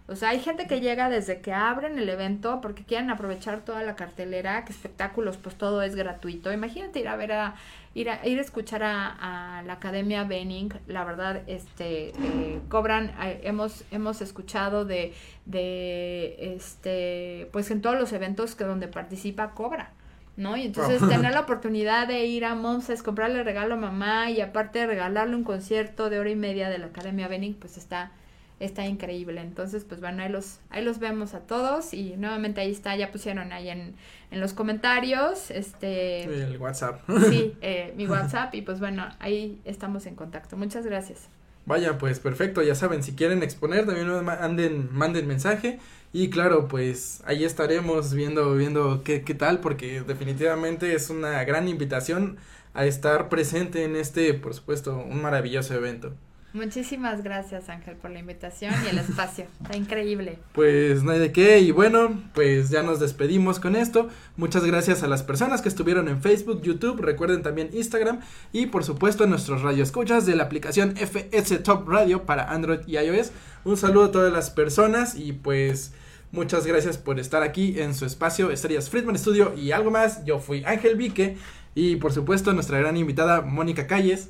O 0.07 0.15
sea, 0.15 0.29
hay 0.29 0.39
gente 0.39 0.67
que 0.67 0.81
llega 0.81 1.09
desde 1.09 1.41
que 1.41 1.51
abren 1.51 1.97
el 1.97 2.07
evento 2.09 2.61
porque 2.61 2.83
quieren 2.83 3.09
aprovechar 3.09 3.61
toda 3.61 3.81
la 3.81 3.95
cartelera, 3.95 4.63
que 4.63 4.71
espectáculos, 4.71 5.37
pues 5.37 5.55
todo 5.55 5.81
es 5.81 5.95
gratuito. 5.95 6.53
Imagínate 6.53 6.99
ir 6.99 7.07
a 7.07 7.15
ver 7.15 7.31
a, 7.31 7.55
ir 7.95 8.11
a, 8.11 8.25
ir 8.27 8.37
a 8.37 8.41
escuchar 8.41 8.83
a, 8.83 9.57
a 9.59 9.63
la 9.63 9.73
Academia 9.73 10.23
Benning, 10.23 10.69
la 10.85 11.03
verdad, 11.05 11.41
este, 11.47 12.09
eh, 12.09 12.61
cobran, 12.69 13.15
eh, 13.23 13.41
hemos, 13.45 13.83
hemos 13.89 14.21
escuchado 14.21 14.85
de, 14.85 15.13
de, 15.47 16.53
este, 16.55 17.49
pues 17.51 17.71
en 17.71 17.81
todos 17.81 17.97
los 17.99 18.13
eventos 18.13 18.53
que 18.53 18.63
donde 18.63 18.87
participa 18.87 19.51
cobra. 19.51 19.91
¿no? 20.37 20.57
Y 20.57 20.63
entonces 20.67 21.01
Oh. 21.01 21.07
tener 21.07 21.31
la 21.33 21.39
oportunidad 21.47 22.07
de 22.07 22.25
ir 22.25 22.45
a 22.45 22.55
Monses, 22.55 23.01
comprarle 23.01 23.41
regalo 23.43 23.75
a 23.75 23.77
mamá 23.77 24.29
y 24.29 24.41
aparte 24.41 24.85
regalarle 24.85 25.35
un 25.35 25.43
concierto 25.45 26.09
de 26.09 26.19
hora 26.19 26.29
y 26.29 26.35
media 26.35 26.69
de 26.69 26.77
la 26.77 26.87
Academia 26.87 27.27
Benning, 27.27 27.55
pues 27.55 27.77
está, 27.77 28.11
está 28.59 28.85
increíble. 28.85 29.41
Entonces, 29.41 29.83
pues 29.83 30.01
bueno, 30.01 30.23
ahí 30.23 30.29
los, 30.29 30.59
ahí 30.69 30.83
los 30.83 30.99
vemos 30.99 31.33
a 31.33 31.41
todos 31.41 31.93
y 31.93 32.15
nuevamente 32.17 32.61
ahí 32.61 32.71
está, 32.71 32.95
ya 32.95 33.11
pusieron 33.11 33.51
ahí 33.51 33.69
en, 33.69 33.95
en 34.31 34.39
los 34.39 34.53
comentarios, 34.53 35.51
este, 35.51 36.23
El 36.23 36.57
WhatsApp. 36.57 37.01
sí, 37.29 37.55
eh, 37.61 37.93
mi 37.97 38.07
WhatsApp 38.07 38.53
y 38.55 38.61
pues 38.61 38.79
bueno, 38.79 39.07
ahí 39.19 39.59
estamos 39.65 40.05
en 40.05 40.15
contacto. 40.15 40.57
Muchas 40.57 40.85
gracias. 40.85 41.27
Vaya, 41.65 41.97
pues 41.97 42.19
perfecto, 42.19 42.61
ya 42.61 42.75
saben, 42.75 43.01
si 43.01 43.13
quieren 43.13 43.41
exponer, 43.41 43.87
también 43.87 44.07
me 44.07 44.21
manden, 44.21 44.89
manden 44.93 45.27
mensaje. 45.27 45.79
Y 46.13 46.29
claro, 46.29 46.67
pues 46.67 47.21
ahí 47.25 47.43
estaremos 47.43 48.13
viendo, 48.13 48.53
viendo 48.55 49.03
qué, 49.03 49.23
qué 49.23 49.33
tal, 49.33 49.59
porque 49.59 50.01
definitivamente 50.01 50.93
es 50.93 51.09
una 51.09 51.43
gran 51.43 51.67
invitación 51.67 52.37
a 52.75 52.85
estar 52.85 53.29
presente 53.29 53.83
en 53.83 53.95
este, 53.95 54.33
por 54.35 54.53
supuesto, 54.53 54.95
un 54.97 55.21
maravilloso 55.21 55.73
evento. 55.73 56.13
Muchísimas 56.55 57.21
gracias 57.21 57.67
Ángel 57.67 57.97
por 57.97 58.11
la 58.11 58.19
invitación 58.19 58.73
y 58.85 58.87
el 58.87 58.97
espacio. 58.97 59.45
Está 59.61 59.75
increíble. 59.75 60.39
Pues 60.53 61.03
no 61.03 61.11
hay 61.11 61.19
de 61.19 61.33
qué, 61.33 61.59
y 61.59 61.71
bueno, 61.71 62.23
pues 62.33 62.69
ya 62.69 62.81
nos 62.81 63.01
despedimos 63.01 63.59
con 63.59 63.75
esto. 63.75 64.07
Muchas 64.37 64.63
gracias 64.63 65.03
a 65.03 65.09
las 65.09 65.21
personas 65.21 65.61
que 65.61 65.67
estuvieron 65.67 66.07
en 66.07 66.21
Facebook, 66.21 66.61
YouTube, 66.61 67.01
recuerden 67.01 67.43
también 67.43 67.71
Instagram 67.73 68.21
y 68.53 68.67
por 68.67 68.85
supuesto 68.85 69.27
nuestros 69.27 69.63
radioescuchas 69.63 70.25
de 70.25 70.37
la 70.37 70.43
aplicación 70.43 70.95
FS 70.95 71.57
Top 71.57 71.89
Radio 71.89 72.25
para 72.25 72.49
Android 72.49 72.79
y 72.87 72.97
iOS. 72.99 73.33
Un 73.65 73.75
saludo 73.75 74.05
a 74.05 74.11
todas 74.11 74.31
las 74.31 74.49
personas 74.49 75.15
y 75.15 75.33
pues 75.33 75.91
muchas 76.31 76.65
gracias 76.65 76.97
por 76.97 77.19
estar 77.19 77.43
aquí 77.43 77.81
en 77.81 77.93
su 77.93 78.05
espacio 78.05 78.49
Estrellas 78.49 78.89
Friedman 78.89 79.17
Studio 79.17 79.53
y 79.57 79.73
algo 79.73 79.91
más. 79.91 80.23
Yo 80.23 80.39
fui 80.39 80.63
Ángel 80.63 80.95
Vique 80.95 81.35
y 81.75 81.97
por 81.97 82.13
supuesto 82.13 82.53
nuestra 82.53 82.79
gran 82.79 82.95
invitada 82.95 83.41
Mónica 83.41 83.87
Calles. 83.87 84.29